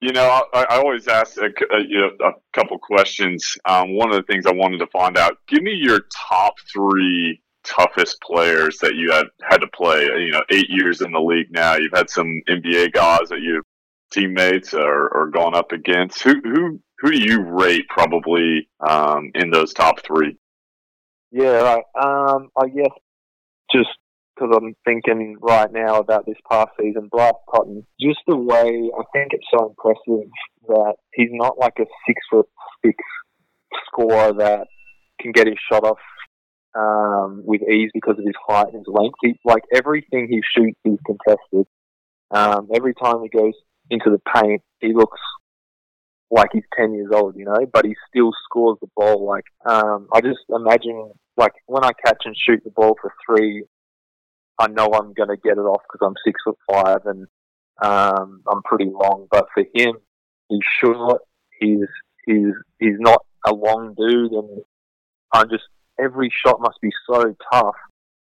you 0.00 0.12
know, 0.12 0.42
I, 0.52 0.64
I 0.64 0.78
always 0.78 1.06
ask 1.06 1.36
a, 1.36 1.44
a, 1.46 1.80
you 1.86 2.00
know, 2.00 2.10
a 2.26 2.32
couple 2.54 2.76
questions. 2.78 3.56
Um, 3.66 3.94
one 3.94 4.10
of 4.10 4.16
the 4.16 4.32
things 4.32 4.46
I 4.46 4.52
wanted 4.52 4.78
to 4.78 4.88
find 4.88 5.16
out: 5.16 5.38
give 5.46 5.62
me 5.62 5.74
your 5.74 6.00
top 6.28 6.54
three 6.72 7.40
toughest 7.64 8.20
players 8.22 8.78
that 8.78 8.94
you 8.94 9.12
had 9.12 9.26
had 9.42 9.58
to 9.58 9.68
play. 9.68 10.02
You 10.04 10.32
know, 10.32 10.42
eight 10.50 10.68
years 10.68 11.00
in 11.00 11.12
the 11.12 11.20
league 11.20 11.50
now. 11.50 11.76
You've 11.76 11.92
had 11.94 12.10
some 12.10 12.42
NBA 12.48 12.92
guys 12.92 13.28
that 13.30 13.40
you 13.40 13.62
teammates 14.10 14.74
or, 14.74 15.08
or 15.08 15.30
gone 15.30 15.54
up 15.54 15.72
against. 15.72 16.22
Who 16.22 16.34
who 16.42 16.80
who 16.98 17.10
do 17.12 17.18
you 17.18 17.42
rate 17.42 17.86
probably 17.88 18.68
um, 18.86 19.30
in 19.34 19.50
those 19.50 19.72
top 19.72 20.00
three? 20.04 20.36
Yeah, 21.30 21.60
right. 21.60 21.84
Um, 22.00 22.48
I 22.56 22.68
guess 22.68 22.92
just 23.72 23.88
because 24.34 24.56
I'm 24.56 24.74
thinking 24.84 25.36
right 25.40 25.70
now 25.72 25.98
about 25.98 26.26
this 26.26 26.36
past 26.50 26.70
season, 26.80 27.08
Bryce 27.10 27.32
Cotton, 27.48 27.86
just 28.00 28.18
the 28.26 28.36
way 28.36 28.90
I 28.98 29.02
think 29.12 29.32
it's 29.32 29.46
so 29.54 29.68
impressive 29.68 30.28
that 30.68 30.94
he's 31.14 31.28
not 31.32 31.58
like 31.58 31.74
a 31.78 31.84
six 32.06 32.20
foot 32.30 32.46
six 32.84 32.96
scorer 33.86 34.32
that 34.32 34.66
can 35.20 35.32
get 35.32 35.46
his 35.46 35.56
shot 35.70 35.84
off 35.84 35.98
um, 36.74 37.42
with 37.44 37.62
ease 37.62 37.90
because 37.92 38.18
of 38.18 38.24
his 38.24 38.34
height 38.46 38.68
and 38.72 38.84
his 38.86 38.86
length. 38.88 39.16
He, 39.22 39.38
like 39.44 39.62
everything 39.74 40.28
he 40.30 40.42
shoots 40.56 40.78
is 40.84 40.98
contested. 41.06 41.66
Um, 42.30 42.68
every 42.74 42.94
time 42.94 43.22
he 43.22 43.28
goes 43.28 43.54
into 43.90 44.10
the 44.10 44.20
paint, 44.34 44.62
he 44.80 44.94
looks 44.94 45.18
like 46.30 46.50
he's 46.52 46.64
10 46.76 46.94
years 46.94 47.10
old, 47.12 47.34
you 47.36 47.44
know, 47.44 47.58
but 47.72 47.84
he 47.84 47.94
still 48.08 48.30
scores 48.44 48.78
the 48.80 48.88
ball. 48.96 49.26
Like, 49.26 49.44
um, 49.66 50.08
I 50.12 50.20
just 50.20 50.38
imagine, 50.48 51.10
like, 51.36 51.52
when 51.66 51.84
I 51.84 51.90
catch 52.04 52.22
and 52.24 52.36
shoot 52.36 52.62
the 52.64 52.70
ball 52.70 52.96
for 53.00 53.12
three, 53.26 53.64
I 54.58 54.68
know 54.68 54.90
I'm 54.94 55.12
going 55.12 55.30
to 55.30 55.36
get 55.36 55.58
it 55.58 55.62
off 55.62 55.82
because 55.90 56.06
I'm 56.06 56.14
six 56.24 56.40
foot 56.44 56.58
five 56.70 57.06
and, 57.06 57.26
um, 57.82 58.42
I'm 58.50 58.62
pretty 58.62 58.90
long. 58.92 59.26
But 59.30 59.46
for 59.54 59.64
him, 59.74 59.96
he's 60.48 60.60
short. 60.80 61.22
He's, 61.58 61.88
he's, 62.26 62.54
he's 62.78 62.98
not 62.98 63.24
a 63.44 63.52
long 63.52 63.94
dude. 63.96 64.32
And 64.32 64.62
I'm 65.32 65.48
just, 65.48 65.64
every 66.02 66.32
shot 66.44 66.60
must 66.60 66.80
be 66.80 66.90
so 67.08 67.34
tough 67.52 67.76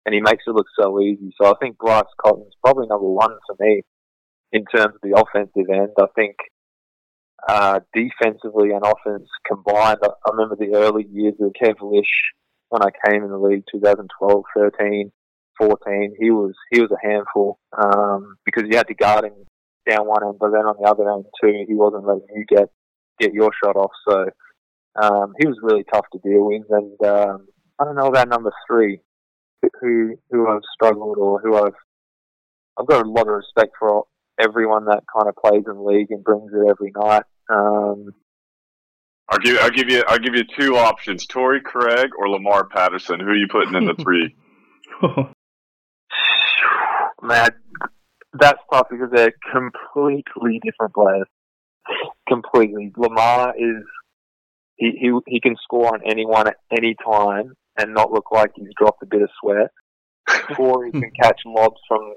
and 0.05 0.15
he 0.15 0.21
makes 0.21 0.45
it 0.47 0.55
look 0.55 0.69
so 0.79 1.01
easy. 1.01 1.35
So 1.41 1.51
I 1.51 1.55
think 1.61 1.79
Bryce 1.79 2.05
Cotton's 2.25 2.55
probably 2.65 2.87
number 2.87 3.09
one 3.09 3.37
for 3.47 3.57
me 3.59 3.83
in 4.53 4.65
terms 4.65 4.95
of 4.95 5.01
the 5.03 5.19
offensive 5.19 5.69
end. 5.69 5.91
I 5.99 6.07
think, 6.15 6.37
uh, 7.47 7.81
defensively 7.93 8.71
and 8.71 8.83
offense 8.85 9.29
combined. 9.47 9.99
I, 10.03 10.07
I 10.07 10.31
remember 10.33 10.57
the 10.57 10.77
early 10.77 11.07
years 11.11 11.35
of 11.41 11.53
Kev 11.61 11.77
Lisch 11.83 12.33
when 12.69 12.83
I 12.83 12.91
came 13.09 13.23
in 13.25 13.31
the 13.31 13.39
league, 13.39 13.65
2012, 13.71 14.45
13, 14.57 15.13
14. 15.59 16.15
He 16.19 16.31
was 16.31 16.55
he 16.71 16.81
was 16.81 16.91
a 16.91 17.07
handful 17.07 17.59
um, 17.77 18.37
because 18.45 18.65
you 18.71 18.77
had 18.77 18.89
to 18.89 18.95
guard 18.95 19.25
him 19.25 19.35
down 19.89 20.07
one 20.07 20.25
end, 20.25 20.37
but 20.39 20.51
then 20.51 20.67
on 20.67 20.77
the 20.81 20.89
other 20.89 21.11
end 21.11 21.25
too, 21.43 21.65
he 21.67 21.75
wasn't 21.75 22.07
letting 22.07 22.27
you 22.35 22.45
get 22.49 22.69
get 23.19 23.33
your 23.33 23.51
shot 23.63 23.77
off. 23.77 23.93
So 24.09 24.27
um, 25.01 25.35
he 25.39 25.47
was 25.47 25.59
really 25.63 25.85
tough 25.85 26.07
to 26.13 26.19
deal 26.19 26.47
with. 26.47 26.63
And 26.71 27.03
um, 27.05 27.47
I 27.79 27.85
don't 27.85 27.97
know 27.97 28.07
about 28.07 28.29
number 28.29 28.53
three, 28.67 29.01
who 29.81 30.17
who 30.31 30.49
I've 30.49 30.63
struggled 30.75 31.19
or 31.19 31.41
who 31.41 31.57
I've 31.57 31.75
I've 32.79 32.87
got 32.87 33.05
a 33.05 33.09
lot 33.09 33.29
of 33.29 33.35
respect 33.35 33.73
for 33.79 34.05
everyone 34.41 34.87
that 34.87 35.05
kind 35.15 35.29
of 35.29 35.37
plays 35.37 35.65
in 35.67 35.75
the 35.77 35.83
league 35.83 36.11
and 36.11 36.25
brings 36.25 36.53
it 36.53 36.69
every 36.69 36.93
night. 36.97 37.25
Um, 37.51 38.15
I'll 39.29 39.39
give 39.39 39.59
I'll 39.61 39.71
give 39.71 39.91
you 39.91 40.05
I'll 40.09 40.19
give 40.19 40.35
you 40.35 40.45
two 40.59 40.77
options: 40.77 41.27
Torrey 41.27 41.61
Craig 41.61 42.11
or 42.19 42.29
Lamar 42.31 42.67
Patterson. 42.67 43.21
Who 43.21 43.27
are 43.27 43.37
you 43.37 43.49
putting 43.51 43.75
in 43.75 43.87
the 43.87 43.95
three? 43.95 44.35
Man, 47.23 47.51
that's 48.33 48.61
tough 48.73 48.87
because 48.91 49.11
they're 49.13 49.35
completely 49.53 50.61
different 50.63 50.95
players. 50.95 51.27
Completely. 52.29 52.93
Lamar 52.97 53.55
is 53.59 53.85
he, 54.77 54.93
he 54.99 55.13
he 55.27 55.41
can 55.41 55.57
score 55.63 55.93
on 55.93 56.01
anyone 56.07 56.47
at 56.47 56.57
any 56.71 56.95
time 57.05 57.55
and 57.79 57.95
not 57.95 58.13
look 58.13 58.31
like 58.33 58.53
he's 58.55 58.75
dropped 58.79 59.03
a 59.03 59.07
bit 59.07 59.23
of 59.23 59.31
sweat. 59.41 59.71
Torrey 60.55 60.91
can 60.91 61.11
catch 61.21 61.41
lobs 61.45 61.81
from 61.87 62.13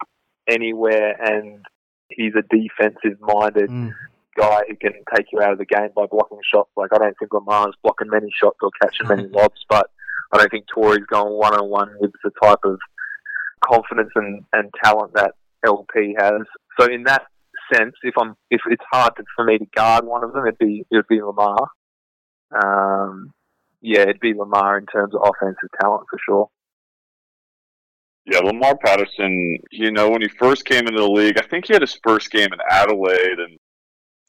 anywhere 0.47 1.15
and 1.21 1.63
he's 2.09 2.33
a 2.35 2.41
defensive 2.41 3.19
minded 3.21 3.69
mm. 3.69 3.93
guy 4.35 4.61
who 4.67 4.75
can 4.75 4.93
take 5.15 5.27
you 5.31 5.41
out 5.41 5.53
of 5.53 5.59
the 5.59 5.65
game 5.65 5.89
by 5.95 6.05
blocking 6.09 6.39
shots. 6.43 6.71
Like 6.75 6.91
I 6.93 6.97
don't 6.97 7.15
think 7.19 7.33
Lamar's 7.33 7.75
blocking 7.83 8.09
many 8.09 8.29
shots 8.31 8.57
or 8.61 8.71
catching 8.81 9.07
many 9.07 9.27
lobs, 9.31 9.63
but 9.69 9.89
I 10.31 10.37
don't 10.37 10.51
think 10.51 10.65
Torrey's 10.73 11.05
going 11.07 11.33
one 11.33 11.53
on 11.53 11.69
one 11.69 11.89
with 11.99 12.11
the 12.23 12.31
type 12.41 12.59
of 12.63 12.79
confidence 13.63 14.11
and, 14.15 14.43
and 14.53 14.71
talent 14.83 15.13
that 15.13 15.33
LP 15.65 16.15
has. 16.17 16.41
So 16.79 16.85
in 16.85 17.03
that 17.03 17.23
sense, 17.73 17.95
if 18.03 18.15
I'm 18.17 18.35
if 18.49 18.61
it's 18.67 18.83
hard 18.91 19.15
to, 19.17 19.23
for 19.35 19.45
me 19.45 19.57
to 19.57 19.65
guard 19.75 20.05
one 20.05 20.23
of 20.23 20.33
them, 20.33 20.45
it'd 20.45 20.57
be 20.57 20.85
it'd 20.91 21.07
be 21.07 21.21
Lamar. 21.21 21.69
Um, 22.51 23.31
yeah, 23.81 24.01
it'd 24.01 24.19
be 24.19 24.33
Lamar 24.33 24.77
in 24.77 24.85
terms 24.85 25.13
of 25.15 25.21
offensive 25.23 25.69
talent 25.79 26.05
for 26.09 26.19
sure. 26.25 26.49
Yeah, 28.25 28.39
Lamar 28.39 28.77
Patterson, 28.77 29.57
you 29.71 29.91
know, 29.91 30.09
when 30.09 30.21
he 30.21 30.27
first 30.27 30.65
came 30.65 30.87
into 30.87 30.99
the 30.99 31.09
league, 31.09 31.39
I 31.39 31.47
think 31.47 31.65
he 31.65 31.73
had 31.73 31.81
his 31.81 31.99
first 32.03 32.29
game 32.29 32.49
in 32.53 32.59
Adelaide 32.69 33.39
and 33.39 33.57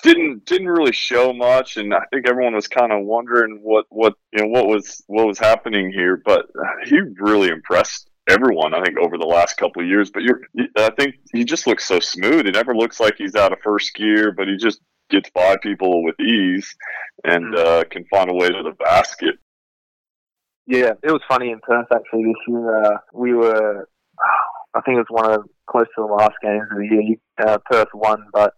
didn't 0.03 0.47
didn't 0.47 0.69
really 0.69 0.93
show 0.93 1.33
much 1.33 1.77
and 1.77 1.93
I 1.93 2.03
think 2.11 2.27
everyone 2.27 2.55
was 2.55 2.69
kind 2.69 2.91
of 2.91 3.05
wondering 3.05 3.61
what 3.63 3.85
what 3.91 4.15
you 4.33 4.43
know 4.43 4.49
what 4.49 4.67
was 4.67 5.03
what 5.09 5.27
was 5.27 5.39
happening 5.39 5.93
here, 5.93 6.23
but 6.25 6.47
he 6.85 6.99
really 7.21 7.49
impressed 7.49 8.09
everyone 8.29 8.73
I 8.73 8.83
think 8.83 8.97
over 8.99 9.19
the 9.19 9.27
last 9.27 9.59
couple 9.59 9.83
of 9.83 9.89
years, 9.89 10.11
but 10.11 10.23
you're 10.23 10.41
I 10.77 10.91
think 10.99 11.17
he 11.35 11.45
just 11.45 11.67
looks 11.67 11.87
so 11.87 12.01
smooth. 12.01 12.47
It 12.47 12.55
never 12.55 12.75
looks 12.75 13.01
like 13.01 13.17
he's 13.19 13.35
out 13.35 13.53
of 13.53 13.59
first 13.63 13.95
gear, 13.95 14.33
but 14.33 14.49
he 14.49 14.57
just 14.57 14.81
gets 15.11 15.31
by 15.31 15.57
people 15.63 16.05
with 16.05 16.19
ease 16.21 16.75
and 17.25 17.55
mm. 17.55 17.59
uh, 17.59 17.85
can 17.91 18.05
find 18.11 18.31
a 18.31 18.35
way 18.35 18.49
to 18.49 18.63
the 18.63 18.75
basket. 18.79 19.37
Yeah, 20.67 20.93
it 21.03 21.11
was 21.11 21.23
funny 21.29 21.51
in 21.51 21.61
Perth 21.61 21.89
actually 21.93 22.25
this 22.25 22.43
year. 22.47 22.85
Uh, 22.85 22.99
we 23.13 23.35
were, 23.35 23.89
I 24.75 24.81
think 24.83 24.99
it 24.99 25.07
was 25.11 25.25
one 25.25 25.31
of 25.31 25.43
the, 25.43 25.49
close 25.69 25.87
to 25.97 26.03
the 26.03 26.13
last 26.13 26.35
games 26.43 26.63
of 26.71 26.79
the 26.79 26.87
year. 26.87 27.17
Uh, 27.45 27.59
Perth 27.71 27.89
won, 27.95 28.25
but 28.33 28.55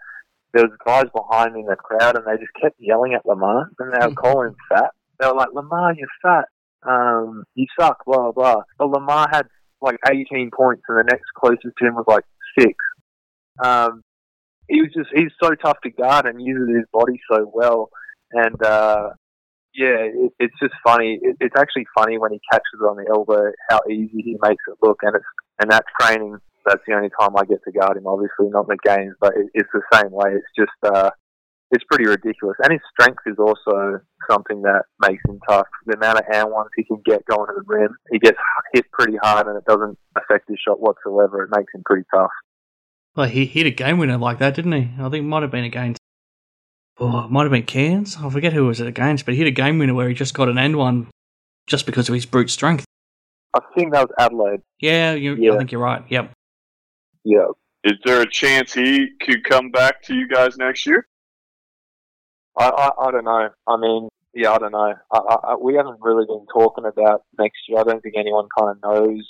there 0.53 0.65
was 0.65 0.77
guys 0.87 1.07
behind 1.15 1.55
me 1.55 1.61
in 1.61 1.67
the 1.67 1.77
crowd, 1.77 2.17
and 2.17 2.27
they 2.27 2.39
just 2.39 2.53
kept 2.61 2.77
yelling 2.79 3.15
at 3.15 3.25
Lamar, 3.25 3.71
and 3.79 3.93
they 3.93 4.07
were 4.07 4.15
calling 4.15 4.49
him 4.49 4.57
fat. 4.69 4.91
They 5.19 5.27
were 5.27 5.35
like, 5.35 5.55
"Lamar, 5.55 5.95
you're 5.95 6.09
fat. 6.21 6.49
Um, 6.87 7.45
you 7.55 7.67
suck." 7.79 8.05
Blah 8.05 8.33
blah 8.33 8.33
blah. 8.33 8.63
But 8.79 8.91
Lamar 8.91 9.29
had 9.33 9.47
like 9.81 9.97
18 10.11 10.51
points, 10.55 10.83
and 10.89 10.99
the 10.99 11.11
next 11.11 11.25
closest 11.37 11.77
to 11.79 11.87
him 11.87 11.95
was 11.95 12.05
like 12.07 12.25
six. 12.59 12.75
Um, 13.63 14.03
he 14.69 14.81
was 14.81 14.91
just 14.95 15.11
he's 15.15 15.33
so 15.43 15.55
tough 15.55 15.79
to 15.83 15.91
guard 15.91 16.27
and 16.27 16.41
uses 16.41 16.77
his 16.77 16.87
body 16.93 17.21
so 17.31 17.51
well, 17.53 17.91
and 18.33 18.63
uh, 18.65 19.11
yeah, 19.75 20.07
it, 20.07 20.33
it's 20.39 20.59
just 20.61 20.75
funny. 20.85 21.19
It, 21.21 21.37
it's 21.41 21.57
actually 21.57 21.87
funny 21.97 22.19
when 22.19 22.33
he 22.33 22.41
catches 22.51 22.81
on 22.89 22.97
the 22.97 23.07
elbow 23.11 23.53
how 23.69 23.81
easy 23.91 24.23
he 24.23 24.37
makes 24.43 24.63
it 24.69 24.77
look, 24.83 24.99
and 25.03 25.17
it's 25.17 25.25
and 25.61 25.71
that 25.71 25.85
training. 26.01 26.37
That's 26.65 26.83
the 26.87 26.95
only 26.95 27.11
time 27.19 27.35
I 27.37 27.45
get 27.45 27.59
to 27.65 27.73
guard 27.73 27.97
him. 27.97 28.07
Obviously, 28.07 28.47
not 28.49 28.69
in 28.71 28.77
the 28.77 28.79
games, 28.85 29.15
but 29.21 29.33
it, 29.37 29.47
it's 29.53 29.71
the 29.73 29.83
same 29.93 30.13
way. 30.13 30.35
It's 30.35 30.47
just 30.57 30.95
uh, 30.95 31.11
it's 31.73 31.85
pretty 31.91 32.07
ridiculous, 32.07 32.57
and 32.63 32.73
his 32.73 32.83
strength 32.93 33.23
is 33.27 33.39
also 33.39 33.99
something 34.31 34.63
that 34.63 34.85
makes 35.01 35.23
him 35.27 35.41
tough. 35.49 35.67
The 35.87 35.97
amount 35.97 36.21
of 36.21 36.27
hand 36.31 36.51
ones 36.51 36.69
he 36.77 36.85
can 36.85 37.03
get 37.05 37.27
going 37.27 37.49
to 37.49 37.55
the 37.57 37.65
rim, 37.67 37.97
he 38.13 38.19
gets 38.19 38.39
hit 38.75 38.85
pretty 38.93 39.17
hard, 39.23 39.49
and 39.49 39.57
it 39.57 39.65
doesn't 39.65 39.99
affect 40.17 40.49
his 40.49 40.59
shot 40.65 40.81
whatsoever. 40.81 41.43
It 41.43 41.51
makes 41.57 41.73
him 41.75 41.83
pretty 41.85 42.05
tough. 42.15 42.31
Well, 43.15 43.29
he 43.29 43.45
hit 43.45 43.67
a 43.67 43.71
game 43.71 43.99
winner 43.99 44.17
like 44.17 44.39
that, 44.39 44.55
didn't 44.55 44.73
he? 44.73 44.91
I 44.99 45.09
think 45.11 45.25
it 45.25 45.29
might 45.29 45.43
have 45.43 45.51
been 45.51 45.65
against 45.65 46.03
oh, 47.03 47.25
it 47.25 47.31
might 47.31 47.43
have 47.43 47.51
been 47.51 47.65
Cairns. 47.65 48.17
I 48.17 48.31
forget 48.31 48.53
who 48.53 48.65
it 48.65 48.69
was 48.69 48.81
it 48.81 48.87
against, 48.87 49.25
but 49.25 49.35
he 49.35 49.39
hit 49.39 49.47
a 49.47 49.53
game 49.53 49.79
winner 49.79 49.95
where 49.95 50.09
he 50.09 50.15
just 50.15 50.35
got 50.35 50.49
an 50.49 50.59
end 50.59 50.77
one 50.77 51.09
just 51.67 51.87
because 51.87 52.09
of 52.09 52.15
his 52.15 52.27
brute 52.27 52.51
strength. 52.51 52.85
I 53.55 53.61
think 53.75 53.93
that 53.93 54.09
was 54.09 54.15
Adelaide. 54.19 54.63
Yeah, 54.81 55.13
you, 55.13 55.35
yeah. 55.35 55.53
I 55.53 55.59
think 55.59 55.73
you're 55.73 55.81
right. 55.81 56.03
Yep. 56.09 56.33
Yeah. 57.25 57.49
Is 57.85 57.99
there 58.05 58.23
a 58.23 58.31
chance 58.31 58.73
he 58.73 59.09
could 59.21 59.45
come 59.45 59.71
back 59.71 60.03
to 60.05 60.15
you 60.15 60.29
guys 60.29 60.57
next 60.57 60.87
year? 60.87 61.07
I, 62.57 62.69
I, 62.69 63.09
I 63.09 63.11
don't 63.11 63.25
know. 63.25 63.49
I 63.67 63.77
mean, 63.77 64.09
yeah, 64.35 64.53
I 64.53 64.59
don't 64.59 64.73
know. 64.73 64.95
I, 65.13 65.19
I, 65.19 65.57
we 65.61 65.75
haven't 65.75 65.99
really 66.01 66.25
been 66.27 66.47
talking 66.53 66.85
about 66.87 67.25
next 67.39 67.59
year. 67.69 67.81
I 67.81 67.83
don't 67.83 68.01
think 68.01 68.15
anyone 68.17 68.47
kind 68.57 68.71
of 68.71 68.83
knows 68.83 69.29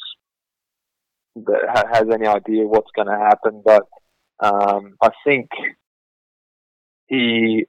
that 1.37 1.87
has 1.93 2.07
any 2.13 2.27
idea 2.27 2.67
what's 2.67 2.91
going 2.95 3.09
to 3.09 3.19
happen. 3.19 3.63
But 3.65 3.85
um, 4.41 4.97
I 5.03 5.11
think 5.25 5.49
he 7.07 7.67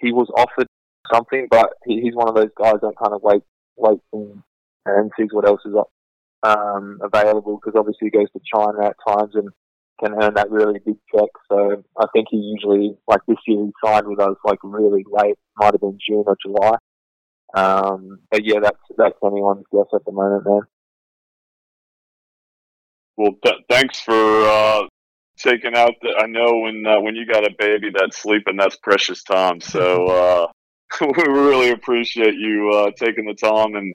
he 0.00 0.12
was 0.12 0.30
offered 0.36 0.66
something, 1.12 1.48
but 1.50 1.70
he, 1.84 2.00
he's 2.00 2.14
one 2.14 2.28
of 2.28 2.34
those 2.34 2.50
guys 2.56 2.76
that 2.82 2.94
kind 3.02 3.14
of 3.14 3.22
wait 3.22 3.42
waits 3.76 4.02
and, 4.12 4.42
and 4.86 5.10
sees 5.18 5.28
what 5.32 5.46
else 5.46 5.60
is 5.64 5.74
um, 6.42 6.98
available 7.02 7.58
because 7.58 7.78
obviously 7.78 8.10
he 8.12 8.18
goes 8.18 8.30
to 8.32 8.40
China 8.54 8.86
at 8.86 8.96
times 9.06 9.34
and 9.34 9.48
can 10.02 10.14
earn 10.20 10.34
that 10.34 10.50
really 10.50 10.80
big 10.84 10.96
check. 11.14 11.28
So 11.50 11.82
I 11.98 12.06
think 12.12 12.28
he 12.30 12.36
usually, 12.36 12.96
like 13.06 13.20
this 13.28 13.36
year, 13.46 13.64
he 13.64 13.72
signed 13.84 14.08
with 14.08 14.20
us 14.20 14.36
like 14.44 14.58
really 14.62 15.04
late, 15.10 15.36
might 15.56 15.74
have 15.74 15.80
been 15.80 15.98
June 16.06 16.24
or 16.26 16.36
July. 16.44 16.76
Um, 17.54 18.20
but 18.30 18.44
yeah, 18.44 18.60
that's 18.62 18.80
that's 18.96 19.18
anyone's 19.24 19.66
guess 19.70 19.86
at 19.94 20.04
the 20.04 20.12
moment, 20.12 20.44
man. 20.46 20.62
Well, 23.16 23.32
th- 23.44 23.64
thanks 23.68 24.00
for 24.00 24.14
uh, 24.14 24.82
taking 25.38 25.76
out. 25.76 25.94
The, 26.00 26.14
I 26.18 26.26
know 26.26 26.58
when 26.58 26.84
uh, 26.86 27.00
when 27.00 27.14
you 27.14 27.26
got 27.26 27.44
a 27.44 27.54
baby 27.58 27.90
that's 27.94 28.18
sleeping, 28.18 28.56
that's 28.56 28.76
precious 28.76 29.22
time. 29.22 29.60
So 29.60 30.06
uh, 30.06 30.46
we 31.00 31.22
really 31.28 31.70
appreciate 31.70 32.34
you 32.34 32.70
uh, 32.74 32.90
taking 32.96 33.26
the 33.26 33.34
time 33.34 33.74
and 33.74 33.94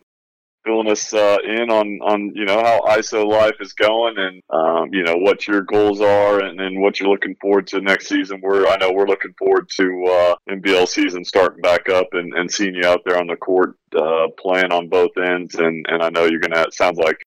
filling 0.65 0.91
us 0.91 1.13
uh, 1.13 1.37
in 1.45 1.71
on 1.71 1.99
on 2.01 2.31
you 2.35 2.45
know 2.45 2.59
how 2.61 2.81
ISO 2.97 3.25
life 3.25 3.55
is 3.61 3.73
going 3.73 4.15
and 4.17 4.41
um, 4.49 4.89
you 4.91 5.03
know 5.03 5.15
what 5.15 5.47
your 5.47 5.61
goals 5.61 6.01
are 6.01 6.41
and, 6.43 6.59
and 6.59 6.81
what 6.81 6.99
you're 6.99 7.09
looking 7.09 7.35
forward 7.39 7.65
to 7.67 7.79
next 7.81 8.07
season. 8.07 8.41
We're 8.43 8.67
I 8.67 8.75
know 8.77 8.91
we're 8.91 9.07
looking 9.07 9.33
forward 9.39 9.69
to 9.77 10.05
uh, 10.09 10.35
NBL 10.49 10.87
season 10.87 11.23
starting 11.23 11.61
back 11.61 11.89
up 11.89 12.07
and, 12.11 12.33
and 12.33 12.51
seeing 12.51 12.75
you 12.75 12.85
out 12.85 13.01
there 13.05 13.17
on 13.17 13.27
the 13.27 13.37
court 13.37 13.75
uh, 13.95 14.27
playing 14.37 14.71
on 14.71 14.89
both 14.89 15.11
ends. 15.17 15.55
And 15.55 15.85
and 15.87 16.03
I 16.03 16.09
know 16.09 16.25
you're 16.25 16.41
gonna. 16.41 16.63
It 16.63 16.73
sounds 16.73 16.97
like 16.97 17.17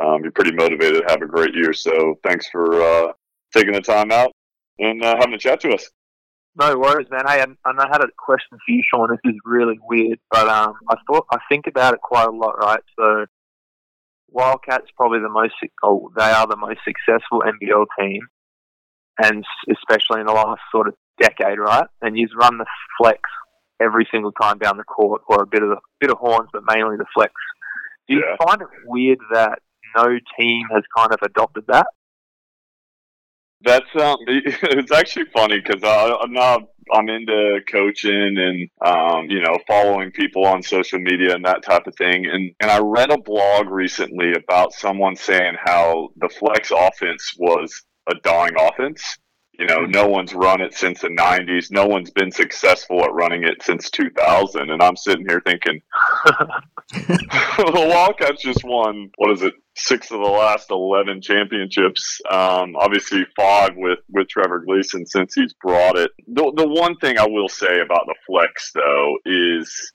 um, 0.00 0.22
you're 0.22 0.32
pretty 0.32 0.52
motivated 0.52 1.04
have 1.08 1.22
a 1.22 1.26
great 1.26 1.54
year. 1.54 1.72
So 1.72 2.18
thanks 2.24 2.48
for 2.50 2.82
uh, 2.82 3.12
taking 3.54 3.72
the 3.72 3.80
time 3.80 4.10
out 4.10 4.32
and 4.78 5.02
uh, 5.04 5.16
having 5.18 5.34
a 5.34 5.38
chat 5.38 5.60
to 5.60 5.70
us. 5.70 5.88
No 6.54 6.78
worries, 6.78 7.08
man. 7.10 7.24
Hey, 7.26 7.40
and 7.42 7.56
I 7.64 7.88
had 7.90 8.02
a 8.02 8.08
question 8.18 8.50
for 8.58 8.72
you, 8.72 8.82
Sean. 8.90 9.08
This 9.10 9.32
is 9.32 9.38
really 9.44 9.78
weird, 9.88 10.18
but 10.30 10.48
um, 10.48 10.74
I 10.90 10.96
thought 11.06 11.26
I 11.30 11.38
think 11.48 11.66
about 11.66 11.94
it 11.94 12.00
quite 12.00 12.28
a 12.28 12.30
lot, 12.30 12.58
right? 12.58 12.82
So, 12.98 13.24
Wildcats 14.28 14.90
probably 14.94 15.20
the 15.20 15.30
most, 15.30 15.54
oh, 15.82 16.10
they 16.14 16.30
are 16.30 16.46
the 16.46 16.56
most 16.56 16.80
successful 16.84 17.42
NBL 17.42 17.86
team, 17.98 18.20
and 19.22 19.44
especially 19.70 20.20
in 20.20 20.26
the 20.26 20.32
last 20.32 20.60
sort 20.70 20.88
of 20.88 20.94
decade, 21.18 21.58
right? 21.58 21.86
And 22.02 22.18
you've 22.18 22.30
run 22.38 22.58
the 22.58 22.66
flex 22.98 23.20
every 23.80 24.06
single 24.10 24.32
time 24.32 24.58
down 24.58 24.76
the 24.76 24.84
court, 24.84 25.22
or 25.28 25.42
a 25.42 25.46
bit 25.46 25.62
of 25.62 25.70
the 25.70 25.78
bit 26.00 26.10
of 26.10 26.18
horns, 26.18 26.50
but 26.52 26.64
mainly 26.68 26.98
the 26.98 27.06
flex. 27.14 27.32
Do 28.08 28.16
you 28.16 28.24
yeah. 28.28 28.36
find 28.44 28.60
it 28.60 28.68
weird 28.84 29.20
that 29.32 29.60
no 29.96 30.18
team 30.38 30.62
has 30.72 30.82
kind 30.96 31.12
of 31.12 31.18
adopted 31.22 31.64
that? 31.68 31.86
That's 33.64 33.86
um, 34.00 34.16
it's 34.26 34.92
actually 34.92 35.26
funny 35.32 35.60
because 35.60 35.82
I'm 35.84 36.32
now 36.32 36.68
I'm 36.92 37.08
into 37.08 37.60
coaching 37.70 38.36
and 38.36 38.68
um, 38.84 39.26
you 39.30 39.40
know 39.40 39.58
following 39.68 40.10
people 40.10 40.44
on 40.44 40.62
social 40.62 40.98
media 40.98 41.34
and 41.34 41.44
that 41.44 41.62
type 41.62 41.86
of 41.86 41.94
thing. 41.96 42.26
And 42.26 42.52
and 42.60 42.70
I 42.70 42.78
read 42.80 43.10
a 43.10 43.18
blog 43.18 43.68
recently 43.68 44.32
about 44.32 44.72
someone 44.72 45.16
saying 45.16 45.54
how 45.64 46.08
the 46.16 46.28
flex 46.28 46.70
offense 46.70 47.34
was 47.38 47.84
a 48.08 48.14
dying 48.22 48.54
offense, 48.58 49.18
you 49.58 49.66
know, 49.66 49.80
no 49.80 50.06
one's 50.06 50.32
run 50.34 50.62
it 50.62 50.72
since 50.72 51.00
the 51.00 51.08
90s. 51.08 51.70
No 51.70 51.86
one's 51.86 52.10
been 52.10 52.30
successful 52.30 53.04
at 53.04 53.12
running 53.12 53.44
it 53.44 53.62
since 53.62 53.90
2000. 53.90 54.70
And 54.70 54.82
I'm 54.82 54.96
sitting 54.96 55.26
here 55.28 55.42
thinking, 55.44 55.82
the 56.92 57.86
Wildcats 57.88 58.42
just 58.42 58.64
won, 58.64 59.10
what 59.16 59.30
is 59.32 59.42
it, 59.42 59.52
six 59.76 60.10
of 60.10 60.20
the 60.20 60.28
last 60.28 60.70
11 60.70 61.20
championships. 61.20 62.20
Um, 62.30 62.76
obviously, 62.76 63.26
five 63.36 63.72
with, 63.76 63.98
with 64.08 64.28
Trevor 64.28 64.60
Gleeson 64.60 65.04
since 65.06 65.34
he's 65.34 65.52
brought 65.54 65.98
it. 65.98 66.10
The, 66.28 66.52
the 66.56 66.68
one 66.68 66.96
thing 66.96 67.18
I 67.18 67.26
will 67.26 67.48
say 67.48 67.80
about 67.80 68.06
the 68.06 68.14
flex, 68.26 68.72
though, 68.74 69.18
is 69.26 69.92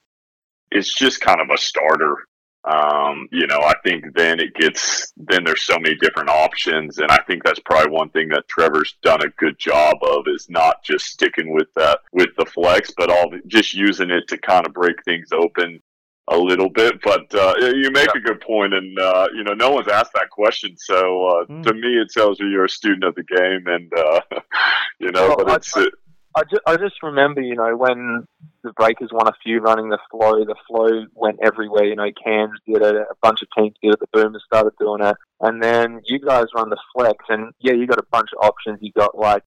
it's 0.70 0.94
just 0.94 1.20
kind 1.20 1.40
of 1.40 1.48
a 1.52 1.58
starter 1.58 2.16
um, 2.64 3.28
you 3.30 3.46
know, 3.46 3.60
I 3.60 3.74
think 3.84 4.04
then 4.14 4.40
it 4.40 4.54
gets 4.54 5.12
then 5.16 5.44
there's 5.44 5.62
so 5.62 5.78
many 5.78 5.94
different 5.96 6.28
options, 6.28 6.98
and 6.98 7.10
I 7.10 7.18
think 7.26 7.44
that's 7.44 7.60
probably 7.60 7.92
one 7.92 8.10
thing 8.10 8.28
that 8.30 8.48
Trevor's 8.48 8.96
done 9.02 9.22
a 9.22 9.30
good 9.38 9.58
job 9.58 9.96
of 10.02 10.24
is 10.26 10.50
not 10.50 10.82
just 10.82 11.06
sticking 11.06 11.52
with 11.54 11.68
that 11.76 12.00
with 12.12 12.30
the 12.36 12.44
flex, 12.46 12.92
but 12.96 13.10
all 13.10 13.30
just 13.46 13.74
using 13.74 14.10
it 14.10 14.26
to 14.28 14.38
kind 14.38 14.66
of 14.66 14.74
break 14.74 15.02
things 15.04 15.28
open 15.32 15.80
a 16.30 16.36
little 16.36 16.68
bit. 16.68 17.00
But 17.02 17.32
uh, 17.34 17.54
you 17.58 17.90
make 17.92 18.08
yeah. 18.14 18.20
a 18.20 18.24
good 18.24 18.40
point, 18.40 18.74
and 18.74 18.98
uh, 18.98 19.28
you 19.34 19.44
know, 19.44 19.54
no 19.54 19.70
one's 19.70 19.88
asked 19.88 20.12
that 20.14 20.30
question, 20.30 20.74
so 20.76 21.26
uh, 21.26 21.44
mm. 21.46 21.62
to 21.62 21.72
me, 21.72 22.00
it 22.00 22.10
tells 22.10 22.40
you 22.40 22.48
you're 22.48 22.64
a 22.64 22.68
student 22.68 23.04
of 23.04 23.14
the 23.14 23.22
game, 23.22 23.66
and 23.66 23.92
uh, 23.96 24.20
you 24.98 25.12
know, 25.12 25.28
well, 25.28 25.46
but 25.46 25.56
it's. 25.56 25.76
I, 25.76 25.86
I 26.36 26.42
just, 26.42 26.62
I 26.66 26.76
just 26.76 27.02
remember, 27.02 27.40
you 27.40 27.56
know, 27.56 27.74
when 27.76 28.26
the 28.62 28.72
Breakers 28.72 29.10
won 29.12 29.28
a 29.28 29.32
few 29.42 29.60
running 29.60 29.88
the 29.88 29.98
flow, 30.10 30.44
the 30.44 30.56
flow 30.66 31.06
went 31.14 31.38
everywhere. 31.42 31.84
You 31.84 31.96
know, 31.96 32.10
Cairns 32.22 32.58
did 32.66 32.82
it, 32.82 32.96
a 32.96 33.14
bunch 33.22 33.42
of 33.42 33.48
teams 33.56 33.74
did 33.82 33.94
it, 33.94 34.00
the 34.00 34.06
Boomers 34.12 34.42
started 34.46 34.72
doing 34.78 35.02
it. 35.02 35.16
And 35.40 35.62
then 35.62 36.00
you 36.04 36.18
guys 36.18 36.46
run 36.54 36.70
the 36.70 36.78
flex, 36.94 37.24
and 37.28 37.52
yeah, 37.60 37.72
you 37.72 37.86
got 37.86 37.98
a 37.98 38.06
bunch 38.10 38.30
of 38.36 38.44
options. 38.44 38.78
You 38.80 38.92
got 38.92 39.16
like, 39.16 39.42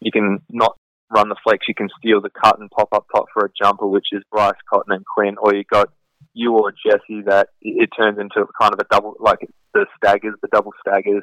you 0.00 0.10
can 0.10 0.40
not 0.50 0.76
run 1.10 1.28
the 1.28 1.36
flex, 1.44 1.68
you 1.68 1.74
can 1.74 1.88
steal 1.98 2.20
the 2.20 2.30
cut 2.30 2.58
and 2.58 2.70
pop 2.70 2.88
up 2.92 3.06
top 3.14 3.26
for 3.32 3.46
a 3.46 3.50
jumper, 3.60 3.86
which 3.86 4.08
is 4.12 4.22
Bryce, 4.30 4.54
Cotton, 4.68 4.94
and 4.94 5.04
Quinn, 5.06 5.36
or 5.38 5.54
you 5.54 5.64
got 5.64 5.90
you 6.34 6.52
or 6.54 6.72
Jesse 6.72 7.22
that 7.26 7.48
it 7.62 7.90
turns 7.96 8.18
into 8.18 8.46
kind 8.60 8.74
of 8.74 8.80
a 8.80 8.84
double, 8.90 9.16
like 9.20 9.48
the 9.74 9.86
staggers, 9.96 10.34
the 10.42 10.48
double 10.52 10.72
staggers, 10.80 11.22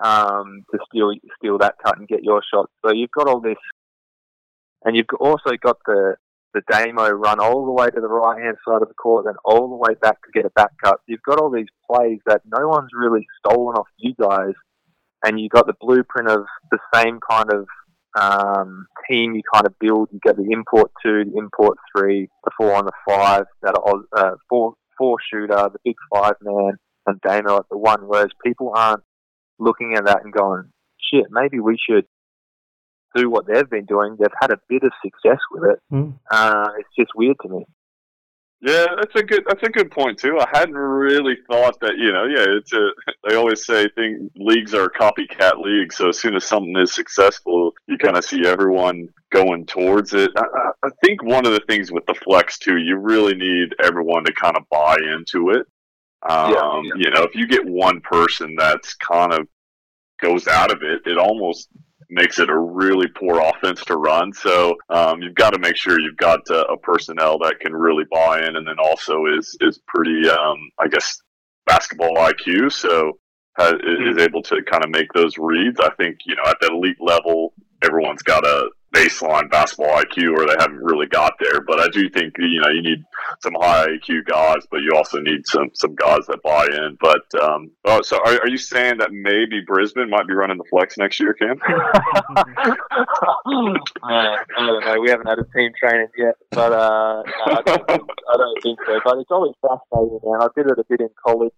um, 0.00 0.64
to 0.72 0.78
steal 0.88 1.12
steal 1.38 1.58
that 1.58 1.76
cut 1.82 1.98
and 1.98 2.08
get 2.08 2.24
your 2.24 2.42
shot. 2.52 2.68
So 2.84 2.92
you've 2.92 3.10
got 3.10 3.28
all 3.28 3.40
this 3.40 3.56
and 4.84 4.96
you've 4.96 5.06
also 5.18 5.50
got 5.60 5.78
the 5.86 6.16
the 6.54 6.62
Damo 6.70 7.08
run 7.10 7.40
all 7.40 7.64
the 7.64 7.72
way 7.72 7.88
to 7.90 8.00
the 8.00 8.08
right 8.08 8.42
hand 8.42 8.56
side 8.66 8.82
of 8.82 8.88
the 8.88 8.94
court, 8.94 9.26
then 9.26 9.34
all 9.44 9.68
the 9.68 9.76
way 9.76 9.94
back 10.00 10.20
to 10.22 10.30
get 10.32 10.46
a 10.46 10.50
back 10.50 10.70
cut. 10.82 11.00
You've 11.06 11.22
got 11.22 11.38
all 11.38 11.50
these 11.50 11.68
plays 11.90 12.18
that 12.26 12.42
no 12.44 12.68
one's 12.68 12.90
really 12.94 13.26
stolen 13.38 13.76
off 13.76 13.86
you 13.98 14.14
guys, 14.20 14.54
and 15.24 15.38
you've 15.38 15.52
got 15.52 15.66
the 15.66 15.74
blueprint 15.80 16.28
of 16.28 16.46
the 16.70 16.78
same 16.94 17.20
kind 17.28 17.52
of 17.52 17.66
um, 18.18 18.86
team 19.08 19.34
you 19.34 19.42
kind 19.52 19.66
of 19.66 19.78
build. 19.78 20.08
You 20.12 20.18
get 20.22 20.36
the 20.36 20.50
import 20.50 20.90
two, 21.04 21.24
the 21.24 21.38
import 21.38 21.78
three, 21.96 22.28
the 22.44 22.50
four 22.56 22.74
on 22.74 22.86
the 22.86 22.92
five, 23.08 23.44
that 23.62 23.76
are 23.76 24.02
uh, 24.16 24.36
four 24.48 24.74
four 24.98 25.16
shooter, 25.32 25.70
the 25.72 25.78
big 25.84 25.96
five 26.12 26.34
man, 26.42 26.72
and 27.06 27.20
Damo 27.20 27.58
at 27.58 27.68
the 27.70 27.78
one. 27.78 28.06
Whereas 28.06 28.30
people 28.44 28.72
aren't 28.74 29.02
looking 29.58 29.94
at 29.94 30.06
that 30.06 30.24
and 30.24 30.32
going, 30.32 30.72
"Shit, 31.12 31.26
maybe 31.30 31.60
we 31.60 31.78
should 31.78 32.06
do 33.14 33.30
what 33.30 33.46
they've 33.46 33.68
been 33.68 33.86
doing. 33.86 34.16
They've 34.18 34.28
had 34.40 34.50
a 34.52 34.60
bit 34.68 34.82
of 34.82 34.92
success 35.04 35.38
with 35.50 35.70
it. 35.70 35.78
Mm. 35.92 36.18
Uh, 36.30 36.68
it's 36.78 36.94
just 36.96 37.10
weird 37.14 37.36
to 37.42 37.48
me. 37.48 37.66
Yeah, 38.62 38.88
that's 38.94 39.14
a 39.14 39.22
good 39.22 39.42
that's 39.48 39.62
a 39.62 39.70
good 39.70 39.90
point 39.90 40.18
too. 40.18 40.38
I 40.38 40.46
hadn't 40.52 40.74
really 40.74 41.36
thought 41.50 41.80
that 41.80 41.96
you 41.96 42.12
know, 42.12 42.24
yeah, 42.24 42.44
it's 42.46 42.72
a. 42.74 42.90
They 43.26 43.34
always 43.34 43.64
say 43.64 43.88
thing 43.88 44.30
leagues 44.36 44.74
are 44.74 44.84
a 44.84 44.90
copycat 44.90 45.62
leagues. 45.62 45.96
So 45.96 46.10
as 46.10 46.20
soon 46.20 46.36
as 46.36 46.44
something 46.44 46.76
is 46.76 46.94
successful, 46.94 47.72
you 47.86 47.96
kind 47.96 48.18
of 48.18 48.24
see 48.24 48.46
everyone 48.46 49.08
going 49.32 49.64
towards 49.64 50.12
it. 50.12 50.30
I, 50.36 50.70
I 50.82 50.90
think 51.02 51.22
one 51.22 51.46
of 51.46 51.52
the 51.52 51.62
things 51.68 51.90
with 51.90 52.04
the 52.04 52.14
flex 52.14 52.58
too, 52.58 52.76
you 52.76 52.96
really 52.96 53.34
need 53.34 53.74
everyone 53.82 54.24
to 54.24 54.32
kind 54.34 54.58
of 54.58 54.64
buy 54.70 54.96
into 55.16 55.50
it. 55.50 55.66
Um, 56.28 56.52
yeah, 56.52 56.82
yeah. 56.84 56.92
You 56.96 57.10
know, 57.12 57.22
if 57.22 57.34
you 57.34 57.46
get 57.46 57.64
one 57.64 58.02
person 58.02 58.56
that's 58.58 58.92
kind 58.94 59.32
of 59.32 59.48
goes 60.20 60.46
out 60.46 60.70
of 60.70 60.82
it, 60.82 61.00
it 61.06 61.16
almost 61.16 61.70
makes 62.10 62.38
it 62.38 62.50
a 62.50 62.58
really 62.58 63.06
poor 63.08 63.40
offense 63.40 63.84
to 63.84 63.96
run. 63.96 64.32
So 64.32 64.76
um, 64.88 65.22
you've 65.22 65.34
got 65.34 65.50
to 65.50 65.58
make 65.58 65.76
sure 65.76 66.00
you've 66.00 66.16
got 66.16 66.40
uh, 66.50 66.64
a 66.64 66.76
personnel 66.76 67.38
that 67.38 67.60
can 67.60 67.74
really 67.74 68.04
buy 68.10 68.40
in, 68.46 68.56
and 68.56 68.66
then 68.66 68.78
also 68.78 69.26
is 69.26 69.56
is 69.60 69.80
pretty, 69.86 70.28
um, 70.28 70.58
I 70.78 70.88
guess, 70.88 71.20
basketball 71.66 72.16
IQ. 72.16 72.72
So 72.72 73.18
has, 73.58 73.74
is 73.74 74.18
able 74.18 74.42
to 74.42 74.62
kind 74.70 74.84
of 74.84 74.90
make 74.90 75.12
those 75.12 75.38
reads. 75.38 75.80
I 75.80 75.90
think 75.94 76.18
you 76.24 76.34
know 76.34 76.42
at 76.46 76.56
the 76.60 76.68
elite 76.68 77.00
level, 77.00 77.54
everyone's 77.82 78.22
got 78.22 78.44
a 78.44 78.70
baseline 78.94 79.50
basketball 79.50 80.02
IQ 80.02 80.36
or 80.36 80.46
they 80.46 80.56
haven't 80.58 80.82
really 80.82 81.06
got 81.06 81.34
there. 81.40 81.60
But 81.60 81.80
I 81.80 81.88
do 81.88 82.08
think 82.10 82.34
you 82.38 82.60
know 82.60 82.68
you 82.68 82.82
need 82.82 83.04
some 83.42 83.54
high 83.60 83.86
IQ 83.88 84.26
guys, 84.26 84.66
but 84.70 84.80
you 84.82 84.92
also 84.94 85.18
need 85.20 85.42
some 85.46 85.70
some 85.74 85.94
guys 85.94 86.26
that 86.28 86.42
buy 86.42 86.66
in. 86.66 86.96
But 87.00 87.42
um, 87.42 87.70
oh, 87.84 88.02
so 88.02 88.18
are, 88.18 88.40
are 88.40 88.48
you 88.48 88.58
saying 88.58 88.98
that 88.98 89.12
maybe 89.12 89.60
Brisbane 89.66 90.10
might 90.10 90.26
be 90.26 90.34
running 90.34 90.58
the 90.58 90.64
flex 90.70 90.96
next 90.98 91.20
year, 91.20 91.34
Cam? 91.34 91.58
uh, 91.66 91.74
I 94.02 94.36
don't 94.58 94.84
know. 94.84 95.00
We 95.00 95.10
haven't 95.10 95.28
had 95.28 95.38
a 95.38 95.46
team 95.56 95.72
training 95.78 96.08
yet, 96.16 96.34
but 96.50 96.72
uh, 96.72 97.22
no, 97.24 97.44
I, 97.46 97.62
don't 97.64 97.86
think, 97.86 98.02
I 98.32 98.36
don't 98.36 98.62
think 98.62 98.78
so. 98.86 99.00
But 99.04 99.18
it's 99.18 99.30
always 99.30 99.54
fascinating, 99.62 100.20
man. 100.24 100.42
I 100.42 100.48
did 100.56 100.70
it 100.70 100.78
a 100.78 100.84
bit 100.88 101.00
in 101.00 101.10
college, 101.24 101.54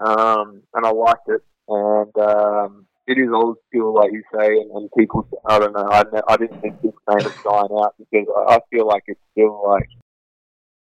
um, 0.00 0.62
and 0.74 0.86
I 0.86 0.90
liked 0.90 1.28
it. 1.28 1.42
And 1.68 2.18
um, 2.18 2.86
it 3.06 3.18
is 3.18 3.28
old 3.32 3.56
school, 3.68 3.94
like 3.94 4.12
you 4.12 4.22
say, 4.32 4.46
and, 4.46 4.70
and 4.70 4.90
people. 4.96 5.26
I 5.46 5.58
don't 5.58 5.72
know. 5.72 5.88
I, 5.90 6.04
I 6.28 6.36
didn't 6.36 6.60
think 6.60 6.80
this 6.82 6.92
name 7.08 7.24
was 7.24 7.34
dying 7.42 7.74
out 7.82 7.94
because 7.98 8.26
I, 8.48 8.58
feel 8.70 8.86
like 8.86 9.02
it's 9.06 9.20
still 9.32 9.62
like 9.66 9.88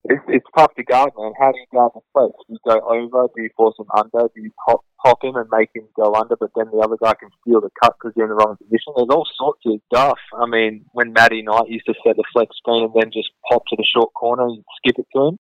it's, 0.05 0.23
it's 0.27 0.45
tough 0.55 0.73
to 0.75 0.83
guard, 0.83 1.11
man. 1.17 1.33
How 1.39 1.51
do 1.51 1.59
you 1.59 1.65
guard 1.71 1.91
the 1.95 2.01
flex? 2.13 2.31
Do 2.47 2.53
you 2.55 2.59
go 2.63 2.79
over? 2.79 3.27
Do 3.35 3.41
you 3.41 3.49
force 3.57 3.75
him 3.77 3.87
under? 3.93 4.29
Do 4.33 4.41
you 4.41 4.51
pop, 4.65 4.85
pop 5.03 5.21
him 5.21 5.35
and 5.35 5.49
make 5.51 5.69
him 5.75 5.83
go 5.95 6.13
under, 6.15 6.37
but 6.37 6.51
then 6.55 6.67
the 6.71 6.79
other 6.79 6.95
guy 7.01 7.13
can 7.19 7.29
steal 7.41 7.59
the 7.59 7.69
cut 7.83 7.95
because 7.99 8.13
you're 8.15 8.25
in 8.25 8.31
the 8.31 8.39
wrong 8.39 8.55
position? 8.55 8.93
There's 8.95 9.11
all 9.11 9.27
sorts 9.35 9.61
of 9.65 9.81
stuff. 9.93 10.19
I 10.39 10.45
mean, 10.47 10.85
when 10.93 11.11
Matty 11.11 11.41
Knight 11.41 11.67
used 11.67 11.87
to 11.87 11.93
set 12.05 12.15
the 12.15 12.23
flex 12.31 12.55
screen 12.57 12.85
and 12.85 12.93
then 12.95 13.11
just 13.11 13.29
pop 13.51 13.63
to 13.67 13.75
the 13.75 13.83
short 13.83 14.13
corner 14.13 14.45
and 14.45 14.63
skip 14.79 14.97
it 14.97 15.07
to 15.13 15.27
him, 15.27 15.37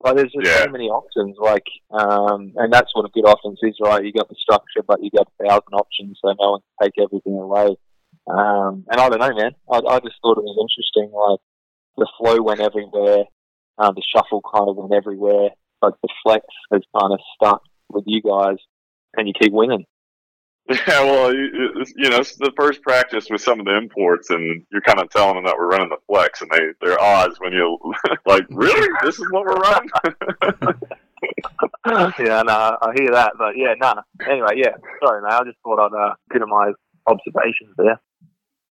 like 0.00 0.16
there's 0.16 0.32
just 0.32 0.46
yeah. 0.46 0.64
so 0.64 0.70
many 0.70 0.88
options. 0.88 1.36
Like, 1.40 1.66
um, 1.90 2.52
and 2.56 2.72
that's 2.72 2.94
what 2.94 3.06
a 3.06 3.12
good 3.12 3.26
offense 3.26 3.58
is, 3.62 3.76
right? 3.80 4.04
You 4.04 4.12
got 4.12 4.28
the 4.28 4.36
structure, 4.38 4.82
but 4.86 5.02
you 5.02 5.10
got 5.10 5.26
a 5.26 5.44
thousand 5.44 5.74
options, 5.74 6.18
so 6.22 6.34
no 6.38 6.50
one 6.52 6.60
can 6.60 6.88
take 6.88 7.02
everything 7.02 7.34
away. 7.34 7.76
Um, 8.28 8.84
and 8.90 9.00
I 9.00 9.08
don't 9.08 9.20
know, 9.20 9.34
man. 9.34 9.52
I, 9.70 9.76
I 9.76 10.00
just 10.00 10.16
thought 10.22 10.38
it 10.38 10.44
was 10.44 10.58
interesting. 10.60 11.10
Like 11.12 11.40
the 11.96 12.08
flow 12.18 12.42
went 12.42 12.60
everywhere, 12.60 13.24
um, 13.78 13.94
the 13.94 14.02
shuffle 14.14 14.42
kind 14.42 14.68
of 14.68 14.76
went 14.76 14.94
everywhere, 14.94 15.50
but 15.80 15.94
the 16.02 16.08
flex 16.22 16.44
has 16.72 16.82
kind 16.98 17.12
of 17.12 17.20
stuck 17.34 17.62
with 17.88 18.04
you 18.06 18.22
guys, 18.22 18.58
and 19.16 19.26
you 19.26 19.34
keep 19.38 19.52
winning. 19.52 19.84
Yeah, 20.68 21.02
well, 21.02 21.32
you, 21.32 21.72
you 21.96 22.10
know, 22.10 22.18
it's 22.18 22.36
the 22.36 22.52
first 22.54 22.82
practice 22.82 23.28
with 23.30 23.40
some 23.40 23.58
of 23.58 23.64
the 23.64 23.74
imports, 23.74 24.28
and 24.28 24.62
you're 24.70 24.82
kind 24.82 25.00
of 25.00 25.08
telling 25.08 25.36
them 25.36 25.44
that 25.44 25.56
we're 25.56 25.68
running 25.68 25.88
the 25.88 25.96
flex, 26.06 26.42
and 26.42 26.50
they 26.50 26.58
their 26.86 27.00
odds 27.00 27.40
when 27.40 27.52
you 27.54 27.78
like, 28.26 28.44
really, 28.50 28.88
this 29.02 29.18
is 29.18 29.26
what 29.30 29.46
we're 29.46 29.56
running. 29.56 29.90
yeah, 32.18 32.42
no, 32.42 32.76
I 32.82 32.92
hear 32.94 33.12
that, 33.12 33.32
but 33.38 33.56
yeah, 33.56 33.74
no. 33.80 33.94
Nah. 33.94 34.02
Anyway, 34.30 34.56
yeah, 34.56 34.72
sorry, 35.02 35.22
man. 35.22 35.32
I 35.32 35.44
just 35.44 35.56
thought 35.64 35.80
I'd 35.80 35.96
uh, 35.96 36.14
get 36.30 36.42
my 36.46 36.72
observations 37.06 37.74
there. 37.78 37.98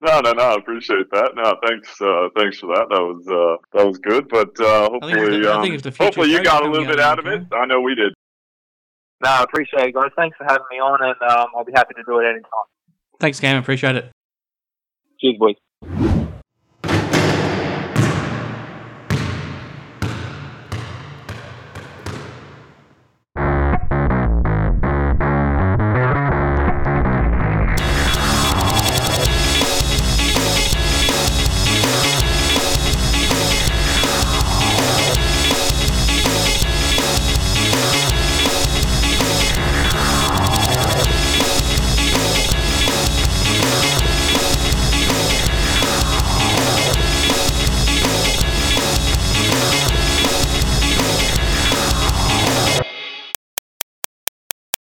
No, 0.02 0.22
no, 0.22 0.32
no. 0.32 0.44
I 0.44 0.56
appreciate 0.56 1.10
that. 1.12 1.32
No, 1.36 1.56
thanks, 1.68 2.02
uh, 2.02 2.30
thanks 2.38 2.60
for 2.60 2.68
that. 2.68 2.88
That 2.90 3.02
was 3.02 3.28
uh, 3.28 3.58
that 3.78 3.86
was 3.86 3.98
good. 3.98 4.30
But 4.30 4.60
uh, 4.60 4.90
hopefully, 4.92 5.46
um, 5.46 5.80
hopefully 5.98 6.32
you 6.32 6.44
got 6.44 6.64
a 6.64 6.70
little 6.70 6.88
bit 6.88 7.00
out 7.00 7.20
of 7.20 7.26
it. 7.26 7.44
I 7.52 7.66
know 7.66 7.82
we 7.82 7.96
did. 7.96 8.14
No, 9.22 9.30
I 9.30 9.43
appreciate 9.43 9.89
it, 9.89 9.93
guys. 9.93 10.11
Thanks 10.15 10.38
for 10.38 10.45
having 10.45 10.65
me 10.72 10.78
on, 10.78 10.99
and 11.03 11.32
um, 11.32 11.47
I'll 11.55 11.65
be 11.65 11.74
happy 11.76 11.93
to 11.95 12.03
do 12.03 12.20
it 12.20 12.26
anytime. 12.26 12.67
Thanks, 13.20 13.39
Cam. 13.39 13.57
Appreciate 13.57 13.95
it. 13.95 14.11
Cheers, 15.20 15.36
boys. 15.38 16.15